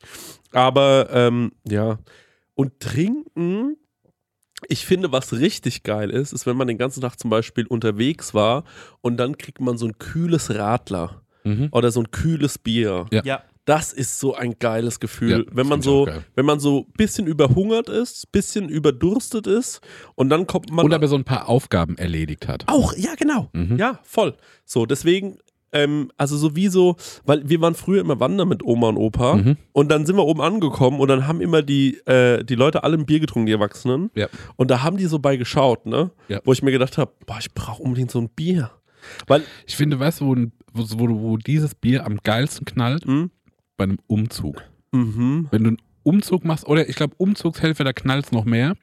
Aber 0.52 1.08
ähm, 1.10 1.52
ja. 1.66 1.98
Und 2.54 2.80
trinken, 2.80 3.76
ich 4.66 4.84
finde, 4.84 5.12
was 5.12 5.32
richtig 5.32 5.84
geil 5.84 6.10
ist, 6.10 6.32
ist, 6.32 6.44
wenn 6.44 6.56
man 6.56 6.66
den 6.66 6.76
ganzen 6.78 7.00
Tag 7.00 7.18
zum 7.18 7.30
Beispiel 7.30 7.66
unterwegs 7.66 8.34
war 8.34 8.64
und 9.00 9.16
dann 9.16 9.38
kriegt 9.38 9.60
man 9.60 9.78
so 9.78 9.86
ein 9.86 9.98
kühles 9.98 10.54
Radler 10.54 11.22
Mhm. 11.44 11.68
oder 11.72 11.90
so 11.90 12.00
ein 12.00 12.10
kühles 12.10 12.58
Bier. 12.58 13.06
Ja. 13.12 13.22
Ja. 13.24 13.42
Das 13.64 13.92
ist 13.92 14.18
so 14.18 14.34
ein 14.34 14.58
geiles 14.58 14.98
Gefühl, 14.98 15.30
Ja, 15.46 15.52
wenn 15.52 15.66
man 15.68 15.82
so, 15.82 16.08
wenn 16.34 16.46
man 16.46 16.58
so 16.58 16.86
ein 16.88 16.92
bisschen 16.96 17.26
überhungert 17.26 17.90
ist, 17.90 18.32
bisschen 18.32 18.70
überdurstet 18.70 19.46
ist 19.46 19.82
und 20.14 20.30
dann 20.30 20.46
kommt 20.46 20.72
man 20.72 20.86
Und 20.86 20.94
aber 20.94 21.06
so 21.06 21.16
ein 21.16 21.24
paar 21.24 21.50
Aufgaben 21.50 21.98
erledigt 21.98 22.48
hat. 22.48 22.64
auch, 22.66 22.94
ja 22.96 23.14
genau, 23.18 23.50
Mhm. 23.52 23.76
ja 23.76 23.98
voll. 24.04 24.34
So 24.64 24.86
deswegen, 24.86 25.36
ähm, 25.70 26.10
also 26.16 26.38
sowieso, 26.38 26.96
weil 27.26 27.46
wir 27.46 27.60
waren 27.60 27.74
früher 27.74 28.00
immer 28.00 28.18
wandern 28.18 28.48
mit 28.48 28.62
Oma 28.64 28.88
und 28.88 28.96
Opa 28.96 29.34
Mhm. 29.36 29.56
und 29.72 29.90
dann 29.90 30.06
sind 30.06 30.16
wir 30.16 30.24
oben 30.24 30.40
angekommen 30.40 30.98
und 30.98 31.08
dann 31.08 31.26
haben 31.28 31.42
immer 31.42 31.60
die 31.60 31.98
die, 32.06 32.10
äh, 32.10 32.42
die 32.44 32.54
Leute 32.54 32.84
alle 32.84 32.96
ein 32.96 33.04
Bier 33.04 33.20
getrunken, 33.20 33.44
die 33.44 33.52
Erwachsenen. 33.52 34.10
Ja. 34.14 34.28
Und 34.56 34.70
da 34.70 34.82
haben 34.82 34.96
die 34.96 35.04
so 35.04 35.18
bei 35.18 35.36
geschaut, 35.36 35.84
ne? 35.84 36.10
Ja. 36.28 36.40
Wo 36.44 36.54
ich 36.54 36.62
mir 36.62 36.70
gedacht 36.72 36.96
habe, 36.96 37.12
boah, 37.26 37.36
ich 37.38 37.52
brauche 37.52 37.82
unbedingt 37.82 38.10
so 38.10 38.18
ein 38.18 38.30
Bier, 38.30 38.70
weil 39.26 39.42
Ich 39.66 39.76
finde, 39.76 40.00
weißt 40.00 40.22
du, 40.22 40.26
wo, 40.26 40.34
ein- 40.34 40.52
wo, 40.78 40.84
wo, 40.98 41.20
wo 41.20 41.36
dieses 41.36 41.74
Bier 41.74 42.06
am 42.06 42.18
geilsten 42.22 42.64
knallt? 42.64 43.06
Mhm. 43.06 43.30
Bei 43.76 43.84
einem 43.84 43.98
Umzug. 44.06 44.62
mhm, 44.92 45.48
Wenn 45.50 45.62
du 45.64 45.68
einen 45.68 45.78
Umzug 46.02 46.44
machst, 46.44 46.66
oder 46.66 46.88
ich 46.88 46.96
glaube, 46.96 47.14
Umzugshelfer, 47.18 47.84
da 47.84 47.92
knallt 47.92 48.26
es 48.26 48.32
noch 48.32 48.44
mehr. 48.44 48.74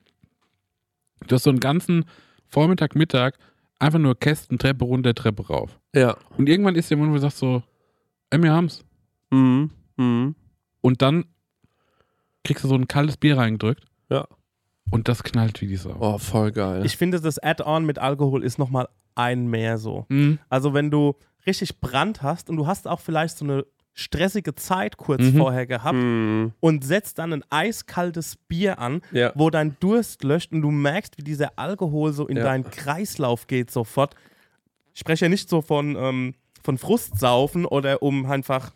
Du 1.27 1.35
hast 1.35 1.43
so 1.43 1.49
einen 1.49 1.59
ganzen 1.59 2.05
Vormittag, 2.47 2.95
Mittag 2.95 3.37
einfach 3.79 3.99
nur 3.99 4.15
Kästen, 4.17 4.57
Treppe 4.57 4.85
runter, 4.85 5.13
Treppe 5.13 5.47
rauf. 5.47 5.77
ja, 5.95 6.15
Und 6.37 6.47
irgendwann 6.47 6.75
ist 6.75 6.89
der 6.89 6.97
Moment, 6.97 7.13
wo 7.13 7.17
du 7.17 7.21
sagst 7.21 7.39
so, 7.39 7.63
ey, 8.29 8.41
wir 8.41 8.53
haben's. 8.53 8.85
mhm, 9.31 9.69
mhm, 9.97 10.35
Und 10.81 11.01
dann 11.01 11.25
kriegst 12.43 12.63
du 12.63 12.67
so 12.67 12.75
ein 12.75 12.87
kaltes 12.87 13.17
Bier 13.17 13.37
reingedrückt. 13.37 13.83
Ja. 14.09 14.27
Und 14.91 15.07
das 15.09 15.23
knallt 15.23 15.59
wie 15.61 15.67
die 15.67 15.75
Sau. 15.77 15.95
oh 15.99 16.17
voll 16.19 16.51
geil. 16.51 16.85
Ich 16.85 16.95
finde, 16.95 17.19
das 17.19 17.39
Add-on 17.39 17.85
mit 17.85 17.97
Alkohol 17.97 18.43
ist 18.43 18.59
nochmal 18.59 18.87
ein 19.15 19.47
mehr 19.47 19.77
so. 19.79 20.05
Mhm. 20.09 20.37
Also 20.47 20.73
wenn 20.75 20.91
du 20.91 21.15
richtig 21.47 21.79
Brand 21.79 22.21
hast 22.21 22.49
und 22.49 22.57
du 22.57 22.67
hast 22.67 22.87
auch 22.87 22.99
vielleicht 22.99 23.37
so 23.37 23.45
eine 23.45 23.65
stressige 23.93 24.53
Zeit 24.55 24.97
kurz 24.97 25.21
Mhm. 25.21 25.37
vorher 25.37 25.65
gehabt 25.65 25.95
Mhm. 25.95 26.51
und 26.59 26.83
setzt 26.83 27.17
dann 27.17 27.31
ein 27.31 27.43
eiskaltes 27.49 28.35
Bier 28.35 28.77
an, 28.79 29.01
Ja. 29.11 29.31
wo 29.35 29.49
dein 29.49 29.77
Durst 29.79 30.23
löscht 30.23 30.51
und 30.51 30.61
du 30.61 30.69
merkst, 30.71 31.17
wie 31.17 31.23
dieser 31.23 31.57
Alkohol 31.57 32.11
so 32.11 32.27
in 32.27 32.37
Ja. 32.37 32.43
deinen 32.43 32.69
Kreislauf 32.69 33.47
geht 33.47 33.71
sofort. 33.71 34.15
Ich 34.93 34.99
spreche 34.99 35.25
ja 35.25 35.29
nicht 35.29 35.49
so 35.49 35.61
von, 35.61 35.95
ähm, 35.95 36.33
von 36.63 36.77
Frustsaufen 36.77 37.65
oder 37.65 38.01
um 38.03 38.25
einfach 38.25 38.71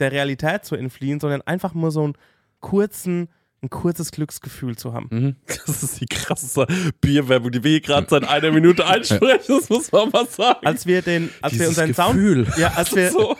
der 0.00 0.10
Realität 0.10 0.64
zu 0.64 0.74
entfliehen, 0.74 1.20
sondern 1.20 1.42
einfach 1.42 1.72
nur 1.74 1.92
so 1.92 2.02
einen 2.02 2.14
kurzen, 2.60 3.28
ein 3.64 3.70
kurzes 3.70 4.10
Glücksgefühl 4.12 4.76
zu 4.76 4.92
haben. 4.92 5.08
Mhm. 5.10 5.36
Das 5.66 5.82
ist 5.82 6.00
die 6.00 6.06
krasseste 6.06 6.66
Bierwerbung, 7.00 7.50
die 7.50 7.64
wir 7.64 7.70
hier 7.70 7.80
gerade 7.80 8.06
seit 8.10 8.28
einer 8.28 8.50
Minute 8.52 8.86
einsprechen. 8.86 9.40
Das 9.58 9.68
muss 9.70 9.90
man 9.92 10.10
mal 10.10 10.26
sagen. 10.26 10.58
Als 10.66 10.86
wir 10.86 11.00
den, 11.02 11.30
als 11.40 11.58
wir 11.58 11.68
unseren 11.68 11.94
Sound, 11.94 12.14
Gefühl. 12.14 12.46
ja, 12.58 12.68
als 12.74 12.94
wir, 12.94 13.10
so 13.10 13.34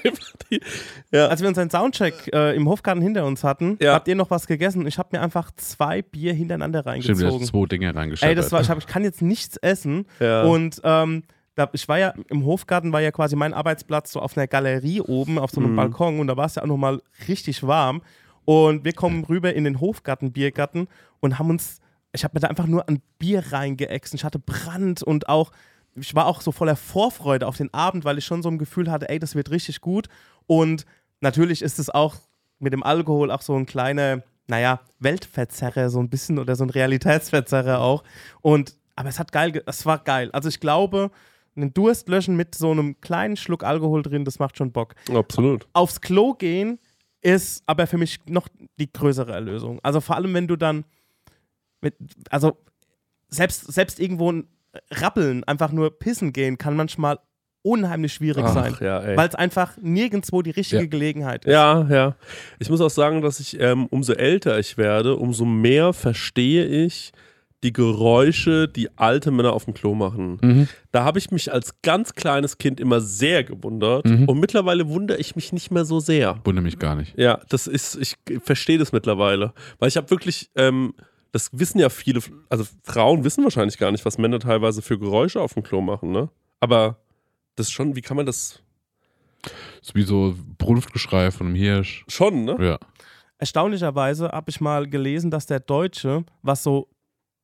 die, 0.51 0.61
ja. 1.13 1.27
als 1.29 1.43
wir 1.43 1.49
unseren 1.49 1.69
Soundcheck 1.71 2.31
äh, 2.33 2.57
im 2.57 2.67
Hofgarten 2.69 3.03
hinter 3.03 3.27
uns 3.27 3.45
hatten, 3.45 3.77
Ja. 3.81 3.93
habt 3.95 4.09
ihr 4.09 4.15
noch 4.17 4.31
was 4.31 4.47
gegessen? 4.47 4.87
Ich 4.87 4.97
habe 4.99 5.11
mir 5.13 5.21
einfach 5.21 5.51
zwei 5.57 6.01
Bier 6.03 6.33
hintereinander 6.33 6.81
Stimmt, 6.81 7.07
du 7.09 7.11
reingezogen. 7.13 7.41
hast 7.43 7.49
zwei 7.51 7.67
Dinge 7.67 7.95
reingeschaltet. 7.95 8.37
Ey, 8.39 8.43
das 8.43 8.51
war, 8.53 8.63
ich, 8.63 8.71
hab, 8.71 8.79
ich 8.79 8.87
kann 8.87 9.05
jetzt 9.05 9.21
nichts 9.23 9.57
essen. 9.59 10.07
Ja. 10.21 10.45
Und 10.45 10.81
ähm, 10.85 11.25
ich 11.73 11.87
war 11.89 11.99
ja 11.99 12.15
im 12.31 12.45
Hofgarten, 12.47 12.93
war 12.93 13.01
ja 13.03 13.13
quasi 13.13 13.37
mein 13.37 13.55
Arbeitsplatz 13.55 14.11
so 14.13 14.21
auf 14.21 14.37
einer 14.37 14.47
Galerie 14.49 15.01
oben, 15.03 15.39
auf 15.39 15.51
so 15.51 15.61
einem 15.61 15.73
Mhm. 15.73 15.77
Balkon 15.77 16.19
und 16.21 16.27
da 16.27 16.37
war 16.37 16.47
es 16.47 16.55
ja 16.57 16.63
auch 16.63 16.67
nochmal 16.67 17.01
richtig 17.29 17.65
warm. 17.67 18.03
Und 18.45 18.85
wir 18.85 18.93
kommen 18.93 19.25
rüber 19.25 19.55
in 19.55 19.65
den 19.65 19.81
Hofgarten, 19.81 20.33
Biergarten 20.33 20.89
und 21.21 21.39
haben 21.39 21.51
uns, 21.51 21.81
ich 22.13 22.25
habe 22.25 22.35
mir 22.37 22.41
da 22.41 22.49
einfach 22.49 22.67
nur 22.67 22.89
ein 22.89 23.01
Bier 23.19 23.53
reingeäxt. 23.53 24.15
Ich 24.15 24.25
hatte 24.25 24.39
Brand 24.39 25.03
und 25.03 25.29
auch, 25.29 25.51
ich 25.95 26.15
war 26.15 26.27
auch 26.27 26.41
so 26.41 26.53
voller 26.53 26.77
Vorfreude 26.77 27.47
auf 27.47 27.57
den 27.57 27.73
Abend, 27.73 28.05
weil 28.05 28.19
ich 28.19 28.25
schon 28.25 28.43
so 28.43 28.49
ein 28.51 28.59
Gefühl 28.59 28.91
hatte, 28.91 29.09
ey, 29.09 29.19
das 29.19 29.35
wird 29.35 29.51
richtig 29.51 29.81
gut. 29.81 30.09
Und 30.47 30.85
natürlich 31.21 31.63
ist 31.63 31.79
es 31.79 31.89
auch 31.89 32.17
mit 32.59 32.73
dem 32.73 32.83
Alkohol 32.83 33.31
auch 33.31 33.43
so 33.43 33.55
ein 33.57 33.65
kleiner, 33.67 34.23
naja, 34.47 34.81
Weltverzerrer 34.99 35.89
so 35.89 36.01
ein 36.01 36.11
bisschen 36.11 36.39
oder 36.39 36.55
so 36.57 36.65
ein 36.65 36.71
Realitätsverzerrer 36.71 37.81
auch. 37.81 38.05
Und, 38.43 38.77
aber 38.97 39.09
es 39.09 39.19
hat 39.19 39.33
geil, 39.33 39.53
ge- 39.53 39.63
es 39.67 39.87
war 39.87 39.99
geil. 39.99 40.31
Also 40.33 40.49
ich 40.49 40.61
glaube, 40.61 41.11
einen 41.57 41.73
Durst 41.73 42.09
löschen 42.09 42.37
mit 42.37 42.55
so 42.55 42.71
einem 42.73 43.01
kleinen 43.01 43.37
Schluck 43.37 43.65
Alkohol 43.65 44.03
drin, 44.03 44.25
das 44.25 44.39
macht 44.39 44.59
schon 44.59 44.73
Bock. 44.73 44.95
Absolut. 45.13 45.67
Aufs 45.73 46.01
Klo 46.01 46.35
gehen 46.35 46.79
ist 47.25 47.63
aber 47.67 47.87
für 47.87 47.99
mich 47.99 48.21
noch 48.29 48.49
die 48.79 48.93
größere 48.93 49.33
Erlösung. 49.33 49.81
Also 49.83 50.01
vor 50.01 50.17
allem, 50.17 50.35
wenn 50.35 50.47
du 50.47 50.57
dann 50.57 50.85
mit, 51.81 51.95
also 52.31 52.59
selbst, 53.29 53.73
selbst 53.73 53.99
irgendwo 53.99 54.31
ein 54.31 54.47
Rappeln, 54.91 55.43
einfach 55.45 55.73
nur 55.73 55.99
pissen 55.99 56.33
gehen, 56.33 56.59
kann 56.59 56.77
manchmal 56.77 57.19
unheimlich 57.63 58.13
schwierig 58.13 58.47
sein. 58.49 58.75
Ach, 58.77 58.81
ja, 58.83 59.01
ey. 59.01 59.17
Weil 59.17 59.29
es 59.29 59.35
einfach 59.35 59.79
nirgendwo 59.81 60.43
die 60.43 60.51
richtige 60.51 60.83
Ja. 60.83 60.89
Gelegenheit 60.89 61.47
ist. 61.47 61.53
Ja, 61.53 61.87
ja. 61.89 62.17
Ich 62.59 62.69
muss 62.69 62.83
auch 62.83 62.91
sagen, 62.91 63.23
dass 63.23 63.41
ich, 63.41 63.59
ähm, 63.59 63.87
umso 63.87 64.13
älter 64.13 64.59
ich 64.59 64.77
werde, 64.77 65.17
umso 65.17 65.47
mehr 65.47 65.95
verstehe 65.95 66.67
ich 66.67 67.13
die 67.65 67.73
Geräusche, 67.73 68.69
die 68.69 68.97
alte 68.97 69.31
Männer 69.33 69.53
auf 69.55 69.65
dem 69.65 69.75
Klo 69.75 69.95
machen. 69.95 70.39
Mhm. 70.41 70.69
Da 70.93 71.03
habe 71.03 71.19
ich 71.19 71.31
mich 71.33 71.53
als 71.53 71.81
ganz 71.83 72.13
kleines 72.15 72.59
Kind 72.59 72.79
immer 72.79 73.01
sehr 73.01 73.43
gewundert 73.43 74.05
Mhm. 74.05 74.29
und 74.29 74.39
mittlerweile 74.39 74.89
wundere 74.89 75.19
ich 75.19 75.35
mich 75.35 75.53
nicht 75.53 75.71
mehr 75.73 75.85
so 75.85 75.99
sehr. 75.99 76.39
Wundere 76.45 76.63
mich 76.63 76.79
gar 76.79 76.95
nicht. 76.95 77.19
Ja, 77.19 77.41
das 77.49 77.67
ist, 77.67 77.97
ich 77.97 78.17
verstehe 78.43 78.79
das 78.79 78.93
mittlerweile. 78.93 79.53
Weil 79.81 79.89
ich 79.89 79.97
habe 79.97 80.09
wirklich, 80.11 80.51
ähm, 80.55 80.95
das 81.33 81.51
wissen 81.53 81.81
ja 81.81 81.89
viele, 81.89 82.21
also 82.49 82.65
Frauen 82.85 83.25
wissen 83.25 83.43
wahrscheinlich 83.43 83.79
gar 83.79 83.91
nicht, 83.91 84.05
was 84.05 84.19
Männer 84.19 84.39
teilweise 84.39 84.83
für 84.83 84.99
Geräusche 84.99 85.41
auf 85.41 85.55
dem 85.55 85.63
Klo 85.65 85.81
machen, 85.81 86.13
ne? 86.13 86.29
Aber 86.61 86.99
das 87.57 87.67
ist 87.69 87.73
schon, 87.73 87.97
wie 87.97 88.03
kann 88.03 88.17
man 88.17 88.27
das 88.27 88.61
Das 89.43 89.53
ist 89.89 89.95
wie 89.95 90.03
so 90.05 90.35
Brunftgeschrei 90.59 91.31
von 91.31 91.47
einem 91.49 91.57
Hirsch. 91.57 92.05
schon, 92.09 92.45
ne? 92.45 92.57
Ja. 92.61 92.79
Erstaunlicherweise 93.39 94.29
habe 94.29 94.51
ich 94.51 94.61
mal 94.61 94.89
gelesen, 94.89 95.31
dass 95.31 95.47
der 95.47 95.61
Deutsche, 95.61 96.25
was 96.43 96.63
so 96.63 96.89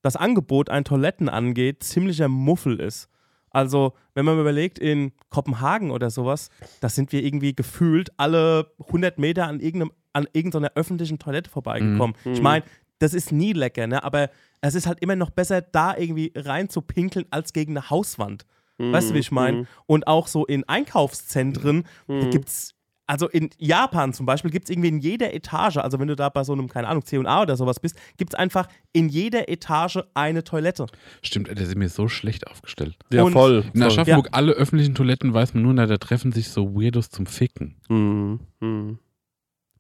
das 0.03 0.17
Angebot 0.17 0.71
an 0.71 0.85
Toiletten 0.85 1.29
angeht, 1.29 1.83
ziemlicher 1.83 2.29
Muffel 2.29 2.81
ist. 2.81 3.09
Also, 3.51 3.95
wenn 4.15 4.25
man 4.25 4.39
überlegt, 4.39 4.79
in 4.79 5.13
Kopenhagen 5.29 5.91
oder 5.91 6.11
sowas, 6.11 6.51
da 6.81 6.89
sind 6.89 7.13
wir 7.13 7.25
irgendwie 7.25 7.55
gefühlt 7.55 8.11
alle 8.17 8.71
100 8.87 9.19
Meter 9.19 9.49
an, 9.49 9.59
irgendeinem, 9.61 9.93
an 10.13 10.29
irgendeiner 10.33 10.71
öffentlichen 10.77 11.19
Toilette 11.19 11.51
vorbeigekommen. 11.51 12.15
Mhm. 12.25 12.33
Ich 12.33 12.41
meine, 12.43 12.65
das 13.01 13.13
ist 13.13 13.33
nie 13.33 13.53
lecker, 13.53 13.87
ne? 13.87 14.05
aber 14.05 14.31
es 14.61 14.75
ist 14.75 14.87
halt 14.87 15.01
immer 15.01 15.17
noch 15.17 15.31
besser, 15.31 15.63
da 15.63 15.97
irgendwie 15.97 16.33
rein 16.37 16.69
zu 16.69 16.81
pinkeln, 16.83 17.27
als 17.31 17.53
gegen 17.53 17.77
eine 17.77 17.91
Hauswand. 17.91 18.47
Weißt 18.79 19.11
du, 19.11 19.15
wie 19.15 19.19
ich 19.19 19.31
meine? 19.31 19.59
Mhm. 19.59 19.67
Und 19.87 20.07
auch 20.07 20.27
so 20.27 20.47
in 20.47 20.67
Einkaufszentren, 20.67 21.85
da 22.07 22.15
Mhm. 22.15 22.31
gibt 22.31 22.49
es, 22.49 22.75
also 23.11 23.29
in 23.29 23.51
Japan 23.59 24.13
zum 24.13 24.25
Beispiel, 24.25 24.53
gibt 24.53 24.67
es 24.67 24.71
irgendwie 24.71 24.89
in 24.89 25.01
jeder 25.01 25.35
Etage, 25.35 25.79
also 25.79 25.99
wenn 25.99 26.07
du 26.07 26.15
da 26.15 26.29
bei 26.29 26.45
so 26.45 26.53
einem, 26.53 26.69
keine 26.69 26.87
Ahnung, 26.87 27.05
C&A 27.05 27.43
oder 27.43 27.57
sowas 27.57 27.81
bist, 27.81 27.97
gibt 28.17 28.35
es 28.35 28.39
einfach 28.39 28.69
in 28.93 29.09
jeder 29.09 29.49
Etage 29.49 29.99
eine 30.15 30.45
Toilette. 30.45 30.87
Stimmt, 31.21 31.49
ey, 31.49 31.57
der 31.57 31.67
sind 31.67 31.79
mir 31.79 31.89
so 31.89 32.07
schlecht 32.07 32.47
aufgestellt. 32.47 32.95
Ja, 33.13 33.25
Und- 33.25 33.33
voll. 33.33 33.65
In. 33.75 33.83
Aschaffenburg, 33.83 34.29
alle 34.31 34.53
öffentlichen 34.53 34.95
Toiletten 34.95 35.35
weiß 35.35 35.55
man 35.55 35.65
nur, 35.65 35.75
na, 35.75 35.87
da 35.87 35.97
treffen 35.97 36.31
sich 36.31 36.51
so 36.51 36.73
Weirdos 36.77 37.11
zum 37.11 37.27
Ficken. 37.27 37.81
Mhm. 37.89 38.39
Mhm. 38.61 38.99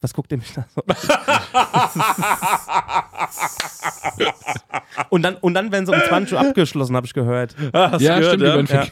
Was 0.01 0.13
guckt 0.13 0.33
ihr 0.33 0.39
mich 0.39 0.53
da 0.53 0.67
so? 0.75 0.83
und, 5.11 5.23
dann, 5.23 5.37
und 5.37 5.55
dann, 5.55 5.71
wenn 5.71 5.87
sie 5.87 5.93
um 5.93 6.01
20 6.01 6.33
Uhr 6.33 6.41
abgeschlossen, 6.41 6.97
habe 6.97 7.07
ich 7.07 7.15
gehört. 7.15 7.55
Ah, 7.73 7.97
Ja, 8.01 8.19
gehört, 8.19 8.41
stimmt, 8.41 8.69
die 8.69 8.73
ja? 8.75 8.87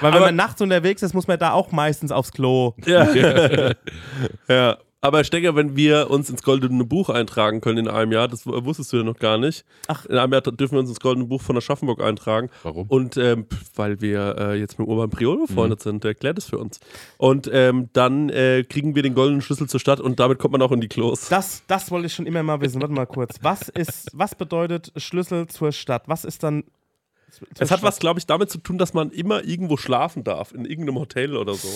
Weil 0.00 0.12
wenn 0.12 0.16
Aber- 0.18 0.26
man 0.26 0.36
nachts 0.36 0.60
unterwegs 0.60 1.02
ist, 1.02 1.14
muss 1.14 1.26
man 1.26 1.38
da 1.38 1.52
auch 1.52 1.72
meistens 1.72 2.12
aufs 2.12 2.32
Klo. 2.32 2.74
Ja. 2.84 3.74
ja. 4.48 4.78
Aber 5.02 5.22
Stecker, 5.22 5.54
wenn 5.54 5.76
wir 5.76 6.10
uns 6.10 6.30
ins 6.30 6.42
Goldene 6.42 6.82
Buch 6.84 7.10
eintragen 7.10 7.60
können 7.60 7.78
in 7.78 7.88
einem 7.88 8.10
Jahr, 8.10 8.26
das 8.26 8.44
wusstest 8.44 8.92
du 8.92 8.96
ja 8.96 9.02
noch 9.04 9.18
gar 9.18 9.38
nicht. 9.38 9.64
Ach. 9.86 10.04
In 10.06 10.16
einem 10.16 10.32
Jahr 10.32 10.40
dürfen 10.40 10.72
wir 10.74 10.80
uns 10.80 10.88
ins 10.88 10.98
Goldene 10.98 11.26
Buch 11.26 11.42
von 11.42 11.56
Aschaffenburg 11.56 12.02
eintragen. 12.02 12.48
Warum? 12.64 12.88
Und 12.88 13.16
ähm, 13.16 13.46
weil 13.76 14.00
wir 14.00 14.34
äh, 14.36 14.54
jetzt 14.58 14.80
mit 14.80 14.88
Urban 14.88 15.10
Priol 15.10 15.36
Mhm. 15.36 15.46
befreundet 15.46 15.80
sind, 15.82 16.02
der 16.02 16.12
erklärt 16.12 16.38
es 16.38 16.46
für 16.46 16.58
uns. 16.58 16.80
Und 17.18 17.48
ähm, 17.52 17.88
dann 17.92 18.30
äh, 18.30 18.64
kriegen 18.68 18.96
wir 18.96 19.02
den 19.02 19.14
goldenen 19.14 19.42
Schlüssel 19.42 19.68
zur 19.68 19.78
Stadt 19.78 20.00
und 20.00 20.18
damit 20.18 20.38
kommt 20.40 20.52
man 20.52 20.62
auch 20.62 20.72
in 20.72 20.80
die 20.80 20.88
Klos. 20.88 21.28
Das, 21.28 21.62
das 21.68 21.90
wollte 21.92 22.06
ich 22.06 22.14
schon 22.14 22.26
immer 22.26 22.42
mal 22.42 22.60
wissen. 22.60 22.80
Warte 22.80 22.94
mal 22.94 23.06
kurz. 23.06 23.36
Was 23.42 23.68
ist, 23.68 24.08
was 24.12 24.34
bedeutet 24.34 24.92
Schlüssel 24.96 25.46
zur 25.46 25.70
Stadt? 25.70 26.04
Was 26.06 26.24
ist 26.24 26.42
dann. 26.42 26.64
Es 27.58 27.70
hat 27.70 27.82
was, 27.82 27.98
glaube 27.98 28.18
ich, 28.18 28.26
damit 28.26 28.50
zu 28.50 28.58
tun, 28.58 28.78
dass 28.78 28.94
man 28.94 29.10
immer 29.10 29.44
irgendwo 29.44 29.76
schlafen 29.76 30.24
darf, 30.24 30.52
in 30.52 30.64
irgendeinem 30.64 30.98
Hotel 30.98 31.36
oder 31.36 31.54
so. 31.54 31.68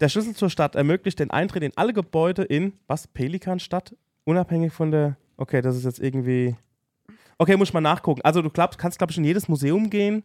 Der 0.00 0.08
Schlüssel 0.08 0.34
zur 0.34 0.50
Stadt 0.50 0.74
ermöglicht 0.74 1.18
den 1.18 1.30
Eintritt 1.30 1.62
in 1.62 1.72
alle 1.76 1.92
Gebäude 1.92 2.42
in, 2.42 2.74
was, 2.86 3.06
Pelikanstadt? 3.06 3.94
Unabhängig 4.24 4.72
von 4.72 4.90
der, 4.90 5.16
okay, 5.36 5.62
das 5.62 5.76
ist 5.76 5.84
jetzt 5.84 6.00
irgendwie, 6.00 6.56
okay, 7.38 7.56
muss 7.56 7.68
ich 7.68 7.74
mal 7.74 7.80
nachgucken. 7.80 8.20
Also 8.22 8.42
du 8.42 8.50
glaubst, 8.50 8.78
kannst, 8.78 8.98
glaube 8.98 9.12
ich, 9.12 9.18
in 9.18 9.24
jedes 9.24 9.48
Museum 9.48 9.90
gehen, 9.90 10.24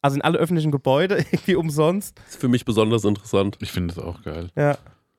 also 0.00 0.16
in 0.16 0.22
alle 0.22 0.38
öffentlichen 0.38 0.70
Gebäude, 0.70 1.16
irgendwie 1.32 1.54
umsonst. 1.56 2.18
Das 2.18 2.34
ist 2.34 2.40
für 2.40 2.48
mich 2.48 2.64
besonders 2.64 3.04
interessant. 3.04 3.58
Ich 3.60 3.72
finde 3.72 3.94
das 3.94 4.02
auch 4.02 4.22
geil. 4.22 4.50
Ja, 4.56 4.78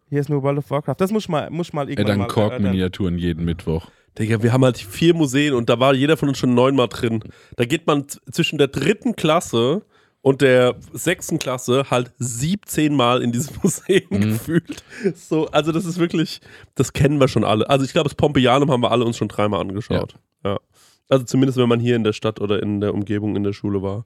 hier 0.09 0.19
ist 0.19 0.29
nur 0.29 0.41
World 0.41 0.59
of 0.59 0.69
Warcraft. 0.71 0.95
Das 0.97 1.11
muss 1.11 1.23
ich 1.23 1.29
mal, 1.29 1.49
muss 1.49 1.67
ich 1.67 1.73
mal 1.73 1.83
Er 1.83 1.91
irgendwann 1.91 2.07
dann 2.07 2.19
mal. 2.19 2.27
Kork-Miniaturen 2.27 3.17
jeden 3.17 3.45
Mittwoch. 3.45 3.91
Digga, 4.17 4.41
wir 4.43 4.51
haben 4.51 4.63
halt 4.65 4.77
vier 4.77 5.13
Museen 5.13 5.53
und 5.53 5.69
da 5.69 5.79
war 5.79 5.93
jeder 5.93 6.17
von 6.17 6.29
uns 6.29 6.37
schon 6.37 6.53
neunmal 6.53 6.87
drin. 6.87 7.23
Da 7.55 7.65
geht 7.65 7.87
man 7.87 8.05
zwischen 8.31 8.57
der 8.57 8.67
dritten 8.67 9.15
Klasse 9.15 9.83
und 10.21 10.41
der 10.41 10.75
sechsten 10.91 11.39
Klasse 11.39 11.85
halt 11.89 12.11
17 12.19 12.93
Mal 12.93 13.21
in 13.21 13.31
diesem 13.31 13.55
Museum 13.63 14.09
gefühlt. 14.09 14.83
So, 15.15 15.47
also 15.47 15.71
das 15.71 15.85
ist 15.85 15.97
wirklich, 15.99 16.41
das 16.75 16.93
kennen 16.93 17.19
wir 17.19 17.27
schon 17.27 17.43
alle. 17.43 17.69
Also 17.69 17.85
ich 17.85 17.93
glaube, 17.93 18.09
das 18.09 18.15
Pompeianum 18.15 18.71
haben 18.71 18.81
wir 18.83 18.91
alle 18.91 19.05
uns 19.05 19.17
schon 19.17 19.27
dreimal 19.29 19.61
angeschaut. 19.61 20.15
Ja. 20.43 20.59
Also 21.07 21.25
zumindest, 21.25 21.57
wenn 21.57 21.67
man 21.67 21.79
hier 21.79 21.95
in 21.95 22.03
der 22.03 22.13
Stadt 22.13 22.39
oder 22.39 22.61
in 22.61 22.81
der 22.81 22.93
Umgebung 22.93 23.35
in 23.35 23.43
der 23.43 23.53
Schule 23.53 23.81
war. 23.81 24.05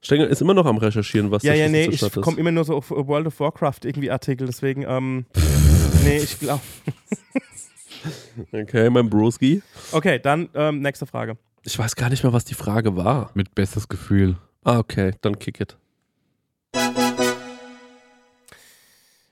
Stenger 0.00 0.28
ist 0.28 0.40
immer 0.40 0.54
noch 0.54 0.66
am 0.66 0.76
Recherchieren, 0.76 1.32
was 1.32 1.42
Ja, 1.42 1.52
ja, 1.52 1.68
nee, 1.68 1.84
zur 1.84 1.92
ich 1.94 1.98
Stadt 1.98 2.16
ist. 2.16 2.22
komme 2.22 2.38
immer 2.38 2.52
nur 2.52 2.64
so 2.64 2.76
auf 2.76 2.90
World 2.90 3.26
of 3.26 3.40
Warcraft 3.40 3.80
irgendwie 3.84 4.10
Artikel, 4.10 4.46
deswegen, 4.46 4.84
ähm, 4.86 5.26
nee, 6.04 6.18
ich 6.18 6.38
glaube. 6.38 6.60
Okay, 8.52 8.90
mein 8.90 9.08
Broski. 9.10 9.62
Okay, 9.92 10.18
dann 10.18 10.48
ähm, 10.54 10.80
nächste 10.80 11.06
Frage. 11.06 11.36
Ich 11.62 11.78
weiß 11.78 11.96
gar 11.96 12.10
nicht 12.10 12.22
mehr, 12.22 12.32
was 12.32 12.44
die 12.44 12.54
Frage 12.54 12.96
war. 12.96 13.30
Mit 13.34 13.54
bestes 13.54 13.88
Gefühl. 13.88 14.36
Ah, 14.64 14.78
okay, 14.78 15.12
dann 15.22 15.38
kick 15.38 15.60
it. 15.60 15.76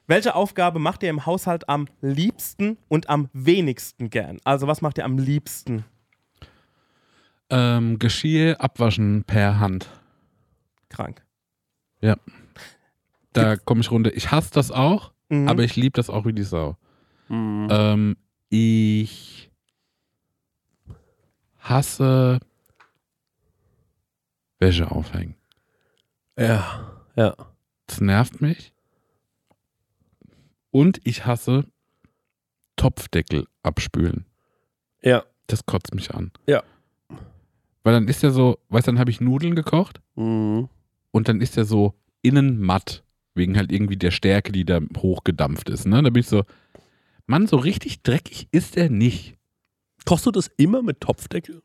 Welche 0.07 0.35
Aufgabe 0.35 0.79
macht 0.79 1.03
ihr 1.03 1.11
im 1.11 1.25
Haushalt 1.27 1.69
am 1.69 1.87
liebsten 2.01 2.77
und 2.89 3.09
am 3.09 3.29
wenigsten 3.33 4.11
gern? 4.11 4.39
Also 4.45 4.67
was 4.67 4.83
macht 4.83 4.99
ihr 4.99 5.05
am 5.05 5.17
liebsten? 5.19 5.85
Ähm, 7.51 7.99
Geschirr 7.99 8.61
abwaschen 8.61 9.25
per 9.25 9.61
Hand. 9.61 9.89
Krank. 10.89 11.23
Da 13.35 13.57
komme 13.57 13.81
ich 13.81 13.91
runter. 13.91 14.15
Ich 14.15 14.31
hasse 14.31 14.51
das 14.53 14.71
auch, 14.71 15.13
Mhm. 15.31 15.49
aber 15.49 15.63
ich 15.63 15.77
liebe 15.77 15.93
das 15.97 16.11
auch 16.11 16.27
wie 16.27 16.35
die 16.35 16.43
Sau. 16.43 16.77
Mhm. 17.29 17.69
Ähm, 17.71 18.17
ich 18.55 19.51
hasse 21.59 22.39
Wäsche 24.59 24.91
aufhängen. 24.91 25.37
Ja, 26.39 27.03
ja. 27.17 27.35
Das 27.87 28.01
nervt 28.03 28.43
mich. 28.43 28.75
Und 30.71 31.01
ich 31.05 31.25
hasse 31.25 31.65
Topfdeckel 32.77 33.47
abspülen. 33.63 34.27
Ja. 35.03 35.25
Das 35.47 35.65
kotzt 35.65 35.95
mich 35.95 36.15
an. 36.15 36.31
Ja. 36.47 36.63
Weil 37.85 37.95
dann 37.95 38.07
ist 38.09 38.23
ja 38.23 38.31
so, 38.31 38.59
weißt 38.69 38.87
du, 38.87 38.93
dann 38.93 38.99
habe 38.99 39.11
ich 39.11 39.21
Nudeln 39.21 39.55
gekocht 39.55 40.01
Mhm. 40.15 40.69
und 41.11 41.29
dann 41.29 41.41
ist 41.41 41.57
der 41.57 41.65
so 41.65 41.95
innen 42.21 42.61
matt. 42.61 43.03
Wegen 43.35 43.57
halt 43.57 43.73
irgendwie 43.73 43.97
der 43.97 44.11
Stärke, 44.11 44.53
die 44.53 44.67
da 44.67 44.79
hochgedampft 44.99 45.71
ist. 45.71 45.87
Ne? 45.87 46.03
Da 46.03 46.11
bin 46.11 46.21
ich 46.21 46.27
so, 46.29 46.45
Mann, 47.27 47.47
so 47.47 47.57
richtig 47.57 48.03
dreckig 48.03 48.49
ist 48.53 48.77
er 48.77 48.91
nicht. 48.91 49.37
Kochst 50.05 50.27
du 50.27 50.31
das 50.31 50.51
immer 50.57 50.83
mit 50.83 51.01
Topfdeckel? 51.01 51.63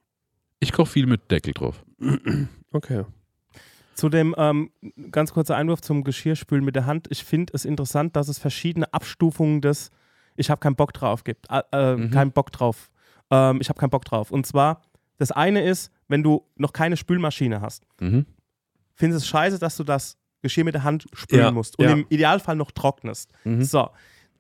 Ich 0.60 0.72
koche 0.72 0.91
viel 0.91 1.05
mit 1.08 1.30
Deckel 1.32 1.53
drauf. 1.53 1.84
Okay. 2.72 3.05
Zu 3.95 4.10
dem 4.10 4.36
ähm, 4.38 4.72
ganz 5.12 5.34
kurzer 5.34 5.55
Einwurf 5.55 5.82
zum 5.82 6.03
Geschirrspülen 6.03 6.64
mit 6.64 6.76
der 6.76 6.86
Hand. 6.86 7.08
Ich 7.10 7.24
finde 7.24 7.53
es 7.55 7.66
interessant, 7.66 8.16
dass 8.16 8.28
es 8.28 8.38
verschiedene 8.38 8.91
Abstufungen 8.93 9.62
des 9.62 9.89
Ich 10.36 10.49
habe 10.51 10.60
keinen 10.60 10.76
Bock 10.76 10.93
drauf 10.93 11.24
gibt. 11.24 11.47
Äh, 11.49 11.62
äh, 11.72 11.95
Mhm. 11.95 12.12
Keinen 12.12 12.32
Bock 12.32 12.51
drauf. 12.51 12.91
Ähm, 13.32 13.60
ich 13.60 13.70
habe 13.70 13.80
keinen 13.80 13.89
Bock 13.89 14.05
drauf. 14.05 14.30
Und 14.32 14.45
zwar, 14.45 14.84
das 15.18 15.32
eine 15.32 15.64
ist, 15.64 15.91
wenn 16.08 16.22
du 16.22 16.45
noch 16.55 16.74
keine 16.74 16.95
Spülmaschine 16.95 17.60
hast, 17.62 17.86
Mhm. 17.99 18.28
findest 18.93 19.24
es 19.24 19.28
scheiße, 19.28 19.58
dass 19.58 19.78
du 19.78 19.84
das 19.84 20.18
Geschirr 20.43 20.64
mit 20.64 20.76
der 20.76 20.84
Hand 20.84 21.08
spülen 21.14 21.41
Ja, 21.41 21.51
musst 21.51 21.80
und 21.80 21.86
ja. 21.86 21.91
im 21.93 22.05
Idealfall 22.10 22.55
noch 22.55 22.70
trocknest. 22.72 23.32
Mhm. 23.45 23.64
So, 23.64 23.89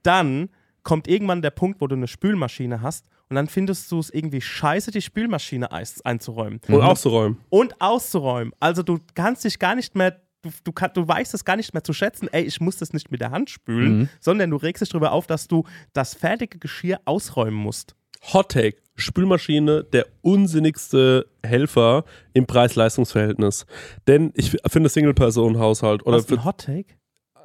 dann 0.03 0.49
kommt 0.87 1.09
irgendwann 1.09 1.41
der 1.41 1.49
Punkt, 1.51 1.81
wo 1.81 1.87
du 1.87 1.95
eine 1.97 2.07
Spülmaschine 2.07 2.81
hast 2.81 3.05
und 3.29 3.35
dann 3.35 3.47
findest 3.47 3.91
du 3.91 3.99
es 3.99 4.09
irgendwie 4.09 4.39
scheiße, 4.39 4.91
die 4.91 5.01
Spülmaschine 5.01 5.69
einzuräumen 5.71 6.61
Und 6.69 6.81
auszuräumen. 6.81 7.37
und 7.49 7.75
auszuräumen. 7.81 8.53
Also 8.61 8.83
du 8.83 8.97
kannst 9.13 9.43
dich 9.43 9.59
gar 9.59 9.75
nicht 9.75 9.95
mehr, 9.95 10.21
du, 10.43 10.49
du, 10.63 10.71
kann, 10.71 10.91
du 10.93 11.05
weißt 11.05 11.33
es 11.33 11.43
gar 11.43 11.57
nicht 11.57 11.73
mehr 11.73 11.83
zu 11.83 11.91
schätzen, 11.91 12.29
ey, 12.31 12.43
ich 12.45 12.61
muss 12.61 12.77
das 12.77 12.93
nicht 12.93 13.11
mit 13.11 13.19
der 13.19 13.31
Hand 13.31 13.49
spülen, 13.49 13.97
Mhm. 13.99 14.09
sondern 14.21 14.49
du 14.49 14.55
regst 14.55 14.81
dich 14.81 14.87
darüber 14.89 15.11
auf, 15.11 15.27
dass 15.27 15.49
du 15.49 15.65
das 15.91 16.13
fertige 16.13 16.57
Geschirr 16.57 17.01
ausräumen 17.03 17.59
musst. 17.59 17.93
Hot 18.33 18.49
Take. 18.53 18.77
Spülmaschine, 18.95 19.83
der 19.83 20.07
unsinnigste 20.21 21.27
Helfer 21.43 22.03
im 22.33 22.47
Preis-Leistungs-Verhältnis. 22.47 23.65
Denn 24.07 24.31
ich 24.35 24.57
finde 24.67 24.89
Single-Person-Haushalt 24.89 26.05
oder 26.05 26.17
Was 26.19 26.25
für, 26.25 26.35
ein 26.35 26.45
Hot 26.45 26.59
Take? 26.59 26.95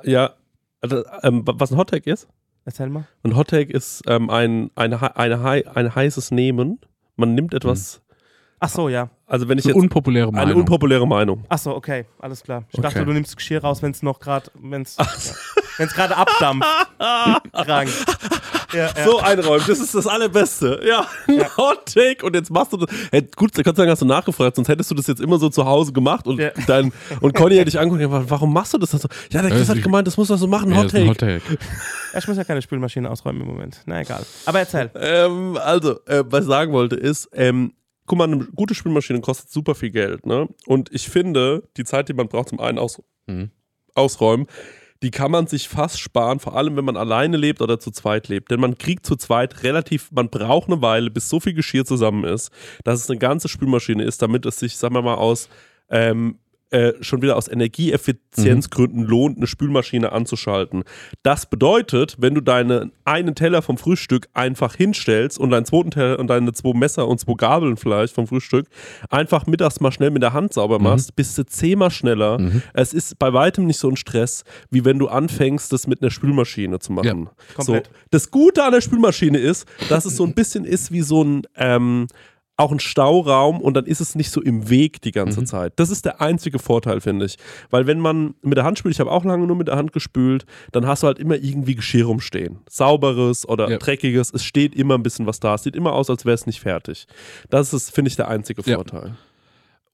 ja, 0.04 0.32
also, 0.80 1.04
ähm, 1.24 1.42
was 1.44 1.72
ein 1.72 1.76
Hot 1.78 1.90
Take 1.90 2.10
ist? 2.10 2.28
Erzähl 2.64 2.88
mal. 2.88 3.04
Ein 3.24 3.36
Hot 3.36 3.48
Take 3.48 3.72
ist 3.72 4.02
ähm, 4.06 4.30
ein, 4.30 4.70
eine, 4.76 5.16
eine, 5.16 5.42
hei- 5.42 5.66
ein 5.74 5.94
heißes 5.94 6.30
Nehmen. 6.30 6.78
Man 7.16 7.34
nimmt 7.34 7.54
etwas, 7.54 8.00
Ach 8.60 8.68
so, 8.68 8.88
ja. 8.88 9.10
also 9.26 9.48
wenn 9.48 9.58
ich 9.58 9.64
So 9.64 9.70
jetzt 9.70 9.78
unpopuläre 9.78 10.30
Meinung. 10.30 10.50
eine 10.50 10.54
unpopuläre 10.58 11.06
Meinung. 11.06 11.44
Ach 11.48 11.58
so, 11.58 11.74
okay, 11.74 12.04
alles 12.20 12.42
klar. 12.42 12.64
Ich 12.68 12.74
Okay. 12.78 12.82
dachte, 12.82 13.04
du 13.04 13.12
nimmst 13.12 13.36
Geschirr 13.36 13.62
raus, 13.62 13.82
wenn 13.82 13.90
es 13.90 14.02
noch 14.02 14.20
gerade, 14.20 14.50
wenn 14.54 14.82
es 14.82 14.96
gerade 15.94 16.16
abdampft. 16.16 16.68
Krank. 17.52 17.90
Ja, 18.72 18.90
ja. 18.96 19.04
So 19.04 19.18
einräumen, 19.18 19.64
das 19.66 19.78
ist 19.78 19.94
das 19.94 20.06
Allerbeste. 20.06 20.80
Ja, 20.86 21.06
Ja. 21.26 21.56
Hot 21.56 21.86
Take 21.94 22.24
und 22.24 22.34
jetzt 22.34 22.50
machst 22.50 22.72
du 22.72 22.76
das. 22.78 22.88
Hey, 23.10 23.22
gut, 23.36 23.52
Gott 23.54 23.64
sei 23.64 23.72
Dank 23.72 23.90
hast 23.90 24.02
du 24.02 24.06
nachgefragt, 24.06 24.56
sonst 24.56 24.68
hättest 24.68 24.90
du 24.90 24.94
das 24.94 25.06
jetzt 25.06 25.20
immer 25.20 25.38
so 25.38 25.48
zu 25.48 25.64
Hause 25.64 25.92
gemacht 25.92 26.26
und 26.26 26.38
Ja. 26.38 26.50
dein 26.66 26.92
und 27.20 27.34
Conny 27.34 27.54
hätte 27.56 27.66
dich 27.66 27.78
angeguckt 27.78 28.30
warum 28.30 28.52
machst 28.52 28.74
du 28.74 28.78
das? 28.78 28.90
so? 28.90 29.08
Ja, 29.30 29.42
der 29.42 29.50
Chris 29.50 29.68
hat 29.68 29.82
gemeint, 29.82 30.06
das 30.06 30.16
muss 30.16 30.30
er 30.30 30.38
so 30.38 30.46
machen, 30.46 30.70
Ja, 30.70 30.78
Hot 30.78 30.84
das 30.86 30.94
ist 30.94 31.00
ein 31.00 31.14
Take. 31.14 31.34
Hot 31.34 31.58
Take. 31.58 31.58
Ich 32.18 32.28
muss 32.28 32.36
ja 32.36 32.44
keine 32.44 32.62
Spülmaschine 32.62 33.10
ausräumen 33.10 33.42
im 33.42 33.46
Moment. 33.48 33.80
Na 33.86 34.00
egal. 34.00 34.24
Aber 34.46 34.58
erzähl. 34.58 34.90
Ähm, 34.94 35.56
also, 35.62 35.98
äh, 36.06 36.24
was 36.26 36.40
ich 36.42 36.46
sagen 36.48 36.72
wollte 36.72 36.96
ist, 36.96 37.28
ähm, 37.32 37.72
guck 38.06 38.18
mal, 38.18 38.24
eine 38.24 38.38
gute 38.54 38.74
Spülmaschine 38.74 39.20
kostet 39.20 39.50
super 39.50 39.74
viel 39.74 39.90
Geld, 39.90 40.26
ne? 40.26 40.48
Und 40.66 40.92
ich 40.92 41.08
finde, 41.08 41.68
die 41.76 41.84
Zeit, 41.84 42.08
die 42.08 42.14
man 42.14 42.28
braucht 42.28 42.48
zum 42.50 42.60
einen 42.60 42.78
aus 42.78 43.00
Mhm. 43.26 43.50
ausräumen, 43.94 44.46
die 45.02 45.10
kann 45.10 45.30
man 45.30 45.46
sich 45.46 45.68
fast 45.68 46.00
sparen, 46.00 46.38
vor 46.38 46.56
allem 46.56 46.76
wenn 46.76 46.84
man 46.84 46.96
alleine 46.96 47.36
lebt 47.36 47.60
oder 47.60 47.78
zu 47.78 47.90
zweit 47.90 48.28
lebt. 48.28 48.50
Denn 48.50 48.60
man 48.60 48.78
kriegt 48.78 49.04
zu 49.04 49.16
zweit 49.16 49.62
relativ, 49.64 50.10
man 50.12 50.30
braucht 50.30 50.68
eine 50.68 50.80
Weile, 50.80 51.10
bis 51.10 51.28
so 51.28 51.40
viel 51.40 51.54
Geschirr 51.54 51.84
zusammen 51.84 52.24
ist, 52.24 52.50
dass 52.84 53.00
es 53.00 53.10
eine 53.10 53.18
ganze 53.18 53.48
Spülmaschine 53.48 54.04
ist, 54.04 54.22
damit 54.22 54.46
es 54.46 54.58
sich, 54.58 54.76
sagen 54.76 54.94
wir 54.94 55.02
mal, 55.02 55.16
aus 55.16 55.48
ähm, 55.90 56.38
äh, 56.72 56.94
schon 57.00 57.22
wieder 57.22 57.36
aus 57.36 57.48
Energieeffizienzgründen 57.48 59.04
lohnt, 59.04 59.36
eine 59.36 59.46
Spülmaschine 59.46 60.12
anzuschalten. 60.12 60.84
Das 61.22 61.46
bedeutet, 61.46 62.16
wenn 62.18 62.34
du 62.34 62.40
deinen 62.40 62.92
einen 63.04 63.34
Teller 63.34 63.62
vom 63.62 63.78
Frühstück 63.78 64.28
einfach 64.32 64.74
hinstellst 64.74 65.38
und 65.38 65.50
deinen 65.50 65.66
zweiten 65.66 65.90
Teller 65.90 66.18
und 66.18 66.28
deine 66.28 66.52
zwei 66.52 66.72
Messer 66.72 67.08
und 67.08 67.18
zwei 67.18 67.34
Gabeln 67.34 67.76
vielleicht 67.76 68.14
vom 68.14 68.26
Frühstück 68.26 68.66
einfach 69.10 69.46
mittags 69.46 69.80
mal 69.80 69.92
schnell 69.92 70.10
mit 70.10 70.22
der 70.22 70.32
Hand 70.32 70.54
sauber 70.54 70.78
machst, 70.78 71.14
bist 71.16 71.36
du 71.36 71.44
zehnmal 71.44 71.90
schneller. 71.90 72.38
Es 72.74 72.94
ist 72.94 73.18
bei 73.18 73.32
weitem 73.32 73.66
nicht 73.66 73.78
so 73.78 73.88
ein 73.88 73.96
Stress, 73.96 74.44
wie 74.70 74.84
wenn 74.84 74.98
du 74.98 75.08
anfängst, 75.08 75.72
das 75.72 75.86
mit 75.86 76.02
einer 76.02 76.10
Spülmaschine 76.10 76.78
zu 76.78 76.92
machen. 76.92 77.28
so, 77.58 77.72
komplett. 77.72 77.90
das 78.10 78.30
Gute 78.30 78.64
an 78.64 78.72
der 78.72 78.80
Spülmaschine 78.80 79.38
ist, 79.38 79.66
dass 79.88 80.04
es 80.04 80.16
so 80.16 80.24
ein 80.24 80.34
bisschen 80.34 80.64
ist 80.64 80.92
wie 80.92 81.02
so 81.02 81.22
ein 81.22 81.42
ähm, 81.56 82.06
auch 82.62 82.72
ein 82.72 82.80
Stauraum 82.80 83.60
und 83.60 83.74
dann 83.74 83.84
ist 83.86 84.00
es 84.00 84.14
nicht 84.14 84.30
so 84.30 84.40
im 84.40 84.70
Weg 84.70 85.02
die 85.02 85.12
ganze 85.12 85.40
Mhm. 85.40 85.46
Zeit. 85.46 85.72
Das 85.76 85.90
ist 85.90 86.04
der 86.04 86.20
einzige 86.20 86.58
Vorteil, 86.58 87.00
finde 87.00 87.26
ich. 87.26 87.36
Weil 87.70 87.86
wenn 87.86 88.00
man 88.00 88.34
mit 88.42 88.56
der 88.56 88.64
Hand 88.64 88.78
spült, 88.78 88.94
ich 88.94 89.00
habe 89.00 89.10
auch 89.10 89.24
lange 89.24 89.46
nur 89.46 89.56
mit 89.56 89.68
der 89.68 89.76
Hand 89.76 89.92
gespült, 89.92 90.46
dann 90.72 90.86
hast 90.86 91.02
du 91.02 91.06
halt 91.08 91.18
immer 91.18 91.36
irgendwie 91.36 91.74
Geschirr 91.74 92.06
rumstehen. 92.06 92.58
Sauberes 92.70 93.46
oder 93.48 93.70
Ja. 93.70 93.78
dreckiges, 93.78 94.32
es 94.32 94.44
steht 94.44 94.74
immer 94.74 94.94
ein 94.96 95.02
bisschen 95.02 95.26
was 95.26 95.40
da. 95.40 95.54
Es 95.56 95.62
sieht 95.64 95.76
immer 95.76 95.92
aus, 95.92 96.08
als 96.08 96.24
wäre 96.24 96.34
es 96.34 96.46
nicht 96.46 96.60
fertig. 96.60 97.06
Das 97.50 97.72
ist, 97.74 97.94
finde 97.94 98.08
ich, 98.08 98.16
der 98.16 98.28
einzige 98.28 98.62
Ja. 98.64 98.76
Vorteil. 98.76 99.16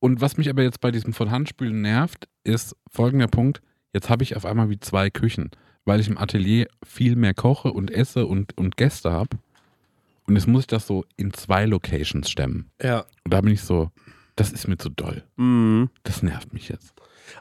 Und 0.01 0.21
was 0.21 0.37
mich 0.37 0.49
aber 0.49 0.63
jetzt 0.63 0.81
bei 0.81 0.91
diesem 0.93 1.13
von 1.13 1.31
Handspülen 1.31 1.81
nervt, 1.83 2.29
ist 2.45 2.77
folgender 2.91 3.27
Punkt. 3.27 3.61
Jetzt 3.93 4.09
habe 4.09 4.23
ich 4.23 4.37
auf 4.37 4.45
einmal 4.47 4.71
wie 4.71 4.79
zwei 4.79 5.11
Küchen, 5.11 5.51
weil 5.85 5.99
ich 6.01 6.09
im 6.09 6.19
Atelier 6.19 6.69
viel 6.87 7.17
mehr 7.17 7.35
koche 7.35 7.73
und 7.73 7.91
esse 7.91 8.27
und, 8.27 8.57
und 8.57 8.77
Gäste 8.77 9.11
habe. 9.11 9.39
Und 10.29 10.37
jetzt 10.37 10.47
muss 10.47 10.63
ich 10.63 10.67
das 10.67 10.87
so 10.87 11.05
in 11.17 11.33
zwei 11.33 11.65
Locations 11.65 12.29
stemmen. 12.31 12.71
Ja. 12.83 13.07
Und 13.25 13.33
da 13.35 13.41
bin 13.41 13.53
ich 13.53 13.63
so, 13.63 13.91
das 14.37 14.53
ist 14.53 14.69
mir 14.69 14.77
zu 14.79 14.91
doll. 14.91 15.25
Mhm. 15.37 15.91
Das 16.05 16.23
nervt 16.23 16.53
mich 16.53 16.69
jetzt. 16.69 16.93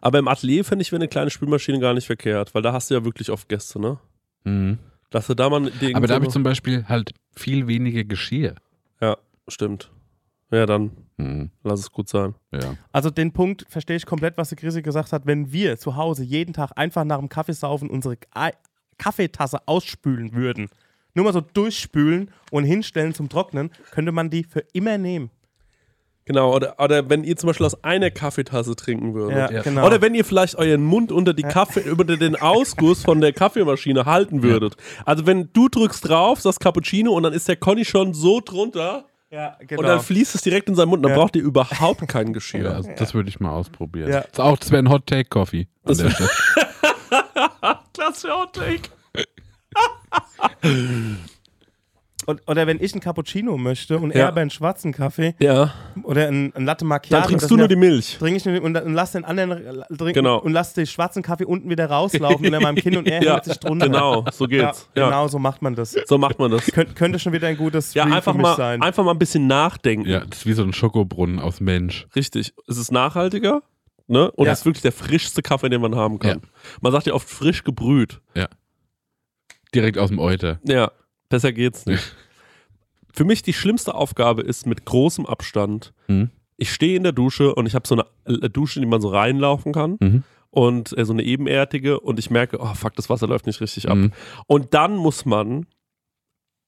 Aber 0.01 0.19
im 0.19 0.27
Atelier 0.27 0.63
finde 0.65 0.81
ich, 0.83 0.91
wäre 0.91 1.01
eine 1.01 1.07
kleine 1.09 1.29
Spülmaschine 1.29 1.79
gar 1.79 1.93
nicht 1.93 2.07
verkehrt, 2.07 2.55
weil 2.55 2.61
da 2.61 2.73
hast 2.73 2.89
du 2.89 2.95
ja 2.95 3.05
wirklich 3.05 3.29
oft 3.29 3.47
Gäste, 3.49 3.79
ne? 3.79 3.99
Mhm. 4.45 4.79
Dass 5.09 5.27
du 5.27 5.33
da 5.35 5.49
mal 5.49 5.69
den 5.69 5.95
Aber 5.95 6.07
da 6.07 6.15
habe 6.15 6.25
ich 6.25 6.31
zum 6.31 6.43
Beispiel 6.43 6.85
halt 6.87 7.11
viel 7.35 7.67
weniger 7.67 8.03
Geschirr. 8.03 8.55
Stimmt. 9.49 9.89
Ja, 10.51 10.65
dann 10.65 10.91
Mhm. 11.19 11.51
lass 11.63 11.79
es 11.79 11.91
gut 11.91 12.09
sein. 12.09 12.35
Ja. 12.51 12.75
Also 12.91 13.09
den 13.09 13.31
Punkt 13.31 13.65
verstehe 13.69 13.95
ich 13.95 14.05
komplett, 14.05 14.37
was 14.37 14.49
die 14.49 14.55
Chrissy 14.55 14.81
gesagt 14.81 15.11
hat. 15.13 15.25
Wenn 15.25 15.51
wir 15.51 15.77
zu 15.77 15.95
Hause 15.95 16.23
jeden 16.23 16.53
Tag 16.53 16.71
einfach 16.75 17.05
nach 17.05 17.17
dem 17.19 17.29
Kaffeesaufen 17.29 17.89
unsere 17.89 18.17
Kaffeetasse 18.97 19.67
ausspülen 19.67 20.33
würden, 20.33 20.67
nur 21.17 21.25
mal 21.25 21.33
so 21.33 21.41
durchspülen 21.41 22.31
und 22.51 22.63
hinstellen 22.63 23.13
zum 23.13 23.27
Trocknen, 23.27 23.71
könnte 23.91 24.13
man 24.13 24.29
die 24.29 24.43
für 24.45 24.63
immer 24.71 24.97
nehmen. 24.97 25.29
Genau, 26.25 26.53
oder, 26.53 26.75
oder 26.77 27.09
wenn 27.09 27.23
ihr 27.23 27.37
zum 27.37 27.47
Beispiel 27.47 27.65
aus 27.65 27.83
einer 27.85 28.11
Kaffeetasse 28.11 28.75
trinken 28.75 29.13
würdet. 29.13 29.49
Ja. 29.49 29.61
genau. 29.61 29.85
Oder 29.85 30.01
wenn 30.01 30.13
ihr 30.13 30.25
vielleicht 30.25 30.55
euren 30.55 30.83
Mund 30.83 31.11
unter 31.11 31.33
die 31.33 31.43
Kaffee, 31.43 31.79
über 31.89 32.03
den 32.03 32.35
Ausguss 32.35 33.03
von 33.03 33.21
der 33.21 33.31
Kaffeemaschine 33.31 34.05
halten 34.05 34.43
würdet. 34.43 34.75
Also 35.05 35.25
wenn 35.25 35.49
du 35.53 35.69
drückst 35.69 36.07
drauf, 36.07 36.41
sagst 36.41 36.59
Cappuccino 36.59 37.13
und 37.13 37.23
dann 37.23 37.31
ist 37.31 37.47
der 37.47 37.55
Conny 37.55 37.85
schon 37.85 38.13
so 38.13 38.41
drunter 38.43 39.05
ja, 39.31 39.55
genau. 39.65 39.81
und 39.81 39.87
dann 39.87 40.01
fließt 40.01 40.35
es 40.35 40.41
direkt 40.41 40.67
in 40.67 40.75
seinen 40.75 40.89
Mund, 40.89 41.03
dann 41.03 41.11
Ja. 41.11 41.17
braucht 41.17 41.35
ihr 41.37 41.41
überhaupt 41.43 42.05
kein 42.09 42.33
Geschirr. 42.33 42.65
Ja, 42.65 42.71
also 42.73 42.89
das 42.97 43.13
würde 43.13 43.29
ich 43.29 43.39
mal 43.39 43.51
ausprobieren. 43.51 44.09
Ja. 44.09 44.19
Das, 44.21 44.31
ist 44.33 44.39
auch, 44.41 44.57
das 44.57 44.71
wäre 44.71 44.83
ein 44.83 44.89
Hot 44.89 45.05
Take 45.07 45.29
Coffee. 45.29 45.61
an 45.61 45.67
Das 45.85 45.97
der 45.99 46.09
Stelle. 46.11 46.29
Klasse 47.93 48.33
Outtake. 48.35 48.89
Und, 52.25 52.41
oder 52.45 52.67
wenn 52.67 52.83
ich 52.83 52.91
einen 52.91 52.99
Cappuccino 52.99 53.57
möchte 53.57 53.97
und 53.99 54.13
Ja. 54.13 54.21
er 54.21 54.27
aber 54.29 54.41
einen 54.41 54.49
schwarzen 54.49 54.91
Kaffee 54.91 55.33
Ja, 55.39 55.73
oder 56.03 56.27
einen, 56.27 56.53
einen 56.55 56.65
Latte 56.65 56.83
Macchiato. 56.83 57.21
dann 57.21 57.29
trinkst 57.29 57.49
du 57.49 57.55
nur 57.55 57.65
ja- 57.65 57.67
die 57.69 57.77
Milch. 57.77 58.17
Trinke 58.17 58.35
ich 58.35 58.43
nur 58.43 58.61
und, 58.63 58.75
und 58.75 58.93
lass 58.93 59.13
den 59.13 59.23
anderen 59.23 59.51
trinken 59.97 60.13
Genau. 60.13 60.39
und 60.39 60.51
lass 60.51 60.73
den 60.73 60.87
schwarzen 60.87 61.23
Kaffee 61.23 61.45
unten 61.45 61.69
wieder 61.69 61.89
rauslaufen 61.89 62.45
unter 62.45 62.59
meinem 62.59 62.75
Kinn 62.75 62.97
und 62.97 63.07
er 63.07 63.21
Ja, 63.23 63.33
hält 63.35 63.45
sich 63.45 63.57
drunter. 63.59 63.85
genau, 63.85 64.25
so 64.33 64.43
Ja, 64.45 64.65
geht's. 64.65 64.89
Ja, 64.93 65.05
Genau 65.05 65.27
so 65.29 65.39
macht 65.39 65.61
man 65.61 65.75
das. 65.75 65.95
So 66.05 66.17
macht 66.17 66.37
man 66.37 66.51
das. 66.51 66.65
Könnt, 66.65 66.97
könnte 66.97 67.17
schon 67.17 67.31
wieder 67.31 67.47
ein 67.47 67.55
gutes 67.55 67.93
Ja, 67.93 68.03
einfach 68.03 68.33
für 68.33 68.33
mich 68.33 68.41
mal, 68.41 68.57
sein. 68.57 68.81
einfach 68.81 69.05
mal 69.05 69.11
ein 69.11 69.19
bisschen 69.19 69.47
nachdenken. 69.47 70.09
Ja, 70.09 70.25
das 70.25 70.39
ist 70.39 70.45
wie 70.47 70.53
so 70.53 70.63
ein 70.63 70.73
Schokobrunnen 70.73 71.39
aus 71.39 71.61
Mensch. 71.61 72.07
Richtig. 72.13 72.53
Es 72.67 72.75
ist 72.77 72.91
nachhaltiger 72.91 73.61
ne? 74.07 74.31
und 74.31 74.47
Ja. 74.47 74.51
es 74.51 74.59
ist 74.59 74.65
wirklich 74.65 74.81
der 74.81 74.91
frischste 74.91 75.41
Kaffee, 75.41 75.69
den 75.69 75.79
man 75.79 75.95
haben 75.95 76.19
kann. 76.19 76.41
Ja. 76.41 76.49
Man 76.81 76.91
sagt 76.91 77.05
ja 77.07 77.13
oft 77.13 77.29
frisch 77.29 77.63
gebrüht. 77.63 78.19
Direkt 79.81 79.97
aus 79.97 80.09
dem 80.09 80.19
Euter. 80.19 80.59
Ja, 80.63 80.91
besser 81.29 81.51
geht's 81.53 81.85
nicht. 81.85 82.15
Für 83.13 83.25
mich 83.25 83.41
die 83.41 83.53
schlimmste 83.53 83.95
Aufgabe 83.95 84.41
ist 84.43 84.65
mit 84.67 84.85
großem 84.85 85.25
Abstand. 85.25 85.93
Mhm. 86.07 86.29
Ich 86.57 86.71
stehe 86.71 86.95
in 86.97 87.03
der 87.03 87.11
Dusche 87.11 87.53
und 87.55 87.65
ich 87.65 87.75
habe 87.75 87.87
so 87.87 87.95
eine 87.95 88.05
äh, 88.41 88.49
Dusche, 88.49 88.79
in 88.79 88.83
die 88.83 88.89
man 88.89 89.01
so 89.01 89.09
reinlaufen 89.09 89.73
kann 89.73 89.97
Mhm. 89.99 90.23
und 90.49 90.97
äh, 90.97 91.05
so 91.05 91.13
eine 91.13 91.23
ebenerdige 91.23 91.99
und 91.99 92.19
ich 92.19 92.29
merke, 92.29 92.59
oh 92.59 92.73
fuck, 92.73 92.95
das 92.95 93.09
Wasser 93.09 93.27
läuft 93.27 93.45
nicht 93.47 93.61
richtig 93.61 93.89
ab. 93.89 93.95
Mhm. 93.97 94.11
Und 94.47 94.73
dann 94.73 94.95
muss 94.95 95.25
man 95.25 95.65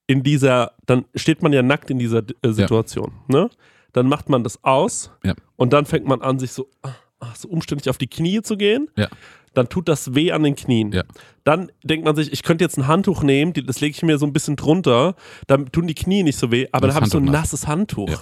in 0.07 0.23
dieser, 0.23 0.73
dann 0.85 1.05
steht 1.15 1.43
man 1.43 1.53
ja 1.53 1.61
nackt 1.61 1.89
in 1.91 1.99
dieser 1.99 2.23
äh, 2.41 2.51
Situation, 2.51 3.13
ne? 3.27 3.49
Dann 3.93 4.07
macht 4.07 4.29
man 4.29 4.43
das 4.43 4.63
aus 4.63 5.11
Ja. 5.23 5.33
und 5.55 5.73
dann 5.73 5.85
fängt 5.85 6.05
man 6.05 6.21
an, 6.21 6.37
sich 6.39 6.51
so, 6.51 6.69
ah, 6.83 6.93
ah, 7.19 7.33
so 7.35 7.47
umständlich 7.47 7.89
auf 7.89 7.97
die 7.97 8.07
Knie 8.07 8.41
zu 8.43 8.55
gehen. 8.57 8.87
Ja. 8.95 9.07
Dann 9.53 9.69
tut 9.69 9.87
das 9.87 10.15
weh 10.15 10.31
an 10.31 10.43
den 10.43 10.55
Knien. 10.55 10.91
Ja. 10.91 11.03
Dann 11.43 11.71
denkt 11.83 12.05
man 12.05 12.15
sich, 12.15 12.31
ich 12.31 12.43
könnte 12.43 12.63
jetzt 12.63 12.77
ein 12.77 12.87
Handtuch 12.87 13.23
nehmen, 13.23 13.53
das 13.65 13.81
lege 13.81 13.95
ich 13.95 14.03
mir 14.03 14.17
so 14.17 14.25
ein 14.25 14.33
bisschen 14.33 14.55
drunter, 14.55 15.15
dann 15.47 15.71
tun 15.71 15.87
die 15.87 15.95
Knie 15.95 16.23
nicht 16.23 16.37
so 16.37 16.51
weh, 16.51 16.67
aber 16.71 16.87
Das 16.87 16.95
dann 16.95 16.95
habe 16.95 17.05
ich 17.07 17.11
so 17.11 17.17
ein 17.17 17.25
nasses 17.25 17.67
Handtuch. 17.67 18.09
Ja. 18.09 18.19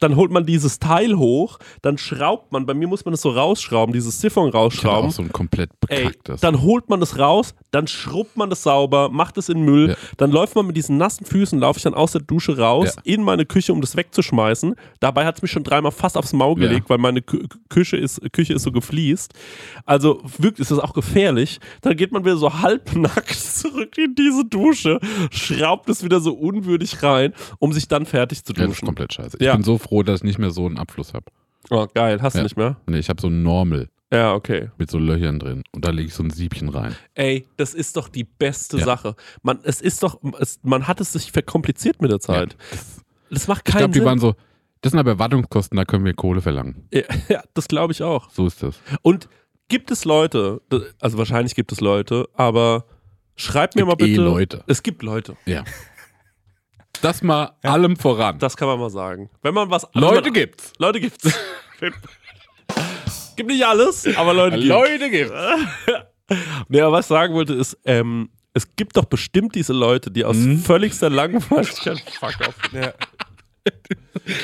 Dann 0.00 0.16
holt 0.16 0.30
man 0.30 0.44
dieses 0.44 0.78
Teil 0.78 1.16
hoch, 1.16 1.58
dann 1.80 1.96
schraubt 1.96 2.52
man, 2.52 2.66
bei 2.66 2.74
mir 2.74 2.86
muss 2.88 3.04
man 3.04 3.12
das 3.12 3.22
so 3.22 3.30
rausschrauben, 3.30 3.92
dieses 3.92 4.20
Siphon 4.20 4.48
Ich 4.48 4.54
rausschrauben. 4.54 5.08
auch 5.08 5.12
so 5.12 5.22
ein 5.22 5.32
komplett 5.32 5.70
Ey, 5.88 6.04
bekacktes. 6.04 6.40
dann 6.42 6.60
holt 6.62 6.88
man 6.90 7.00
das 7.00 7.18
raus, 7.18 7.54
dann 7.70 7.86
schrubbt 7.86 8.36
man 8.36 8.50
das 8.50 8.62
sauber, 8.62 9.08
macht 9.08 9.38
es 9.38 9.48
in 9.48 9.62
Müll, 9.62 9.90
Ja. 9.90 9.94
dann 10.18 10.30
läuft 10.30 10.54
man 10.56 10.66
mit 10.66 10.76
diesen 10.76 10.98
nassen 10.98 11.24
Füßen, 11.24 11.58
laufe 11.58 11.78
ich 11.78 11.84
dann 11.84 11.94
aus 11.94 12.12
der 12.12 12.20
Dusche 12.20 12.58
raus, 12.58 12.96
Ja. 12.96 13.02
in 13.04 13.22
meine 13.22 13.46
Küche, 13.46 13.72
um 13.72 13.80
das 13.80 13.96
wegzuschmeißen. 13.96 14.74
Dabei 15.00 15.24
hat 15.24 15.36
es 15.36 15.42
mich 15.42 15.50
schon 15.50 15.64
dreimal 15.64 15.92
fast 15.92 16.18
aufs 16.18 16.32
Maul 16.34 16.60
Ja. 16.60 16.68
gelegt, 16.68 16.90
weil 16.90 16.98
meine 16.98 17.22
Kü 17.22 17.46
Küche, 17.70 17.96
ist, 17.96 18.20
Küche 18.32 18.52
ist 18.54 18.62
so 18.62 18.72
gefliest. 18.72 19.32
Also 19.84 20.20
wirklich 20.38 20.60
ist 20.62 20.70
das 20.70 20.78
auch 20.80 20.92
gefährlich. 20.92 21.60
Dann 21.82 21.96
geht 21.96 22.12
man 22.12 22.24
wieder 22.24 22.36
so 22.36 22.52
halbnackt 22.60 23.30
zurück 23.34 23.96
in 23.96 24.14
diese 24.14 24.44
Dusche, 24.44 25.00
schraubt 25.30 25.88
es 25.88 26.04
wieder 26.04 26.20
so 26.20 26.34
unwürdig 26.34 27.02
rein, 27.02 27.32
um 27.58 27.72
sich 27.72 27.88
dann 27.88 28.04
fertig 28.06 28.44
zu 28.44 28.52
ja, 28.52 28.62
das 28.62 28.64
ist 28.64 28.70
duschen. 28.76 28.86
komplett 28.86 29.12
scheiße. 29.14 29.38
Ich 29.46 29.48
Ja. 29.48 29.54
bin 29.54 29.64
so 29.64 29.78
froh, 29.78 30.02
dass 30.02 30.20
ich 30.20 30.24
nicht 30.24 30.38
mehr 30.38 30.50
so 30.50 30.66
einen 30.66 30.78
Abfluss 30.78 31.14
habe. 31.14 31.26
oh, 31.70 31.86
geil, 31.94 32.20
hast 32.22 32.34
du 32.34 32.38
Ja. 32.38 32.42
nicht 32.44 32.56
mehr? 32.56 32.76
Nee, 32.86 32.98
ich 32.98 33.08
habe 33.08 33.20
so 33.20 33.28
ein 33.28 33.42
Normal 33.42 33.88
Ja, 34.12 34.34
okay. 34.34 34.70
mit 34.78 34.90
so 34.90 34.98
Löchern 34.98 35.38
drin. 35.38 35.62
Und 35.72 35.84
da 35.84 35.90
lege 35.90 36.08
ich 36.08 36.14
so 36.14 36.22
ein 36.22 36.30
Siebchen 36.30 36.68
rein. 36.68 36.94
Ey, 37.14 37.46
das 37.56 37.74
ist 37.74 37.96
doch 37.96 38.08
die 38.08 38.24
beste 38.24 38.78
Ja. 38.78 38.84
Sache. 38.84 39.14
Man, 39.42 39.58
es 39.64 39.80
ist 39.80 40.02
doch, 40.02 40.20
es, 40.40 40.60
man 40.62 40.86
hat 40.86 41.00
es 41.00 41.12
sich 41.12 41.32
verkompliziert 41.32 42.00
mit 42.02 42.10
der 42.10 42.20
Zeit. 42.20 42.56
Das 43.30 43.48
macht 43.48 43.62
Ich 43.68 43.72
keinen 43.74 43.80
glaube, 43.80 43.92
die 43.94 43.98
Sinn. 43.98 44.06
waren 44.06 44.18
so, 44.20 44.34
das 44.82 44.92
sind 44.92 45.00
aber 45.00 45.18
Wartungskosten, 45.18 45.76
da 45.76 45.84
können 45.84 46.04
wir 46.04 46.14
Kohle 46.14 46.40
verlangen. 46.40 46.86
ja, 46.92 47.02
ja, 47.28 47.42
das 47.54 47.66
glaube 47.68 47.92
ich 47.92 48.02
auch. 48.02 48.30
So 48.30 48.46
ist 48.46 48.62
das. 48.62 48.78
Und 49.02 49.28
gibt 49.68 49.90
es 49.90 50.04
Leute, 50.04 50.60
also 51.00 51.18
wahrscheinlich 51.18 51.54
gibt 51.56 51.72
es 51.72 51.80
Leute, 51.80 52.28
aber 52.34 52.84
schreibt 53.34 53.74
mir 53.74 53.84
mal 53.84 53.96
Gibt 53.96 54.02
eh 54.10 54.12
bitte. 54.12 54.22
Leute. 54.22 54.64
Es 54.68 54.82
gibt 54.84 55.02
Leute. 55.02 55.36
Ja. 55.46 55.64
Das 57.02 57.22
mal 57.22 57.52
allem 57.62 57.96
voran. 57.96 58.38
Das 58.38 58.56
kann 58.56 58.68
man 58.68 58.78
mal 58.78 58.90
sagen. 58.90 59.30
Wenn 59.42 59.54
man 59.54 59.70
was. 59.70 59.86
Leute 59.92 60.22
man, 60.24 60.32
gibt's. 60.32 60.72
Leute 60.78 61.00
gibt's. 61.00 61.28
gibt 63.36 63.48
nicht 63.50 63.64
alles, 63.66 64.06
aber 64.16 64.34
Leute 64.34 64.56
gibt's. 64.56 64.68
Leute 64.68 65.10
gibt's. 65.10 65.32
Aber 66.68 66.90
was 66.92 67.04
ich 67.04 67.08
sagen 67.08 67.34
wollte 67.34 67.52
ist, 67.54 67.78
ähm, 67.84 68.30
es 68.52 68.74
gibt 68.74 68.96
doch 68.96 69.04
bestimmt 69.04 69.54
diese 69.54 69.72
Leute, 69.72 70.10
die 70.10 70.24
aus 70.24 70.36
Mhm. 70.36 70.58
völligster 70.58 71.08
Langweiligkeit, 71.08 72.00
fuck 72.20 72.34
off, 72.48 72.54
Ja. 72.72 72.92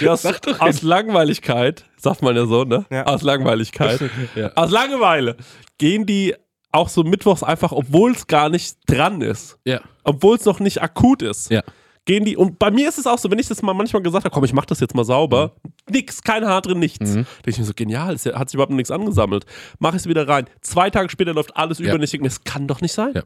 die 0.01 0.09
aus, 0.09 0.25
aus 0.61 0.83
Langweiligkeit, 0.83 1.85
sagt 1.97 2.23
man 2.23 2.37
ja 2.37 2.47
so, 2.47 2.63
ne? 2.63 2.87
Ja. 2.91 3.05
Aus 3.07 3.23
Langweiligkeit, 3.23 4.01
Ja. 4.37 4.53
aus 4.55 4.71
Langeweile, 4.71 5.37
gehen 5.79 6.07
die 6.07 6.37
auch 6.71 6.89
so 6.89 7.03
mittwochs 7.03 7.43
einfach, 7.43 7.73
obwohl 7.73 8.13
es 8.13 8.29
gar 8.29 8.49
nicht 8.49 8.77
dran 8.87 9.21
ist, 9.21 9.59
Ja. 9.65 9.81
obwohl 10.05 10.37
es 10.37 10.45
noch 10.45 10.61
nicht 10.61 10.81
akut 10.83 11.23
ist. 11.23 11.51
Ja. 11.51 11.63
Gehen 12.05 12.25
die, 12.25 12.37
und 12.37 12.59
bei 12.59 12.71
mir 12.73 12.89
ist 12.89 12.99
es 12.99 13.07
auch 13.07 13.19
so, 13.19 13.31
wenn 13.31 13.39
ich 13.39 13.47
das 13.47 13.63
mal 13.63 13.75
manchmal 13.75 14.03
gesagt 14.03 14.25
habe, 14.25 14.35
komm, 14.35 14.43
ich 14.45 14.53
mach 14.53 14.65
das 14.65 14.81
jetzt 14.81 14.95
mal 14.95 15.05
sauber, 15.05 15.55
nix, 15.89 16.21
kein 16.23 16.45
Haar 16.45 16.61
drin, 16.61 16.81
nichts. 16.81 17.11
Mhm. 17.11 17.15
Denke 17.15 17.51
ich 17.51 17.59
mir 17.59 17.65
so, 17.65 17.73
genial, 17.77 18.15
es 18.15 18.27
hat 18.27 18.51
sich 18.51 18.55
überhaupt 18.55 18.73
nichts 18.73 18.91
angesammelt. 18.91 19.47
Mach 19.79 19.91
ich 19.95 20.01
es 20.01 20.09
wieder 20.09 20.27
rein. 20.27 20.47
Zwei 20.63 20.91
Tage 20.91 21.09
später 21.11 21.33
läuft 21.33 21.57
alles 21.57 21.79
Ja. 21.79 21.87
über 21.87 21.95
und 21.95 22.03
ich 22.03 22.11
denke 22.11 22.23
mir, 22.25 22.29
das 22.31 22.43
kann 22.43 22.67
doch 22.67 22.81
nicht 22.81 22.93
sein. 22.93 23.13
Ja. 23.15 23.23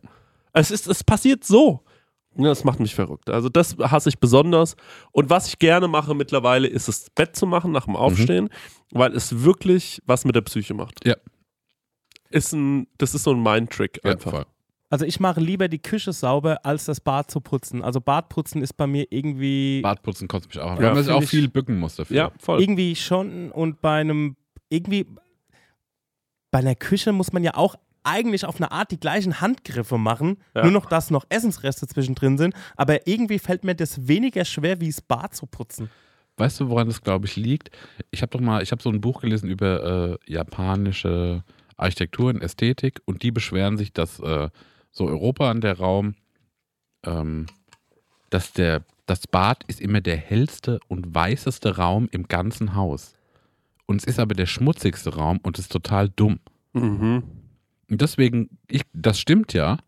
Es, 0.52 0.70
ist, 0.70 0.86
es 0.88 1.02
passiert 1.04 1.42
so. 1.44 1.80
Ja, 2.36 2.48
das 2.48 2.64
macht 2.64 2.80
mich 2.80 2.94
verrückt. 2.94 3.30
Also 3.30 3.48
das 3.48 3.76
hasse 3.78 4.10
ich 4.10 4.18
besonders. 4.18 4.76
Und 5.10 5.30
was 5.30 5.48
ich 5.48 5.58
gerne 5.58 5.88
mache 5.88 6.14
mittlerweile, 6.14 6.66
ist 6.68 6.86
das 6.86 7.06
Bett 7.14 7.34
zu 7.34 7.46
machen 7.46 7.72
nach 7.72 7.86
dem 7.86 7.96
Aufstehen, 7.96 8.50
weil 8.90 9.14
es 9.16 9.42
wirklich 9.42 10.02
was 10.04 10.26
mit 10.26 10.34
der 10.34 10.42
Psyche 10.42 10.74
macht. 10.74 11.02
Mhm. 11.02 11.12
Ja. 11.12 11.16
Ist 12.28 12.52
ein, 12.52 12.88
das 12.98 13.14
ist 13.14 13.22
so 13.22 13.30
ein 13.32 13.42
Mind-Trick 13.42 14.00
Ja, 14.04 14.10
einfach. 14.12 14.30
voll. 14.32 14.44
Also 14.88 15.04
ich 15.04 15.18
mache 15.18 15.40
lieber 15.40 15.66
die 15.68 15.80
Küche 15.80 16.12
sauber, 16.12 16.64
als 16.64 16.84
das 16.84 17.00
Bad 17.00 17.30
zu 17.30 17.40
putzen. 17.40 17.82
Also 17.82 18.00
Badputzen 18.00 18.62
ist 18.62 18.74
bei 18.76 18.86
mir 18.86 19.06
irgendwie, 19.10 19.80
Bartputzen 19.82 20.28
kotzt 20.28 20.48
mich 20.48 20.58
auch 20.60 20.70
an. 20.72 20.76
Ja, 20.76 20.82
weil 20.84 20.94
man 20.94 21.02
sich 21.04 21.12
auch 21.12 21.22
viel 21.24 21.48
bücken 21.48 21.78
muss 21.78 21.96
dafür. 21.96 22.16
Ja, 22.16 22.30
voll. 22.38 22.60
irgendwie 22.60 22.94
schon 22.94 23.50
und 23.50 23.80
bei 23.80 24.00
einem, 24.00 24.36
irgendwie, 24.68 25.06
bei 26.50 26.60
einer 26.60 26.74
Küche 26.76 27.12
muss 27.12 27.32
man 27.32 27.42
ja 27.42 27.54
auch 27.54 27.74
eigentlich 28.04 28.46
auf 28.46 28.56
eine 28.56 28.70
Art 28.70 28.92
die 28.92 29.00
gleichen 29.00 29.40
Handgriffe 29.40 29.98
machen, 29.98 30.36
Ja. 30.54 30.62
nur 30.62 30.70
noch, 30.70 30.86
dass 30.86 31.10
noch 31.10 31.24
Essensreste 31.28 31.88
zwischendrin 31.88 32.38
sind, 32.38 32.54
aber 32.76 33.08
irgendwie 33.08 33.40
fällt 33.40 33.64
mir 33.64 33.74
das 33.74 34.06
weniger 34.06 34.44
schwer, 34.44 34.80
wie 34.80 34.86
das 34.86 35.00
Bad 35.00 35.34
zu 35.34 35.46
putzen. 35.46 35.90
Weißt 36.36 36.60
du, 36.60 36.68
woran 36.68 36.86
das, 36.86 37.02
glaube 37.02 37.26
ich, 37.26 37.34
liegt? 37.34 37.70
Ich 38.12 38.22
habe 38.22 38.30
doch 38.30 38.40
mal, 38.40 38.62
ich 38.62 38.70
habe 38.70 38.80
so 38.80 38.90
ein 38.90 39.00
Buch 39.00 39.22
gelesen 39.22 39.50
über 39.50 40.18
äh, 40.26 40.32
japanische 40.32 41.42
Architektur 41.76 42.28
und 42.30 42.42
Ästhetik 42.42 43.00
und 43.06 43.22
die 43.24 43.32
beschweren 43.32 43.76
sich, 43.76 43.92
dass 43.92 44.20
äh, 44.20 44.50
so 44.96 45.06
Europa 45.06 45.50
an 45.50 45.60
der 45.60 45.78
Raum, 45.78 46.14
ähm, 47.04 47.46
dass 48.30 48.52
der 48.52 48.82
das 49.04 49.26
Bad 49.28 49.62
ist 49.68 49.80
immer 49.80 50.00
der 50.00 50.16
hellste 50.16 50.80
und 50.88 51.14
weißeste 51.14 51.76
Raum 51.76 52.08
im 52.10 52.26
ganzen 52.26 52.74
Haus. 52.74 53.12
Und 53.86 53.98
es 53.98 54.04
ist 54.04 54.18
aber 54.18 54.34
der 54.34 54.46
schmutzigste 54.46 55.14
Raum 55.14 55.38
und 55.44 55.58
ist 55.60 55.70
total 55.70 56.08
dumm. 56.08 56.40
Mhm. 56.72 57.22
Und 57.88 58.00
deswegen, 58.00 58.58
ich, 58.68 58.82
das 58.92 59.20
stimmt 59.20 59.52
ja. 59.52 59.78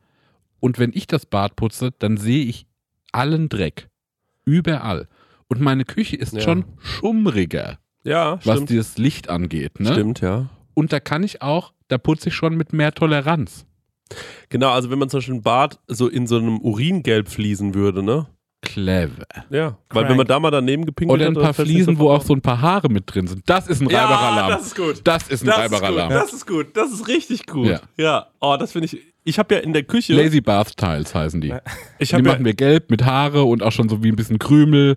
Und 0.61 0.79
wenn 0.79 0.93
ich 0.95 1.09
das 1.09 1.27
Bad 1.27 1.57
putze, 1.57 1.91
dann 1.99 2.17
sehe 2.17 2.45
ich 2.45 2.67
allen 3.11 3.49
Dreck. 3.49 3.89
Überall. 4.45 5.09
Und 5.49 5.61
meine 5.61 5.85
Küche 5.85 6.15
ist 6.17 6.35
Ja. 6.35 6.41
schon 6.43 6.65
schummriger, 6.79 7.79
Ja, 8.05 8.39
was 8.45 8.59
stimmt. 8.61 8.71
das 8.79 8.99
Licht 8.99 9.29
angeht. 9.31 9.81
Ne? 9.81 9.93
Stimmt, 9.95 10.21
ja. 10.21 10.49
Und 10.75 10.93
da 10.93 11.01
kann 11.01 11.25
ich 11.25 11.43
auch, 11.43 11.73
da 11.89 11.99
putze 11.99 12.29
ich 12.29 12.35
schon 12.37 12.57
mit 12.57 12.73
mehr 12.73 12.93
Toleranz. 12.95 13.67
Genau, 14.49 14.71
also 14.71 14.91
wenn 14.91 14.99
man 14.99 15.09
zum 15.09 15.19
Beispiel 15.19 15.35
ein 15.35 15.43
Bad 15.43 15.79
so 15.87 16.09
in 16.09 16.27
so 16.27 16.37
einem 16.39 16.59
Uringelb 16.61 17.29
fließen 17.29 17.75
würde, 17.75 18.03
ne? 18.03 18.27
Clever. 18.61 19.25
Ja. 19.51 19.79
Weil 19.91 20.03
Crank. 20.03 20.09
wenn 20.11 20.17
man 20.17 20.27
da 20.27 20.41
mal 20.41 20.51
daneben 20.51 20.85
gepinkelt 20.85 21.21
Oder 21.21 21.29
ein 21.31 21.37
hat, 21.37 21.57
paar 21.57 21.65
Fliesen, 21.65 21.99
wo 21.99 22.11
auch 22.11 22.23
so 22.23 22.35
ein 22.35 22.41
paar 22.41 22.61
Haare 22.61 22.89
mit 22.89 23.05
drin 23.07 23.27
sind. 23.29 23.43
Das 23.49 23.69
ist 23.69 23.81
ein 23.81 23.89
Ja, 23.89 24.05
Reiberalarm. 24.07 24.51
das 24.51 24.67
ist 24.67 24.77
gut. 24.77 25.01
Das 25.05 25.29
ist 25.29 25.43
ein 25.43 25.47
Das 25.47 25.57
ist 25.59 25.63
Reiberalarm. 25.73 26.09
gut, 26.09 26.17
das 26.19 26.33
ist 26.33 26.47
gut, 26.47 26.67
das 26.77 26.93
ist 26.93 27.07
richtig 27.09 27.47
gut. 27.47 27.67
Ja. 27.69 27.81
Ja, 27.97 28.27
oh, 28.41 28.57
das 28.59 28.73
finde 28.73 28.87
ich. 28.87 28.99
Ich 29.25 29.39
habe 29.39 29.55
ja 29.55 29.61
in 29.61 29.73
der 29.75 29.83
Küche. 29.85 30.15
Lazy 30.15 30.41
Bath 30.41 30.77
Tiles 30.77 31.15
heißen 31.15 31.41
die. 31.41 31.55
ich 31.99 32.09
Die 32.09 32.17
ja, 32.17 32.23
machen 32.23 32.45
wir 32.45 32.55
gelb 32.55 32.91
mit 32.91 33.05
Haare 33.05 33.45
und 33.45 33.63
auch 33.63 33.73
schon 33.73 33.89
so 33.89 34.03
wie 34.03 34.09
ein 34.09 34.17
bisschen 34.17 34.39
Krümel 34.39 34.97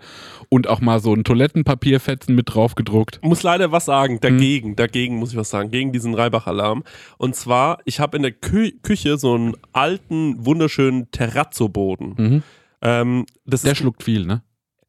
und 0.53 0.67
auch 0.67 0.81
mal 0.81 0.99
so 0.99 1.13
ein 1.13 1.23
Toilettenpapierfetzen 1.23 2.35
mit 2.35 2.53
drauf 2.53 2.75
gedruckt. 2.75 3.19
muss 3.23 3.41
leider 3.41 3.71
was 3.71 3.85
sagen, 3.85 4.15
Hm. 4.15 4.19
dagegen, 4.19 4.75
dagegen 4.75 5.15
muss 5.15 5.31
ich 5.31 5.37
was 5.37 5.49
sagen, 5.49 5.71
gegen 5.71 5.93
diesen 5.93 6.13
Reibach-Alarm. 6.13 6.83
Und 7.17 7.35
zwar, 7.37 7.79
ich 7.85 8.01
habe 8.01 8.17
in 8.17 8.23
der 8.23 8.33
Kü 8.33 8.71
Küche 8.83 9.17
so 9.17 9.33
einen 9.33 9.55
alten, 9.71 10.45
wunderschönen 10.45 11.09
Terrazzo-Boden. 11.11 12.13
Mhm. 12.17 12.43
Ähm, 12.81 13.25
Der 13.45 13.53
ist, 13.53 13.77
schluckt 13.77 14.03
viel, 14.03 14.25
ne? 14.25 14.43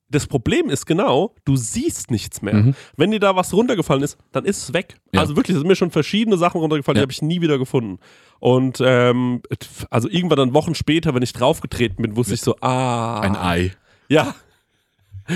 das 0.09 0.27
Problem 0.27 0.69
ist 0.69 0.85
genau, 0.85 1.35
du 1.45 1.57
siehst 1.57 2.11
nichts 2.11 2.43
mehr. 2.43 2.55
Mhm. 2.55 2.75
Wenn 2.97 3.13
dir 3.13 3.21
da 3.21 3.37
was 3.37 3.55
runtergefallen 3.55 4.03
ist, 4.03 4.19
dann 4.33 4.45
ist 4.45 4.65
es 4.65 4.73
weg. 4.75 4.97
Ja. 5.15 5.21
Also 5.21 5.37
wirklich, 5.37 5.55
es 5.55 5.61
sind 5.61 5.69
mir 5.69 5.77
schon 5.77 5.91
verschiedene 5.93 6.37
Sachen 6.39 6.61
runtergefallen, 6.61 6.97
die 6.97 7.01
Ja. 7.01 7.03
habe 7.05 7.13
ich 7.13 7.23
nie 7.23 7.41
wieder 7.41 7.57
gefunden. 7.59 7.99
Und 8.41 8.83
ähm, 8.85 9.43
also 9.91 10.09
irgendwann 10.11 10.39
dann 10.39 10.55
Wochen 10.55 10.75
später, 10.75 11.15
wenn 11.15 11.23
ich 11.23 11.33
draufgetreten 11.33 12.03
bin, 12.03 12.17
wusste 12.17 12.35
ich 12.35 12.41
so, 12.43 12.57
ah. 12.61 13.21
Ein 13.21 13.37
Ei. 13.37 13.73
Ja. 14.09 14.35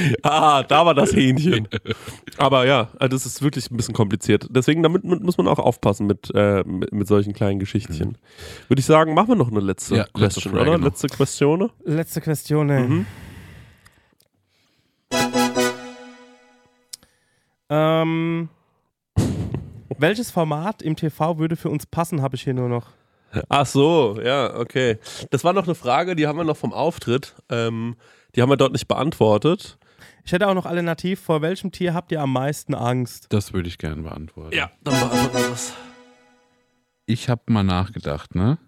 Ah, 0.23 0.63
da 0.63 0.85
war 0.87 0.95
das 0.95 1.15
Hähnchen. 1.15 1.69
Aber 2.39 2.67
ja, 2.67 2.89
also 2.99 3.17
das 3.17 3.27
ist 3.27 3.43
wirklich 3.43 3.71
ein 3.71 3.77
bisschen 3.77 3.95
kompliziert. 3.95 4.47
Deswegen, 4.51 4.83
damit 4.83 5.05
mu- 5.05 5.17
muss 5.17 5.39
man 5.39 5.47
auch 5.49 5.59
aufpassen 5.59 6.07
mit, 6.07 6.31
äh, 6.35 6.63
mit, 6.65 6.93
mit 6.93 7.07
solchen 7.09 7.33
kleinen 7.33 7.59
Geschichtchen. 7.59 8.19
Würde 8.69 8.81
ich 8.81 8.87
sagen, 8.87 9.15
machen 9.15 9.29
wir 9.29 9.37
noch 9.37 9.51
eine 9.51 9.61
letzte 9.61 9.97
Ja, 9.97 10.03
letzte 10.15 10.41
Question, 10.41 10.53
Frage 10.55 10.71
oder? 10.71 10.79
noch. 10.79 10.85
Letzte 10.87 11.09
Question. 11.09 11.71
Letzte 11.85 12.21
Question. 12.21 12.71
ey. 12.71 12.83
Mhm. 12.89 13.07
Ähm, 17.69 18.49
welches 19.99 20.31
Format 20.31 20.83
im 20.83 20.97
TV 20.97 21.39
würde 21.39 21.57
für 21.57 21.69
uns 21.71 21.87
passen, 21.87 22.23
habe 22.23 22.37
ich 22.37 22.43
hier 22.43 22.55
nur 22.55 22.69
noch. 22.69 22.89
Ach 23.49 23.67
so, 23.67 24.19
ja, 24.23 24.57
okay. 24.57 24.99
Das 25.31 25.45
war 25.45 25.53
noch 25.53 25.65
eine 25.67 25.75
Frage, 25.75 26.17
die 26.17 26.27
haben 26.27 26.39
wir 26.39 26.45
noch 26.45 26.57
vom 26.57 26.73
Auftritt. 26.73 27.35
Ähm, 27.51 27.97
die 28.35 28.41
haben 28.43 28.49
wir 28.51 28.57
dort 28.57 28.73
nicht 28.73 28.89
beantwortet. 28.89 29.79
Ich 30.25 30.33
hätte 30.33 30.49
auch 30.49 30.55
noch 30.55 30.67
alternativ, 30.67 31.21
vor 31.21 31.43
welchem 31.43 31.71
Tier 31.73 31.95
habt 31.95 32.11
ihr 32.13 32.21
am 32.21 32.33
meisten 32.33 32.75
Angst? 32.75 33.27
Das 33.31 33.53
würde 33.53 33.69
ich 33.69 33.79
gerne 33.79 34.03
beantworten. 34.03 34.55
dann 34.57 34.71
beantworten 35.01 35.35
wir 35.39 35.49
das. 35.51 35.73
Ich 37.07 37.29
habe 37.29 37.43
mal 37.53 37.63
nachgedacht, 37.63 38.35
ne? 38.35 38.59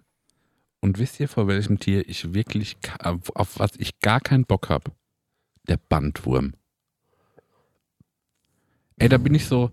Und 0.81 0.97
wisst 0.97 1.19
ihr, 1.19 1.27
vor 1.27 1.47
welchem 1.47 1.79
Tier 1.79 2.07
ich 2.07 2.33
wirklich, 2.33 2.77
auf 3.03 3.59
was 3.59 3.71
ich 3.77 3.99
gar 3.99 4.21
keinen 4.21 4.45
Bock 4.45 4.69
habe? 4.69 4.91
Der 5.67 5.77
Bandwurm. 5.77 6.53
Ey, 8.97 9.09
da 9.09 9.17
bin 9.17 9.35
ich 9.35 9.45
so, 9.45 9.71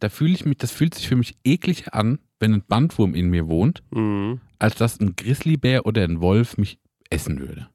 da 0.00 0.08
fühle 0.08 0.32
ich 0.34 0.44
mich, 0.44 0.58
das 0.58 0.70
fühlt 0.72 0.94
sich 0.94 1.08
für 1.08 1.16
mich 1.16 1.36
eklig 1.44 1.92
an, 1.94 2.18
wenn 2.40 2.54
ein 2.54 2.64
Bandwurm 2.66 3.14
in 3.14 3.28
mir 3.30 3.46
wohnt, 3.48 3.82
Mhm. 3.90 4.40
als 4.58 4.74
dass 4.76 4.98
ein 5.00 5.14
Grizzlybär 5.16 5.86
oder 5.86 6.02
ein 6.04 6.20
Wolf 6.20 6.56
mich 6.58 6.78
essen 7.10 7.38
würde. 7.40 7.68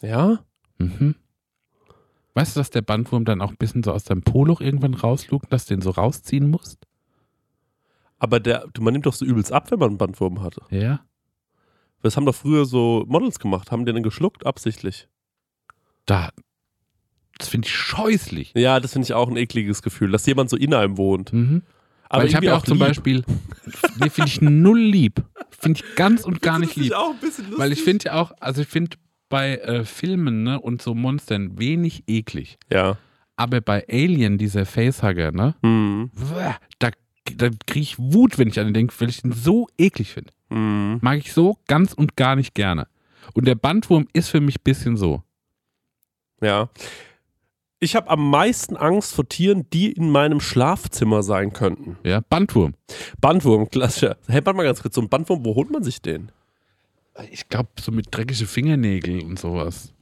Ja? 0.00 0.44
Mhm. 0.78 1.16
Weißt 2.34 2.56
du, 2.56 2.60
dass 2.60 2.70
der 2.70 2.82
Bandwurm 2.82 3.24
dann 3.24 3.42
auch 3.42 3.50
ein 3.50 3.56
bisschen 3.56 3.82
so 3.82 3.92
aus 3.92 4.04
deinem 4.04 4.22
Poloch 4.22 4.60
irgendwann 4.60 4.94
rauslugt, 4.94 5.52
dass 5.52 5.66
du 5.66 5.74
den 5.74 5.82
so 5.82 5.90
rausziehen 5.90 6.50
musst? 6.50 6.86
Aber 8.18 8.40
der, 8.40 8.66
man 8.78 8.92
nimmt 8.92 9.06
doch 9.06 9.12
so 9.14 9.24
übelst 9.24 9.52
ab, 9.52 9.70
wenn 9.70 9.78
man 9.78 9.88
einen 9.90 9.98
Bandwurm 9.98 10.42
hatte. 10.42 10.62
Ja. 10.70 11.00
Das 12.02 12.16
haben 12.16 12.24
doch 12.26 12.34
früher 12.34 12.64
so 12.64 13.04
Models 13.06 13.38
gemacht. 13.38 13.70
Haben 13.70 13.84
den 13.84 13.96
dann 13.96 14.02
geschluckt, 14.02 14.46
absichtlich. 14.46 15.08
Da, 16.06 16.30
das 17.38 17.48
finde 17.48 17.66
ich 17.66 17.74
scheußlich. 17.74 18.52
Ja, 18.54 18.80
das 18.80 18.92
finde 18.92 19.06
ich 19.06 19.14
auch 19.14 19.28
ein 19.28 19.36
ekliges 19.36 19.82
Gefühl, 19.82 20.10
dass 20.10 20.24
jemand 20.26 20.50
so 20.50 20.56
in 20.56 20.72
einem 20.74 20.96
wohnt. 20.96 21.32
Mhm. 21.32 21.62
Aber 22.08 22.24
ich 22.26 22.34
habe 22.34 22.44
ja 22.46 22.56
auch 22.56 22.64
zum 22.64 22.78
lieb. 22.78 22.88
Beispiel, 22.88 23.24
nee, 23.98 24.10
finde 24.10 24.28
ich 24.30 24.40
null 24.42 24.80
lieb. 24.80 25.22
Finde 25.50 25.80
ich 25.82 25.94
ganz 25.96 26.24
und 26.24 26.42
gar 26.42 26.58
nicht 26.58 26.72
Das 26.72 26.76
ist 26.76 26.82
lieb. 26.84 26.92
auch 26.94 27.10
ein 27.10 27.20
bisschen 27.20 27.44
lustig. 27.44 27.58
Weil 27.58 27.72
ich 27.72 27.82
finde 27.82 28.04
ja 28.06 28.20
auch, 28.20 28.32
also 28.38 28.62
ich 28.62 28.68
finde 28.68 28.96
bei 29.32 29.56
äh, 29.56 29.84
Filmen 29.86 30.42
ne, 30.42 30.60
und 30.60 30.82
so 30.82 30.94
Monstern 30.94 31.58
wenig 31.58 32.04
eklig. 32.06 32.58
Ja. 32.70 32.98
Aber 33.34 33.62
bei 33.62 33.82
Alien, 33.88 34.36
dieser 34.36 34.66
Facehugger, 34.66 35.32
ne, 35.32 35.54
Mhm. 35.62 36.10
da, 36.78 36.90
da 37.36 37.48
kriege 37.66 37.80
ich 37.80 37.98
Wut, 37.98 38.36
wenn 38.38 38.48
ich 38.48 38.60
an 38.60 38.66
den 38.66 38.74
denke, 38.74 38.94
weil 38.98 39.08
ich 39.08 39.22
den 39.22 39.32
so 39.32 39.68
eklig 39.78 40.12
finde. 40.12 40.32
Mhm. 40.50 40.98
Mag 41.00 41.16
ich 41.16 41.32
so 41.32 41.56
ganz 41.66 41.94
und 41.94 42.14
gar 42.16 42.36
nicht 42.36 42.54
gerne. 42.54 42.86
Und 43.32 43.46
der 43.48 43.54
Bandwurm 43.54 44.06
ist 44.12 44.28
für 44.28 44.40
mich 44.42 44.56
ein 44.58 44.64
bisschen 44.64 44.98
so. 44.98 45.22
Ja. 46.42 46.68
Ich 47.80 47.96
habe 47.96 48.10
am 48.10 48.28
meisten 48.28 48.76
Angst 48.76 49.14
vor 49.14 49.26
Tieren, 49.26 49.64
die 49.72 49.92
in 49.92 50.10
meinem 50.10 50.40
Schlafzimmer 50.40 51.22
sein 51.22 51.54
könnten. 51.54 51.96
Ja, 52.04 52.20
Bandwurm. 52.20 52.74
Bandwurm, 53.18 53.70
klassischer. 53.70 54.18
Hey, 54.28 54.44
warte 54.44 54.58
mal 54.58 54.62
ganz 54.64 54.82
kurz, 54.82 54.94
so 54.94 55.00
ein 55.00 55.08
Bandwurm, 55.08 55.42
wo 55.46 55.54
holt 55.54 55.70
man 55.70 55.82
sich 55.82 56.02
den? 56.02 56.30
Ich 57.30 57.48
glaube, 57.48 57.68
so 57.80 57.92
mit 57.92 58.06
dreckige 58.10 58.46
Fingernägel 58.46 59.22
und 59.24 59.38
sowas. 59.38 59.92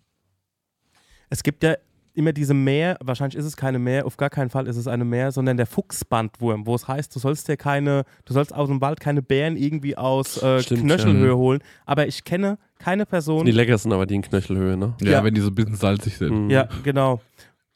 Es 1.29 1.43
gibt 1.43 1.63
ja 1.63 1.75
immer 2.15 2.33
diese 2.33 2.55
Meer, 2.55 2.97
wahrscheinlich 3.01 3.37
ist 3.39 3.45
es 3.45 3.57
keine 3.57 3.79
Meer, 3.79 4.05
auf 4.05 4.17
gar 4.17 4.31
keinen 4.31 4.51
Fall 4.51 4.67
ist 4.67 4.77
es 4.77 4.87
eine 4.89 5.05
Meer, 5.05 5.31
sondern 5.33 5.57
der 5.57 5.67
Fuchsbandwurm, 5.67 6.67
wo 6.67 6.75
es 6.75 6.87
heißt, 6.89 7.15
du 7.15 7.19
sollst 7.21 7.49
dir 7.49 7.57
keine, 7.57 8.05
du 8.25 8.33
sollst 8.35 8.55
aus 8.55 8.69
dem 8.69 8.81
Wald 8.81 9.01
keine 9.01 9.23
Bären 9.23 9.57
irgendwie 9.57 9.97
aus 9.97 10.43
äh, 10.43 10.61
Stimmt, 10.63 10.83
Knöchelhöhe 10.83 11.29
ja. 11.29 11.35
holen. 11.35 11.61
Aber 11.87 12.07
ich 12.09 12.25
kenne 12.25 12.59
keine 12.79 13.07
Person, 13.07 13.45
Die 13.47 13.53
leckersten 13.53 13.93
aber 13.93 14.07
die 14.07 14.17
in 14.17 14.23
Knöchelhöhe, 14.23 14.77
ne? 14.77 14.95
Ja, 15.01 15.11
Ja. 15.13 15.25
wenn 15.25 15.35
die 15.35 15.41
so 15.41 15.49
ein 15.49 15.55
bisschen 15.55 15.77
salzig 15.77 16.17
sind. 16.17 16.45
Mhm. 16.47 16.51
ja, 16.51 16.69
genau. 16.83 17.21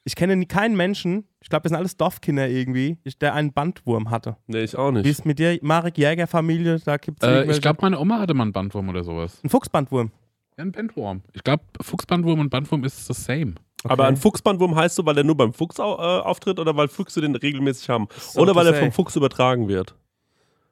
Ich 0.07 0.14
kenne 0.16 0.36
nie, 0.36 0.44
keinen 0.46 0.76
Menschen, 0.76 1.26
ich 1.40 1.48
glaube, 1.48 1.62
das 1.62 1.70
sind 1.70 1.78
alles 1.78 1.96
Dorfkinder 1.96 2.46
irgendwie, 2.48 2.98
der 3.22 3.32
einen 3.34 3.52
Bandwurm 3.55 4.11
hatte. 4.11 4.36
Nee, 4.46 4.62
ich 4.64 4.76
auch 4.76 4.90
Wie 4.90 4.98
nicht. 4.98 5.07
ist 5.07 5.24
mit 5.24 5.38
dir, 5.38 5.59
Marek 5.62 5.96
Jäger-Familie, 5.96 6.78
da 6.84 6.98
gibt 6.98 7.22
es 7.22 7.28
Äh, 7.28 7.50
ich 7.50 7.62
glaube, 7.62 7.78
meine 7.80 7.98
Oma 7.98 8.20
hatte 8.20 8.34
mal 8.34 8.42
einen 8.42 8.52
Bandwurm 8.52 8.90
oder 8.90 9.02
sowas. 9.02 9.40
Ein 9.42 9.48
Fuchsbandwurm. 9.48 10.11
Ja, 10.59 10.64
ein 10.64 10.72
Bandwurm. 10.72 11.22
Ich 11.32 11.42
glaube, 11.42 11.62
Fuchsbandwurm 11.80 12.40
und 12.40 12.50
Bandwurm 12.50 12.84
ist 12.84 13.09
das 13.09 13.24
same. 13.24 13.55
Aber 13.84 14.05
Okay. 14.05 14.12
ein 14.12 14.16
Fuchsbandwurm 14.16 14.76
heißt 14.76 14.94
so, 14.96 15.05
weil 15.07 15.14
der 15.14 15.24
nur 15.24 15.36
beim 15.36 15.52
Fuchs 15.52 15.80
au 15.80 15.94
äh, 15.96 16.20
auftritt 16.22 16.59
oder 16.59 16.76
weil 16.76 16.88
Füchse 16.88 17.20
den 17.22 17.34
regelmäßig 17.34 17.88
haben? 17.88 18.07
So 18.18 18.40
oder 18.42 18.55
weil 18.55 18.66
er 18.66 18.74
vom 18.74 18.92
Fuchs 18.92 19.16
übertragen 19.16 19.68
wird? 19.68 19.94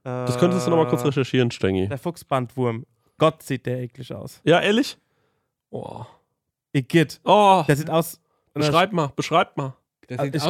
Das 0.04 0.38
könntest 0.38 0.66
du 0.66 0.70
nochmal 0.70 0.88
kurz 0.88 1.02
Äh, 1.02 1.06
recherchieren, 1.08 1.50
Stengi. 1.50 1.88
Der 1.88 1.98
Fuchsbandwurm. 1.98 2.84
Gott, 3.18 3.42
sieht 3.42 3.66
der 3.66 3.80
eklig 3.82 4.12
aus. 4.12 4.40
Ja, 4.44 4.60
ehrlich? 4.60 4.98
Oh. 5.70 6.04
Igitt. 6.72 7.20
Oh. 7.24 7.62
Der 7.68 7.76
sieht 7.76 7.88
aus. 7.90 8.18
Beschreib 8.54 8.92
mal, 8.92 9.12
beschreib 9.16 9.56
mal. 9.56 9.74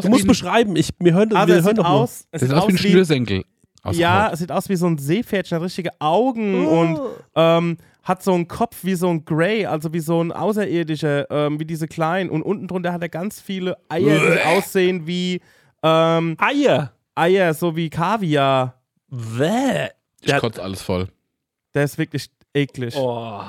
Musst 0.09 0.22
ein, 0.22 0.26
beschreiben. 0.26 0.76
Ich, 0.76 0.90
wir 0.98 1.12
hören, 1.14 1.34
Also 1.34 1.48
wir 1.48 1.59
es 1.61 1.64
hören 1.64 1.76
sieht 1.76 1.84
doch 1.84 1.88
aus, 1.90 2.26
es 2.32 2.40
der 2.40 2.40
sieht 2.40 2.48
sieht 2.48 2.59
aus 2.59 2.68
wie 2.68 2.72
ein 2.72 2.78
Schnürsenkel. 2.78 3.44
Ja, 3.92 4.30
es 4.32 4.38
sieht 4.38 4.53
aus 4.53 4.68
wie 4.68 4.76
so 4.76 4.86
ein 4.86 4.98
Seepferdchen, 4.98 5.57
hat 5.57 5.64
richtige 5.64 5.90
Augen 6.00 6.66
und 6.66 7.00
ähm, 7.34 7.76
hat 8.03 8.22
so 8.22 8.32
einen 8.32 8.48
Kopf 8.48 8.78
wie 8.82 8.94
so 8.94 9.09
ein 9.09 9.24
Grey, 9.24 9.66
also 9.66 9.92
wie 9.92 10.00
so 10.00 10.22
ein 10.22 10.32
Außerirdischer, 10.32 11.30
ähm, 11.30 11.61
wie 11.61 11.64
diese 11.64 11.86
kleinen. 11.88 12.30
Und 12.30 12.42
unten 12.42 12.66
drunter 12.68 12.92
hat 12.92 13.03
er 13.03 13.09
ganz 13.09 13.40
viele 13.40 13.76
Eier, 13.88 14.18
die 14.34 14.40
aussehen 14.42 15.07
wie 15.07 15.40
ähm, 15.82 16.36
Eier. 16.38 16.92
Eier, 17.14 17.55
so 17.55 17.76
wie 17.76 17.90
Kaviar. 17.90 18.80
Bäh. 19.09 19.88
Ich 20.20 20.26
Der- 20.30 20.40
kotze 20.40 20.62
alles 20.62 20.82
voll. 20.82 21.09
Der 21.74 21.84
ist 21.84 21.98
wirklich 21.98 22.28
eklig. 22.55 22.94
Oh, 22.96 23.40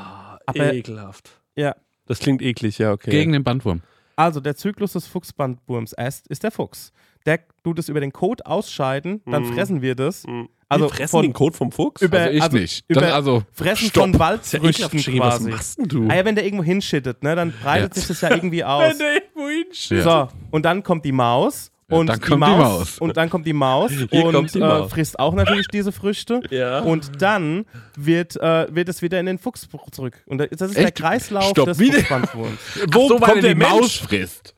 Aber- 0.46 0.74
ekelhaft. 0.74 1.30
Ja. 1.56 1.76
Das 2.06 2.20
klingt 2.20 2.42
eklig, 2.42 2.80
ja, 2.80 2.92
okay. 2.92 3.12
Gegen 3.12 3.32
den 3.32 3.44
Bandwurm. 3.44 3.82
Also, 4.16 4.40
der 4.40 4.56
Zyklus 4.56 4.94
des 4.94 5.08
Fuchsbandwurms 5.08 5.94
erst 5.94 6.28
ist 6.28 6.44
der 6.44 6.52
Fuchs. 6.52 6.92
Der 7.26 7.40
tut 7.64 7.80
es 7.80 7.90
über 7.90 8.00
den 8.02 8.12
Kot 8.12 8.46
ausscheiden, 8.46 9.22
dann 9.26 9.44
Mhm. 9.44 9.54
fressen 9.54 9.82
wir 9.82 9.96
das. 9.96 10.26
Mhm. 10.28 10.50
Also 10.70 10.86
Wir 10.86 10.90
fressen 10.90 11.12
von- 11.12 11.22
den 11.24 11.34
Kot 11.34 11.56
vom 11.56 11.72
Fuchs? 11.72 12.02
Über- 12.02 12.18
Also 12.20 12.32
ich 12.34 12.42
also 12.42 12.58
nicht. 12.58 12.86
über- 12.88 13.14
also, 13.14 13.44
Fressen 13.54 13.90
Stopp. 13.90 14.04
von 14.04 14.14
ja 14.14 14.20
Waldfrüchten 14.20 14.70
ekelhaft, 14.70 15.00
Schiri, 15.02 15.20
Was 15.20 15.36
quasi. 15.38 15.50
machst 15.52 15.78
denn 15.78 15.88
du? 15.88 16.08
Ah 16.10 16.16
ja, 16.16 16.26
wenn 16.26 16.36
der 16.36 16.44
irgendwo 16.46 16.64
hinschittet, 16.64 17.22
ne, 17.24 17.36
dann 17.36 17.54
breitet 17.64 17.92
Ja. 17.96 18.00
sich 18.02 18.08
das 18.08 18.22
ja 18.22 18.32
irgendwie 18.32 18.64
aus. 18.64 18.98
der 18.98 19.14
irgendwo 19.14 19.48
hinschießt. 19.50 19.92
Ja. 20.06 20.30
So, 20.30 20.38
und 20.52 20.64
dann 20.66 20.84
kommt 20.84 21.06
die 21.06 21.12
Maus 21.12 21.68
Ja, 21.68 21.73
Und 22.00 22.08
dann 22.08 22.20
kommt 22.22 22.32
die 22.32 22.38
Maus. 22.38 23.00
Und 23.00 23.18
dann 23.18 23.30
kommt 23.30 23.46
die 23.48 23.54
Maus 23.54 23.92
Hier 24.10 24.26
und 24.26 24.54
die 24.54 24.60
äh, 24.60 24.62
Maus. 24.62 24.92
frisst 24.92 25.20
auch 25.20 25.34
natürlich 25.34 25.68
diese 25.68 25.92
Früchte. 25.92 26.42
Ja. 26.50 26.80
Und 26.80 27.22
dann 27.22 27.66
wird, 27.96 28.36
äh, 28.38 28.68
wird 28.74 28.88
es 28.90 29.02
wieder 29.02 29.20
in 29.20 29.26
den 29.26 29.38
Fuchs 29.40 29.68
zurück. 29.92 30.22
Und 30.28 30.38
das 30.40 30.50
ist 30.52 30.78
der 30.78 30.86
Echt? 30.86 30.96
Kreislauf 30.96 31.50
Stopp, 31.50 31.66
des? 31.66 31.78
Fuchsbandwurms. 31.78 32.60
Wo 32.92 33.08
so, 33.08 33.18
kommt 33.18 33.28
er 33.38 33.42
der 33.42 33.54
die 33.54 33.56
Mensch? 33.60 33.72
Maus 33.72 33.96
frisst. 33.98 34.56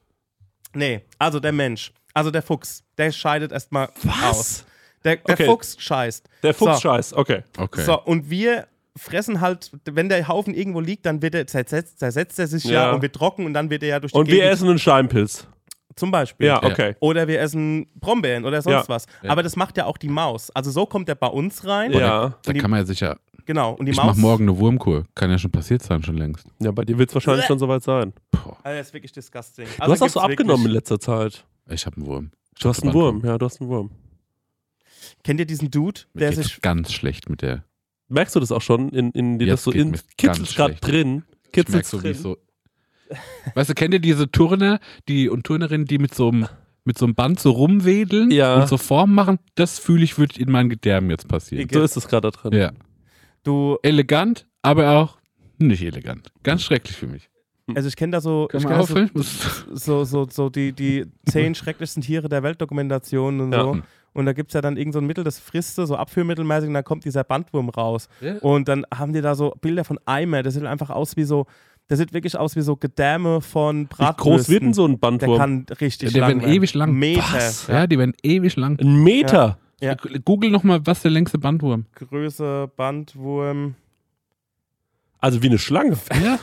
Nee, 0.74 1.02
also 1.20 1.40
der 1.40 1.52
Mensch. 1.54 1.92
Also 2.14 2.32
der 2.32 2.42
Fuchs. 2.42 2.84
Der 2.98 3.12
scheidet 3.12 3.52
erstmal 3.52 3.90
aus. 4.24 4.66
Der, 5.04 5.18
der 5.18 5.34
Okay. 5.36 5.46
Fuchs 5.46 5.76
scheißt. 5.80 6.28
Der 6.44 6.54
Fuchs 6.54 6.76
So. 6.76 6.82
scheißt, 6.82 7.14
okay. 7.14 7.44
Okay. 7.58 7.84
So, 7.84 8.02
und 8.02 8.30
wir 8.30 8.68
fressen 8.98 9.42
halt, 9.42 9.72
wenn 9.86 10.10
der 10.10 10.28
Haufen 10.28 10.54
irgendwo 10.54 10.80
liegt, 10.80 11.06
dann 11.06 11.22
wird 11.22 11.36
er, 11.36 11.48
zersetzt, 11.48 12.00
zersetzt 12.00 12.40
er 12.40 12.48
sich 12.48 12.64
ja. 12.64 12.72
Ja. 12.88 12.92
und 12.92 13.02
wird 13.02 13.16
trocken 13.16 13.46
und 13.46 13.54
dann 13.54 13.70
wird 13.70 13.84
er 13.84 13.90
ja 13.90 14.00
durch 14.00 14.12
die 14.14 14.18
Und 14.18 14.28
wir 14.28 14.36
Gegend, 14.36 14.52
essen 14.54 14.70
einen 14.70 14.80
Scheimpilz. 14.80 15.48
Zum 15.96 16.12
Beispiel. 16.12 16.48
Ja, 16.48 16.64
okay. 16.64 16.96
Oder 17.00 17.28
wir 17.28 17.40
essen 17.40 17.88
Brombeeren 17.96 18.46
oder 18.46 18.62
sonst 18.62 18.88
Ja. 18.88 18.90
was. 18.90 19.06
Aber 19.28 19.44
das 19.44 19.56
macht 19.56 19.78
ja 19.78 19.86
auch 19.86 19.98
die 19.98 20.10
Maus. 20.10 20.52
Also 20.52 20.72
so 20.72 20.86
kommt 20.86 21.08
er 21.10 21.16
bei 21.16 21.28
uns 21.28 21.66
rein. 21.66 21.92
Ja. 21.94 22.38
Da 22.44 22.54
kann 22.54 22.70
man 22.72 22.82
ja 22.82 22.86
sicher. 22.86 23.18
Genau. 23.46 23.74
Und 23.74 23.86
die 23.86 23.92
Ich 23.92 23.98
Maus. 23.98 24.08
mach 24.08 24.16
morgen 24.18 24.44
eine 24.46 24.58
Wurmkur. 24.58 25.06
Kann 25.14 25.30
ja 25.30 25.38
schon 25.38 25.52
passiert 25.52 25.84
sein, 25.84 26.02
schon 26.04 26.18
längst. 26.18 26.48
Ja, 26.60 26.72
bei 26.72 26.84
dir 26.84 26.98
wird 26.98 27.10
es 27.10 27.16
wahrscheinlich 27.16 27.46
schon 27.46 27.60
soweit 27.60 27.84
sein. 27.84 28.14
Also 28.34 28.50
das 28.64 28.88
ist 28.88 28.94
wirklich 28.94 29.12
disgusting. 29.12 29.68
Du 29.78 29.84
hast 29.92 30.02
auch 30.02 30.10
so 30.10 30.20
abgenommen 30.20 30.66
in 30.66 30.72
letzter 30.72 31.00
Zeit. 31.00 31.46
Ich 31.70 31.86
habe 31.86 31.98
einen 31.98 32.06
Wurm. 32.08 32.32
Du 32.60 32.70
hast 32.70 32.84
einen 32.84 32.94
Wurm, 32.94 33.22
ja, 33.26 33.38
du 33.38 33.46
hast 33.46 33.62
einen 33.62 33.70
Wurm. 33.70 33.92
Kennt 35.24 35.40
ihr 35.40 35.46
diesen 35.46 35.70
Dude, 35.72 36.02
Mir 36.14 36.22
der 36.22 36.30
geht's 36.32 36.48
sich. 36.50 36.62
ganz 36.62 36.92
schlecht 36.94 37.30
mit 37.30 37.42
der. 37.42 37.64
Merkst 38.08 38.36
du 38.36 38.40
das 38.40 38.52
auch 38.52 38.62
schon 38.62 38.90
in, 38.90 39.12
in 39.12 39.40
dir 39.40 39.46
Jetzt 39.48 39.60
das 39.60 39.64
so 39.66 39.72
geht 39.72 39.82
in 39.82 40.00
ganz 40.18 40.56
gerade 40.56 40.76
drin? 40.76 41.24
Ich 41.28 41.34
merk 41.44 41.52
Kitzelt 41.54 41.86
so, 41.86 42.04
wie 42.04 42.10
es 42.10 42.22
so. 42.22 42.38
Weißt 43.54 43.70
du, 43.70 43.74
kennt 43.74 43.94
ihr 43.94 44.00
diese 44.00 44.30
Turner 44.32 44.80
die 45.08 45.30
und 45.30 45.44
Turnerinnen, 45.46 45.86
die 45.86 45.98
mit 46.00 46.14
so 46.16 46.30
einem 46.30 46.48
mit 46.88 46.98
so 47.00 47.06
einem 47.06 47.16
Band 47.16 47.40
so 47.40 47.50
rumwedeln 47.52 48.30
Ja. 48.30 48.56
und 48.62 48.68
so 48.68 48.78
Formen 48.78 49.16
machen? 49.16 49.40
Das 49.56 49.80
fühle 49.80 50.04
ich, 50.04 50.20
wird 50.20 50.38
in 50.38 50.52
meinen 50.52 50.70
Gedärmen 50.70 51.10
jetzt 51.10 51.28
passieren. 51.28 51.68
So 51.72 51.82
ist 51.82 51.98
es 51.98 52.08
gerade 52.08 52.30
drin. 52.30 52.54
Ja. 52.54 52.72
Du, 53.44 53.78
Elegant, 53.82 54.46
aber 54.62 54.92
auch 54.92 55.18
nicht 55.58 55.82
elegant. 55.84 56.32
Ganz 56.44 56.62
schrecklich 56.64 56.96
für 56.96 57.08
mich. 57.08 57.30
also 57.74 57.88
ich 57.88 57.96
kenne 57.96 58.12
da 58.12 58.22
so. 58.22 58.48
Ich 58.54 58.64
kenn 58.68 58.84
so 58.84 59.24
so, 59.74 60.04
so, 60.04 60.28
so 60.30 60.50
die, 60.50 60.74
die 60.74 61.06
zehn 61.28 61.56
schrecklichsten 61.56 62.04
Tiere 62.04 62.30
der 62.30 62.44
Welt-Dokumentationen 62.44 63.42
und 63.42 63.52
Ja. 63.54 63.62
so. 63.62 63.78
Und 64.14 64.26
da 64.28 64.32
gibt 64.34 64.52
es 64.52 64.54
ja 64.54 64.62
dann 64.62 64.78
irgend 64.78 64.94
so 64.94 65.00
ein 65.00 65.06
Mittel, 65.08 65.26
das 65.26 65.40
frisst 65.40 65.78
du, 65.78 65.86
so 65.86 65.98
abführmittelmäßig, 65.98 66.70
und 66.70 66.74
dann 66.74 66.86
kommt 66.86 67.04
dieser 67.04 67.26
Bandwurm 67.26 67.68
raus. 67.68 68.08
Ja. 68.22 68.36
Und 68.38 68.70
dann 68.70 68.86
haben 68.94 69.12
die 69.12 69.20
da 69.22 69.36
so 69.36 69.54
Bilder 69.60 69.84
von 69.84 70.00
Eimer, 70.06 70.42
das 70.42 70.54
sieht 70.54 70.64
einfach 70.64 70.90
aus 70.90 71.18
wie 71.18 71.26
so, 71.26 71.48
das 71.88 72.00
sieht 72.00 72.14
wirklich 72.14 72.38
aus 72.38 72.56
wie 72.56 72.62
so 72.62 72.76
Gedärme 72.76 73.42
von 73.42 73.84
Wie 73.84 73.86
Bratwürsten. 73.96 74.34
groß 74.34 74.50
wird 74.50 74.64
denn 74.64 74.74
so 74.74 74.86
ein 74.86 74.92
Der 74.94 74.98
Bandwurm? 74.98 75.38
kann 75.38 75.66
richtig 75.82 76.12
Der 76.14 76.22
lang 76.22 76.30
werden 76.30 76.42
werden. 76.42 76.54
ewig 76.54 76.74
lang. 76.74 76.94
Meter. 76.94 77.24
Was? 77.34 77.68
Ja, 77.68 77.88
die 77.88 77.98
werden 78.00 78.14
ewig 78.24 78.56
lang. 78.56 78.80
Ein 78.80 79.04
Meter. 79.04 79.58
Ja. 79.82 79.96
Google 80.24 80.50
nochmal, 80.52 80.82
was 80.86 81.02
der 81.02 81.12
längste 81.12 81.38
Bandwurm. 81.38 81.86
Größe, 81.96 82.72
Bandwurm. 82.76 83.76
Also 85.20 85.42
wie 85.44 85.48
eine 85.48 85.60
Schlange. 85.60 85.98
Ja. 86.24 86.40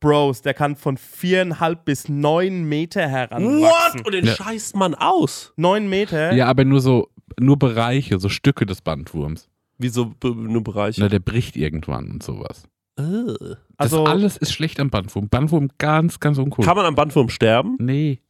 Bros, 0.00 0.42
der 0.42 0.52
kann 0.52 0.74
von 0.74 0.96
viereinhalb 0.96 1.84
bis 1.84 2.08
neun 2.08 2.64
Meter 2.64 3.06
heranwachsen. 3.08 3.60
What? 4.00 4.04
Und 4.06 4.12
den 4.14 4.24
Ja. 4.26 4.34
scheißt 4.34 4.74
man 4.74 4.96
aus. 4.96 5.52
Neun 5.56 5.88
Meter? 5.88 6.32
Ja, 6.34 6.48
aber 6.48 6.64
nur 6.64 6.80
so, 6.80 7.08
nur 7.38 7.56
Bereiche, 7.56 8.18
so 8.18 8.28
Stücke 8.28 8.66
des 8.66 8.80
Bandwurms. 8.82 9.48
Wie 9.78 9.88
so 9.88 10.06
be- 10.18 10.34
nur 10.34 10.64
Bereiche. 10.64 11.00
Na, 11.00 11.08
der 11.08 11.20
bricht 11.20 11.56
irgendwann 11.56 12.10
und 12.10 12.22
sowas. 12.24 12.64
Also, 12.96 14.04
das 14.04 14.12
alles 14.12 14.36
ist 14.36 14.52
schlecht 14.52 14.78
am 14.80 14.90
Bandwurm. 14.90 15.28
Bandwurm 15.28 15.70
ganz, 15.78 16.20
ganz 16.20 16.38
uncool. 16.38 16.64
Kann 16.64 16.76
man 16.76 16.86
am 16.86 16.94
Bandwurm 16.94 17.28
sterben? 17.28 17.76
nee. 17.78 18.20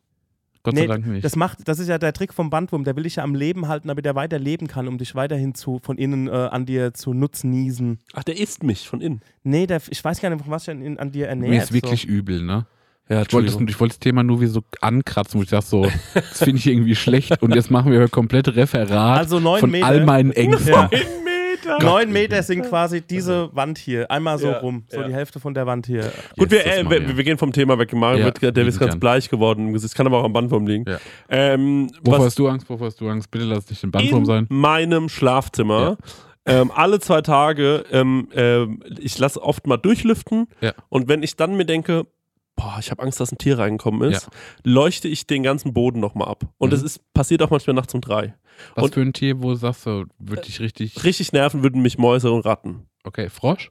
Gott 0.64 0.74
Nee, 0.74 0.82
sei 0.82 0.86
Dank 0.86 1.06
nicht. 1.08 1.24
Das 1.24 1.34
macht, 1.34 1.66
das 1.66 1.80
ist 1.80 1.88
ja 1.88 1.98
der 1.98 2.12
Trick 2.12 2.32
vom 2.32 2.48
Bandwurm. 2.48 2.84
Der 2.84 2.94
will 2.94 3.02
dich 3.02 3.16
ja 3.16 3.24
am 3.24 3.34
Leben 3.34 3.66
halten, 3.66 3.88
damit 3.88 4.06
er 4.06 4.14
weiter 4.14 4.38
leben 4.38 4.68
kann, 4.68 4.86
um 4.86 4.96
dich 4.96 5.16
weiterhin 5.16 5.56
zu, 5.56 5.80
von 5.82 5.98
innen 5.98 6.28
äh, 6.28 6.30
an 6.30 6.66
dir 6.66 6.94
zu 6.94 7.12
nutznießen. 7.14 7.98
Ach, 8.12 8.22
der 8.22 8.38
isst 8.38 8.62
mich 8.62 8.86
von 8.88 9.00
innen. 9.00 9.22
Nee, 9.42 9.66
der, 9.66 9.82
ich 9.90 10.04
weiß 10.04 10.20
gar 10.20 10.30
nicht, 10.30 10.40
von 10.40 10.52
was 10.52 10.68
er 10.68 10.74
an, 10.74 11.10
dir 11.10 11.26
ernährt. 11.26 11.50
Mir 11.50 11.62
ist 11.64 11.72
wirklich 11.72 12.02
so. 12.02 12.08
übel, 12.08 12.42
ne? 12.44 12.66
Ja, 13.08 13.22
Ich 13.22 13.32
wollte, 13.32 13.50
das, 13.50 13.60
ich 13.60 13.80
wollte 13.80 13.94
das 13.94 13.98
Thema 13.98 14.22
nur 14.22 14.40
wie 14.40 14.46
so 14.46 14.62
ankratzen, 14.80 15.40
wo 15.40 15.42
ich 15.42 15.50
dachte 15.50 15.66
so, 15.66 15.82
das 16.14 16.38
finde 16.44 16.58
ich 16.58 16.66
irgendwie 16.68 16.94
schlecht 16.94 17.42
und 17.42 17.52
jetzt 17.56 17.72
machen 17.72 17.90
wir 17.90 18.08
komplett 18.08 18.54
Referat 18.54 19.18
Also 19.18 19.40
von 19.40 19.68
Meter. 19.68 19.86
all 19.86 20.04
meinen 20.04 20.30
Ängsten. 20.30 20.72
Ja. 20.72 20.88
Meter. 21.64 21.84
Neun 21.84 22.12
Meter 22.12 22.42
sind 22.42 22.62
quasi 22.62 23.00
diese 23.00 23.48
Wand 23.54 23.78
hier. 23.78 24.10
Einmal 24.10 24.38
so 24.38 24.48
Ja, 24.48 24.58
rum. 24.58 24.84
So 24.88 25.00
ja. 25.00 25.06
die 25.08 25.12
Hälfte 25.14 25.40
von 25.40 25.54
der 25.54 25.66
Wand 25.66 25.86
hier. 25.86 26.12
Gut, 26.38 26.50
wir, 26.50 26.66
äh, 26.66 26.88
wir, 26.88 27.16
wir 27.16 27.24
gehen 27.24 27.38
vom 27.38 27.52
Thema 27.52 27.78
weg. 27.78 27.92
Mario 27.92 28.18
Ja, 28.20 28.24
wird, 28.40 28.56
der 28.56 28.66
ist 28.66 28.78
ganz 28.78 28.96
bleich 28.98 29.28
geworden 29.28 29.68
im 29.68 29.72
Gesicht. 29.72 29.94
Kann 29.94 30.06
aber 30.06 30.18
auch 30.18 30.24
am 30.24 30.32
Bandwurm 30.32 30.66
liegen. 30.66 30.84
Ja. 30.88 30.98
Ähm, 31.28 31.90
Wovor 32.02 32.18
was 32.20 32.26
hast 32.26 32.38
du 32.38 32.48
Angst? 32.48 32.68
Wovor 32.68 32.86
hast 32.88 33.00
du 33.00 33.08
Angst? 33.08 33.30
Bitte 33.30 33.44
lass 33.44 33.68
nicht 33.70 33.82
den 33.82 33.90
Bandwurm 33.90 34.20
in 34.20 34.26
sein. 34.26 34.46
meinem 34.48 35.08
Schlafzimmer. 35.08 35.96
Ähm, 36.44 36.72
alle 36.74 36.98
zwei 36.98 37.20
Tage, 37.22 37.84
ähm, 37.92 38.28
ähm, 38.34 38.82
ich 38.98 39.16
lasse 39.18 39.40
oft 39.40 39.66
mal 39.68 39.76
durchlüften 39.76 40.48
Ja. 40.60 40.72
und 40.88 41.06
wenn 41.08 41.22
ich 41.22 41.36
dann 41.36 41.54
mir 41.56 41.64
denke, 41.64 42.06
boah, 42.56 42.76
ich 42.80 42.90
habe 42.90 43.00
Angst, 43.02 43.20
dass 43.20 43.30
ein 43.30 43.38
Tier 43.38 43.58
reingekommen 43.60 44.10
ist, 44.10 44.24
Ja. 44.24 44.28
leuchte 44.64 45.06
ich 45.06 45.26
den 45.28 45.44
ganzen 45.44 45.72
Boden 45.72 46.00
nochmal 46.00 46.26
ab. 46.28 46.42
Und 46.58 46.68
Mhm. 46.70 46.72
das 46.72 46.82
ist, 46.82 47.00
passiert 47.14 47.42
auch 47.42 47.50
manchmal 47.50 47.74
nachts 47.74 47.94
um 47.94 48.00
drei. 48.00 48.34
Was 48.74 48.84
Und- 48.84 48.94
für 48.94 49.00
ein 49.00 49.12
Tier, 49.12 49.42
wo 49.42 49.50
du 49.50 49.54
sagst 49.56 49.86
du, 49.86 50.04
würde 50.18 50.42
dich 50.42 50.60
richtig. 50.60 51.02
Richtig 51.04 51.32
nerven 51.32 51.62
würden 51.62 51.82
mich 51.82 51.98
Mäuse 51.98 52.30
und 52.32 52.44
Ratten. 52.44 52.86
Okay, 53.04 53.28
Frosch? 53.28 53.70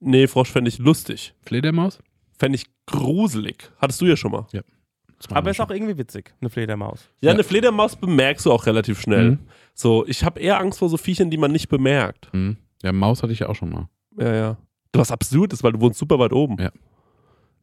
Nee, 0.00 0.26
Frosch 0.26 0.50
fände 0.50 0.68
ich 0.68 0.78
lustig. 0.78 1.34
Fledermaus? 1.42 1.98
Fände 2.38 2.56
ich 2.56 2.66
gruselig. 2.86 3.70
Hattest 3.78 4.00
du 4.00 4.06
ja 4.06 4.16
schon 4.16 4.32
mal. 4.32 4.46
Machen 4.52 5.36
Aber 5.38 5.50
ist 5.50 5.60
auch 5.60 5.70
irgendwie 5.70 5.96
witzig, 5.96 6.34
eine 6.42 6.50
Fledermaus. 6.50 7.08
Ja, 7.20 7.28
Ja. 7.28 7.34
eine 7.34 7.42
Fledermaus 7.44 7.96
bemerkst 7.96 8.44
du 8.44 8.52
auch 8.52 8.66
relativ 8.66 9.00
schnell. 9.00 9.30
Mhm. 9.32 9.38
So, 9.72 10.06
ich 10.06 10.22
habe 10.22 10.38
eher 10.40 10.60
Angst 10.60 10.78
vor 10.78 10.90
so 10.90 10.98
Viechern, 10.98 11.30
die 11.30 11.38
man 11.38 11.52
nicht 11.52 11.68
bemerkt. 11.68 12.26
schon. 12.30 12.40
Hm. 12.50 12.56
Ja, 12.82 12.92
Maus 12.92 13.22
hatte 13.22 13.32
ich 13.32 13.38
ja 13.38 13.48
auch 13.48 13.54
schon 13.54 13.70
mal. 13.70 13.88
Ja, 14.18 14.34
ja. 14.34 14.56
Du 14.92 15.00
was 15.00 15.10
absurd 15.10 15.54
ist, 15.54 15.62
weil 15.62 15.72
du 15.72 15.80
wohnst 15.80 15.98
super 15.98 16.18
weit 16.18 16.32
oben. 16.34 16.58
Ja. 16.60 16.70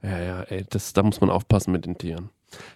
Ja, 0.02 0.20
ja, 0.20 0.42
ey, 0.44 0.66
das, 0.70 0.94
da 0.94 1.04
muss 1.04 1.22
man 1.22 1.30
aufpassen 1.30 1.72
mit 1.72 1.86
den 1.86 1.98
Tieren. 1.98 2.30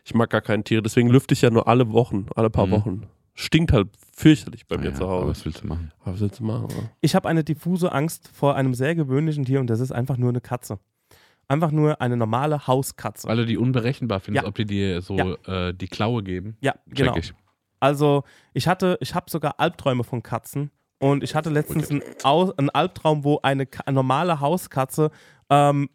Ich 0.05 0.13
mag 0.13 0.29
gar 0.29 0.41
keine 0.41 0.63
Tiere, 0.63 0.81
deswegen 0.83 1.09
lüfte 1.09 1.33
ich 1.33 1.41
ja 1.41 1.49
nur 1.49 1.67
alle 1.67 1.91
Wochen, 1.91 2.27
alle 2.35 2.49
paar 2.51 2.67
Mhm. 2.67 2.71
Wochen. 2.71 3.03
Stinkt 3.39 3.71
halt 3.71 3.89
fürchterlich 4.15 4.65
bei 4.65 4.77
mir 4.77 4.85
Naja, 4.85 4.95
zu 4.95 5.03
Aber 5.03 5.13
Hause. 5.13 5.27
was 5.29 5.45
willst 5.45 5.63
du 5.63 5.67
machen? 5.67 5.91
Was 6.03 6.19
willst 6.19 6.39
du 6.39 6.43
machen? 6.43 6.65
oder? 6.65 6.89
Ich 7.01 7.13
habe 7.13 7.29
eine 7.29 7.43
diffuse 7.43 7.91
Angst 7.91 8.29
vor 8.33 8.55
einem 8.55 8.73
sehr 8.73 8.95
gewöhnlichen 8.95 9.45
Tier 9.45 9.59
und 9.59 9.67
das 9.69 9.79
ist 9.79 9.91
einfach 9.91 10.17
nur 10.17 10.29
eine 10.29 10.41
Katze. 10.41 10.79
Einfach 11.47 11.69
nur 11.71 12.01
eine 12.01 12.17
normale 12.17 12.65
Hauskatze. 12.65 13.27
Weil 13.27 13.37
du 13.37 13.45
die 13.45 13.57
unberechenbar 13.57 14.19
findest, 14.19 14.43
Ja. 14.43 14.49
ob 14.49 14.55
die 14.55 14.65
dir 14.65 15.01
so 15.01 15.15
äh, 15.45 15.71
die 15.73 15.87
Klaue 15.87 16.23
geben. 16.23 16.57
Ja, 16.61 16.73
genau. 16.87 17.13
Check 17.13 17.23
ich. 17.25 17.33
Also 17.79 18.23
ich 18.53 18.67
hatte, 18.67 18.97
ich 19.01 19.13
habe 19.13 19.29
sogar 19.29 19.59
Albträume 19.59 20.03
von 20.03 20.23
Katzen 20.23 20.71
und 20.99 21.23
ich 21.23 21.35
hatte 21.35 21.51
letztens 21.51 21.91
einen, 21.91 22.01
Au- 22.23 22.51
einen 22.57 22.71
Albtraum, 22.71 23.23
wo 23.23 23.39
eine, 23.43 23.67
Ka- 23.67 23.83
eine 23.85 23.93
normale 23.95 24.39
Hauskatze 24.39 25.11
ähm, 25.51 25.89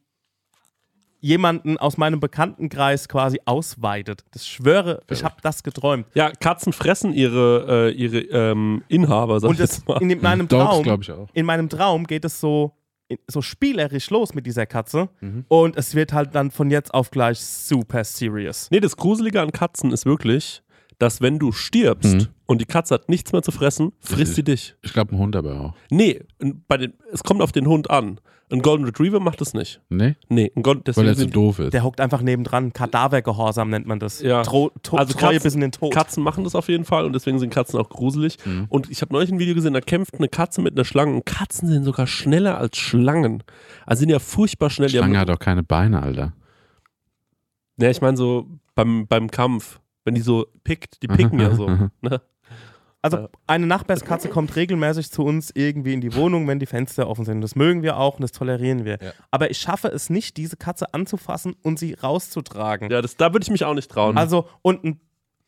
jemanden 1.23 1.79
aus 1.79 1.97
meinem 1.97 2.21
Bekanntenkreis 2.21 3.09
quasi 3.09 3.41
ausweidet. 3.47 4.25
Das 4.33 4.47
schwöre, 4.47 5.01
ich 5.09 5.25
habe 5.25 5.37
das 5.41 5.63
geträumt. 5.63 6.07
Ja, 6.15 6.31
Katzen 6.33 6.73
fressen 6.75 7.15
ihre, 7.15 7.91
äh, 7.91 7.93
ihre 7.93 8.19
ähm, 8.19 8.83
Inhaber, 8.89 9.41
sag 9.41 9.49
Und 9.49 9.55
ich 9.55 9.61
jetzt 9.61 9.89
mal. 9.89 10.03
in 10.03 10.21
meinem 10.21 10.49
Dogs, 10.49 10.65
Traum, 10.65 10.83
glaube 10.83 11.03
ich 11.05 11.11
auch. 11.13 11.29
in 11.33 11.47
meinem 11.47 11.69
Traum 11.71 12.07
geht 12.07 12.25
es 12.27 12.41
so, 12.41 12.73
so 13.29 13.41
spielerisch 13.41 14.11
los 14.11 14.35
mit 14.35 14.47
dieser 14.47 14.67
Katze 14.67 15.09
Mhm. 15.21 15.45
und 15.49 15.77
es 15.77 15.95
wird 15.95 16.13
halt 16.13 16.35
dann 16.35 16.51
von 16.51 16.71
jetzt 16.71 16.93
auf 16.93 17.11
gleich 17.11 17.39
super 17.41 18.03
serious. 18.05 18.69
Nee, 18.71 18.81
das 18.81 18.97
Gruselige 18.97 19.41
an 19.41 19.53
Katzen 19.53 19.93
ist 19.93 20.05
wirklich, 20.05 20.63
dass 20.99 21.21
wenn 21.21 21.39
du 21.39 21.53
stirbst 21.53 22.15
Mhm. 22.15 22.27
Und 22.53 22.61
die 22.61 22.67
Katze 22.67 22.95
hat 22.95 23.09
nichts 23.09 23.33
mehr 23.33 23.43
zu 23.43 23.51
fressen, 23.51 23.93
frisst 24.01 24.35
sie 24.35 24.45
dich. 24.45 24.77
Ich 24.83 24.93
glaube, 24.93 25.15
ein 25.15 25.19
Hund 25.19 25.35
aber 25.37 25.61
auch. 25.61 25.75
Nee, 25.91 26.21
bei 26.69 26.77
den, 26.77 26.93
es 27.13 27.25
kommt 27.25 27.41
auf 27.43 27.51
den 27.53 27.67
Hund 27.67 27.91
an. 27.91 28.21
Ein 28.51 28.61
Golden 28.61 28.85
Retriever 28.85 29.19
macht 29.19 29.41
das 29.41 29.55
nicht. 29.55 29.81
Nee? 29.89 30.15
Nee, 30.29 30.53
ein 30.55 30.63
Golden, 30.63 30.83
Weil 30.95 31.07
er 31.09 31.15
so 31.15 31.21
sind 31.23 31.35
doof 31.35 31.59
ist. 31.59 31.73
Der 31.73 31.83
hockt 31.85 32.03
einfach 32.03 32.21
nebendran. 32.21 32.75
Kadavergehorsam 32.75 33.71
nennt 33.71 33.87
man 33.87 33.99
das. 33.99 34.21
Ja. 34.21 34.43
Tro 34.43 34.71
to 34.83 34.99
Also 34.99 35.15
Treue 35.15 35.37
Katzen- 35.39 35.43
bis 35.43 35.55
in 35.55 35.61
den 35.63 35.73
Tod. 35.73 35.95
Katzen 35.95 36.23
machen 36.23 36.45
das 36.45 36.55
auf 36.55 36.69
jeden 36.69 36.85
Fall 36.85 37.07
und 37.07 37.15
deswegen 37.15 37.39
sind 37.39 37.49
Katzen 37.49 37.81
auch 37.81 37.89
gruselig. 37.89 38.37
Mhm. 38.45 38.67
Und 38.69 38.91
ich 38.91 39.01
habe 39.01 39.15
neulich 39.15 39.33
ein 39.33 39.39
Video 39.39 39.55
gesehen, 39.55 39.73
da 39.73 39.81
kämpft 39.81 40.17
eine 40.19 40.29
Katze 40.29 40.61
mit 40.61 40.75
einer 40.75 40.85
Schlange. 40.85 41.15
Und 41.15 41.25
Katzen 41.25 41.67
sind 41.71 41.85
sogar 41.85 42.07
schneller 42.07 42.59
als 42.59 42.77
Schlangen. 42.77 43.43
Also 43.87 44.01
sind 44.01 44.11
ja 44.11 44.19
furchtbar 44.19 44.69
schnell. 44.69 44.89
Die 44.89 44.99
Schlange 44.99 45.19
haben, 45.19 45.31
hat 45.31 45.35
auch 45.35 45.41
keine 45.43 45.63
Beine, 45.63 46.03
Alter. 46.03 46.35
ne, 47.79 47.91
ich 47.91 48.03
meine 48.03 48.19
so 48.19 48.47
beim, 48.75 49.07
beim 49.07 49.31
Kampf, 49.31 49.81
wenn 50.05 50.15
die 50.15 50.21
so 50.21 50.47
pickt, 50.63 51.03
die 51.03 51.09
picken 51.09 51.41
ja 51.41 51.55
so. 51.55 51.67
Ne? 52.03 52.21
Also 53.03 53.17
Ja. 53.19 53.29
eine 53.49 53.67
Nachbarskatze 53.67 54.29
kommt 54.29 54.55
regelmäßig 54.55 55.11
zu 55.11 55.25
uns 55.25 55.51
irgendwie 55.55 55.93
in 55.93 56.01
die 56.01 56.15
Wohnung, 56.15 56.47
wenn 56.47 56.61
die 56.61 56.67
Fenster 56.67 57.09
offen 57.09 57.25
sind. 57.25 57.41
Das 57.41 57.57
mögen 57.57 57.83
wir 57.83 57.97
auch 57.97 58.15
und 58.15 58.23
das 58.23 58.31
tolerieren 58.33 58.85
wir. 58.85 58.99
Ja. 59.03 59.13
Aber 59.33 59.51
ich 59.51 59.59
schaffe 59.59 59.89
es 59.89 60.09
nicht, 60.09 60.37
diese 60.37 60.57
Katze 60.57 60.95
anzufassen 60.95 61.57
und 61.63 61.79
sie 61.81 61.95
rauszutragen. 61.95 62.91
Ja, 62.91 63.03
das, 63.03 63.17
da 63.17 63.33
würde 63.33 63.43
ich 63.43 63.51
mich 63.51 63.65
auch 63.65 63.75
nicht 63.75 63.91
trauen. 63.91 64.17
Also, 64.17 64.49
und 64.63 64.85
ein 64.85 65.01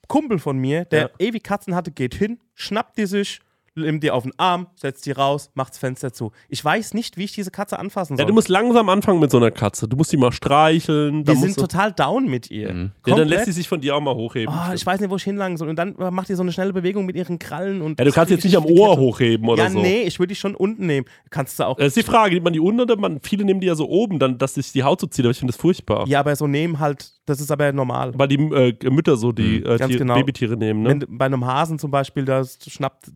Kumpel 0.08 0.38
von 0.40 0.58
mir, 0.58 0.84
der 0.84 1.00
Ja. 1.00 1.10
ewig 1.18 1.44
Katzen 1.44 1.74
hatte, 1.74 1.90
geht 1.92 2.14
hin, 2.14 2.40
schnappt 2.54 2.98
die 2.98 3.06
sich, 3.06 3.40
nimm 3.76 4.00
die 4.00 4.10
auf 4.10 4.22
den 4.22 4.32
Arm, 4.38 4.68
setz 4.76 5.00
die 5.02 5.12
raus, 5.12 5.50
mach 5.54 5.68
das 5.68 5.78
Fenster 5.78 6.12
zu. 6.12 6.32
Ich 6.48 6.64
weiß 6.64 6.94
nicht, 6.94 7.16
wie 7.16 7.24
ich 7.24 7.32
diese 7.32 7.50
Katze 7.50 7.78
anfassen 7.78 8.14
Ja, 8.14 8.18
soll. 8.18 8.26
du 8.26 8.32
musst 8.34 8.48
langsam 8.48 8.88
anfangen 8.88 9.20
mit 9.20 9.30
so 9.30 9.36
einer 9.38 9.50
Katze. 9.50 9.88
Du 9.88 9.96
musst 9.96 10.12
die 10.12 10.16
mal 10.16 10.32
streicheln. 10.32 11.24
dann 11.24 11.36
sind 11.38 11.56
total 11.56 11.92
down 11.92 12.26
mit 12.28 12.50
ihr. 12.50 12.72
Mhm. 12.72 12.92
ja, 13.06 13.16
dann 13.16 13.28
lässt 13.28 13.46
sie 13.46 13.52
sich 13.52 13.68
von 13.68 13.80
dir 13.80 13.96
auch 13.96 14.00
mal 14.00 14.14
hochheben. 14.14 14.54
Ah, 14.54 14.72
ich 14.74 14.84
weiß 14.86 15.00
nicht, 15.00 15.10
wo 15.10 15.16
ich 15.16 15.24
hinlangen 15.24 15.56
soll. 15.56 15.68
Und 15.68 15.76
dann 15.76 15.96
äh, 15.98 16.10
macht 16.10 16.28
die 16.28 16.34
so 16.34 16.42
eine 16.42 16.52
schnelle 16.52 16.72
Bewegung 16.72 17.04
mit 17.06 17.16
ihren 17.16 17.38
Krallen. 17.38 17.82
Und 17.82 17.98
ja, 17.98 18.04
du 18.04 18.12
kannst 18.12 18.30
jetzt 18.30 18.44
nicht 18.44 18.56
am 18.56 18.66
die 18.66 18.78
Ohr 18.78 18.96
hochheben 18.96 19.48
oder 19.48 19.64
Ja, 19.64 19.70
so. 19.70 19.80
nee, 19.80 20.02
ich 20.02 20.18
würde 20.18 20.28
die 20.28 20.36
schon 20.36 20.54
unten 20.54 20.86
nehmen. 20.86 21.06
Kannst 21.30 21.58
du 21.58 21.64
auch. 21.66 21.76
Das 21.76 21.88
ist 21.88 21.96
die 21.96 22.02
Frage, 22.02 22.34
nimmt 22.34 22.44
man 22.44 22.52
die 22.52 22.60
unten 22.60 22.80
oder 22.80 22.96
man, 22.96 23.20
viele 23.22 23.44
nehmen 23.44 23.60
die 23.60 23.66
ja 23.66 23.74
so 23.74 23.88
oben, 23.88 24.18
dann, 24.18 24.38
dass 24.38 24.54
sich 24.54 24.72
die 24.72 24.82
Haut 24.84 25.00
so 25.00 25.06
zieht, 25.06 25.24
aber 25.24 25.32
ich 25.32 25.38
finde 25.38 25.52
das 25.52 25.60
furchtbar. 25.60 26.06
ja, 26.06 26.20
aber 26.20 26.34
so 26.36 26.46
nehmen 26.46 26.78
halt, 26.78 27.12
das 27.26 27.40
ist 27.40 27.50
aber 27.50 27.72
normal. 27.72 28.12
Weil 28.16 28.28
die 28.28 28.36
äh, 28.36 28.90
Mütter 28.90 29.16
so 29.16 29.32
die 29.32 29.56
äh, 29.62 29.78
Ganz 29.78 29.88
Tier, 29.90 29.98
genau. 29.98 30.14
Babytiere 30.14 30.56
nehmen, 30.56 30.82
ne? 30.82 30.90
Wenn 30.90 31.18
bei 31.18 31.24
einem 31.26 31.44
Hasen 31.44 31.78
zum 31.78 31.90
Beispiel, 31.90 32.24
da 32.24 32.42
schnappt 32.44 33.10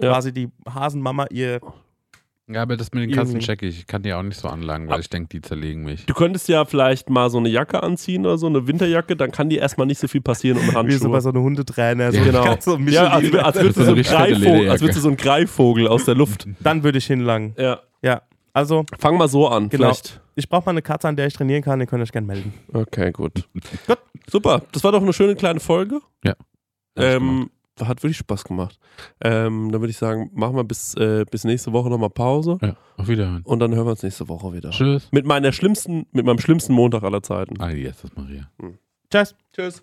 Ja. 0.00 0.12
quasi 0.12 0.32
die 0.32 0.48
Hasenmama 0.68 1.26
ihr. 1.30 1.60
Ja, 2.48 2.62
aber 2.62 2.76
das 2.76 2.92
mit 2.92 3.02
den. 3.10 3.16
Katzen 3.16 3.40
check 3.40 3.60
ich. 3.62 3.78
Ich 3.80 3.86
kann 3.88 4.02
die 4.02 4.12
auch 4.14 4.22
nicht 4.22 4.38
so 4.38 4.46
anlangen, 4.46 4.88
weil 4.88 5.00
ich 5.00 5.10
denke, 5.10 5.28
die 5.30 5.40
zerlegen 5.40 5.82
mich. 5.82 6.06
Du 6.06 6.14
könntest 6.14 6.48
ja 6.48 6.64
vielleicht 6.64 7.10
mal 7.10 7.28
so 7.28 7.38
eine 7.38 7.48
Jacke 7.48 7.82
anziehen 7.82 8.24
oder 8.24 8.38
so, 8.38 8.46
eine 8.46 8.68
Winterjacke, 8.68 9.16
dann 9.16 9.32
kann 9.32 9.48
dir 9.48 9.60
erstmal 9.60 9.88
nicht 9.88 9.98
so 9.98 10.06
viel 10.06 10.20
passieren 10.20 10.58
und 10.58 10.66
Wie 10.68 10.70
so 10.70 10.76
Handschuhe. 10.78 11.10
bei 11.10 11.20
so 11.20 11.30
einem 11.30 11.42
Hundetrainer. 11.42 12.12
So 12.12 12.18
Ja, 12.18 12.24
genau. 12.24 12.56
So 12.60 12.76
ja, 12.78 13.08
als, 13.08 13.34
als 13.34 13.56
würdest 13.56 13.84
so 13.84 13.94
Greifvogel, 13.96 14.70
als 14.70 14.80
würdest 14.80 14.98
du 14.98 15.02
so 15.02 15.08
ein 15.08 15.16
Greifvogel 15.16 15.88
aus 15.88 16.04
der 16.04 16.14
Luft. 16.14 16.46
Dann 16.60 16.84
würde 16.84 16.98
ich 16.98 17.06
hinlangen. 17.06 17.54
Ja. 17.58 17.80
Ja. 18.02 18.22
Also, 18.52 18.84
Fang 18.98 19.18
mal 19.18 19.28
so 19.28 19.48
an, 19.48 19.68
Genau. 19.68 19.86
vielleicht. 19.92 20.20
ich 20.36 20.48
brauche 20.48 20.66
mal 20.66 20.70
eine 20.70 20.82
Katze, 20.82 21.08
an 21.08 21.16
der 21.16 21.26
ich 21.26 21.34
trainieren 21.34 21.62
kann. 21.62 21.80
Ihr 21.80 21.86
könnt 21.86 22.02
euch 22.02 22.12
gerne 22.12 22.26
melden. 22.28 22.54
Okay, 22.72 23.10
gut. 23.10 23.32
gut. 23.86 23.98
Super. 24.30 24.62
Das 24.72 24.84
war 24.84 24.92
doch 24.92 25.02
eine 25.02 25.12
schöne 25.12 25.34
kleine 25.34 25.58
Folge. 25.60 26.00
Ja, 26.24 26.34
Ähm, 26.96 27.50
hat 27.80 28.02
wirklich 28.02 28.16
Spaß 28.18 28.44
gemacht. 28.44 28.78
Ähm, 29.22 29.70
dann 29.72 29.80
würde 29.80 29.90
ich 29.90 29.98
sagen, 29.98 30.30
machen 30.34 30.56
wir 30.56 30.64
bis, 30.64 30.94
äh, 30.94 31.24
bis 31.30 31.44
nächste 31.44 31.72
Woche 31.72 31.88
nochmal 31.90 32.10
Pause 32.10 32.58
Ja, 32.62 32.76
auf 32.96 33.08
Wiederhören. 33.08 33.42
und 33.42 33.58
dann 33.60 33.74
hören 33.74 33.86
wir 33.86 33.90
uns 33.90 34.02
nächste 34.02 34.28
Woche 34.28 34.52
wieder. 34.52 34.70
Tschüss. 34.70 35.08
Mit 35.12 35.26
meiner 35.26 35.52
schlimmsten, 35.52 36.06
mit 36.12 36.24
meinem 36.26 36.38
schlimmsten 36.38 36.72
Montag 36.72 37.02
aller 37.02 37.22
Zeiten. 37.22 37.60
Ah, 37.60 37.70
jetzt 37.70 38.04
ist 38.04 38.16
Maria. 38.16 38.50
Tschüss. 39.10 39.34
Tschüss. 39.52 39.82